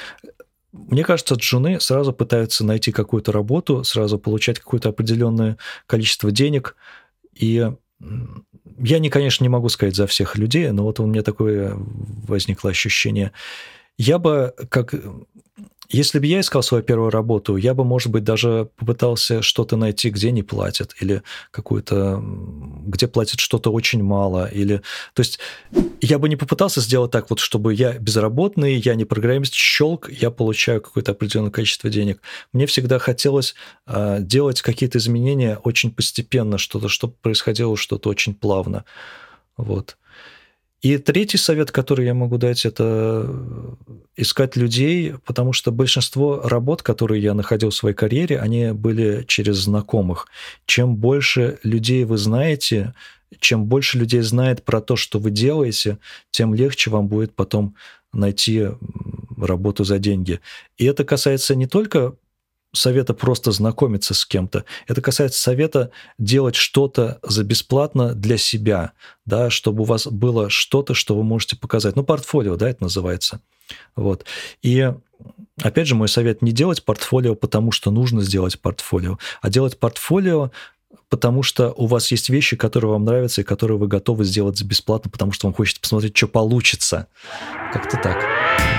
мне 0.72 1.04
кажется, 1.04 1.34
джуны 1.34 1.80
сразу 1.80 2.14
пытаются 2.14 2.64
найти 2.64 2.92
какую-то 2.92 3.30
работу, 3.30 3.84
сразу 3.84 4.18
получать 4.18 4.58
какое-то 4.58 4.88
определенное 4.88 5.58
количество 5.86 6.30
денег. 6.30 6.76
И 7.34 7.70
я, 8.00 8.98
не, 8.98 9.10
конечно, 9.10 9.44
не 9.44 9.48
могу 9.48 9.68
сказать 9.68 9.94
за 9.94 10.06
всех 10.06 10.36
людей, 10.36 10.70
но 10.70 10.82
вот 10.82 11.00
у 11.00 11.06
меня 11.06 11.22
такое 11.22 11.74
возникло 11.76 12.70
ощущение. 12.70 13.32
Я 13.96 14.18
бы, 14.18 14.54
как 14.68 14.94
если 15.88 16.18
бы 16.18 16.26
я 16.26 16.40
искал 16.40 16.62
свою 16.62 16.82
первую 16.82 17.10
работу, 17.10 17.56
я 17.56 17.74
бы, 17.74 17.84
может 17.84 18.10
быть, 18.10 18.24
даже 18.24 18.68
попытался 18.76 19.42
что-то 19.42 19.76
найти, 19.76 20.10
где 20.10 20.30
не 20.30 20.42
платят, 20.42 20.94
или 21.00 21.22
какую-то, 21.50 22.22
где 22.86 23.06
платят 23.08 23.40
что-то 23.40 23.72
очень 23.72 24.02
мало, 24.02 24.46
или... 24.46 24.82
То 25.14 25.20
есть 25.20 25.38
я 26.00 26.18
бы 26.18 26.28
не 26.28 26.36
попытался 26.36 26.80
сделать 26.80 27.10
так 27.10 27.30
вот, 27.30 27.38
чтобы 27.38 27.74
я 27.74 27.98
безработный, 27.98 28.74
я 28.74 28.94
не 28.94 29.04
программист, 29.04 29.54
щелк, 29.54 30.10
я 30.10 30.30
получаю 30.30 30.80
какое-то 30.80 31.12
определенное 31.12 31.50
количество 31.50 31.90
денег. 31.90 32.20
Мне 32.52 32.66
всегда 32.66 32.98
хотелось 32.98 33.54
э, 33.86 34.18
делать 34.20 34.62
какие-то 34.62 34.98
изменения 34.98 35.58
очень 35.62 35.90
постепенно, 35.90 36.58
что-то, 36.58 36.88
чтобы 36.88 37.14
происходило 37.20 37.76
что-то 37.76 38.08
очень 38.08 38.34
плавно. 38.34 38.84
Вот. 39.56 39.96
И 40.84 40.98
третий 40.98 41.38
совет, 41.38 41.70
который 41.70 42.04
я 42.04 42.12
могу 42.12 42.36
дать, 42.36 42.66
это 42.66 43.26
искать 44.16 44.54
людей, 44.54 45.14
потому 45.24 45.54
что 45.54 45.72
большинство 45.72 46.42
работ, 46.44 46.82
которые 46.82 47.22
я 47.22 47.32
находил 47.32 47.70
в 47.70 47.74
своей 47.74 47.94
карьере, 47.96 48.38
они 48.38 48.72
были 48.72 49.24
через 49.26 49.56
знакомых. 49.56 50.26
Чем 50.66 50.96
больше 50.96 51.58
людей 51.62 52.04
вы 52.04 52.18
знаете, 52.18 52.92
чем 53.40 53.64
больше 53.64 53.96
людей 53.96 54.20
знает 54.20 54.62
про 54.62 54.82
то, 54.82 54.94
что 54.94 55.18
вы 55.18 55.30
делаете, 55.30 55.96
тем 56.30 56.52
легче 56.52 56.90
вам 56.90 57.08
будет 57.08 57.34
потом 57.34 57.76
найти 58.12 58.68
работу 59.38 59.84
за 59.84 59.98
деньги. 59.98 60.40
И 60.76 60.84
это 60.84 61.04
касается 61.04 61.54
не 61.54 61.66
только 61.66 62.14
совета 62.74 63.14
просто 63.14 63.52
знакомиться 63.52 64.14
с 64.14 64.26
кем-то. 64.26 64.64
Это 64.86 65.00
касается 65.00 65.40
совета 65.40 65.90
делать 66.18 66.54
что-то 66.54 67.18
за 67.22 67.44
бесплатно 67.44 68.14
для 68.14 68.36
себя, 68.36 68.92
да, 69.24 69.50
чтобы 69.50 69.82
у 69.82 69.86
вас 69.86 70.06
было 70.06 70.50
что-то, 70.50 70.94
что 70.94 71.16
вы 71.16 71.24
можете 71.24 71.56
показать. 71.56 71.96
Ну, 71.96 72.04
портфолио, 72.04 72.56
да, 72.56 72.68
это 72.68 72.82
называется. 72.82 73.40
Вот. 73.96 74.24
И 74.62 74.92
опять 75.62 75.86
же, 75.86 75.94
мой 75.94 76.08
совет 76.08 76.42
не 76.42 76.52
делать 76.52 76.84
портфолио, 76.84 77.34
потому 77.34 77.72
что 77.72 77.90
нужно 77.90 78.22
сделать 78.22 78.60
портфолио, 78.60 79.18
а 79.40 79.50
делать 79.50 79.78
портфолио, 79.78 80.50
потому 81.08 81.42
что 81.42 81.72
у 81.76 81.86
вас 81.86 82.10
есть 82.10 82.28
вещи, 82.28 82.56
которые 82.56 82.90
вам 82.90 83.04
нравятся 83.04 83.40
и 83.40 83.44
которые 83.44 83.78
вы 83.78 83.86
готовы 83.86 84.24
сделать 84.24 84.60
бесплатно, 84.62 85.10
потому 85.10 85.32
что 85.32 85.46
вам 85.46 85.54
хочется 85.54 85.80
посмотреть, 85.80 86.16
что 86.16 86.28
получится. 86.28 87.06
Как-то 87.72 87.96
так. 87.96 88.73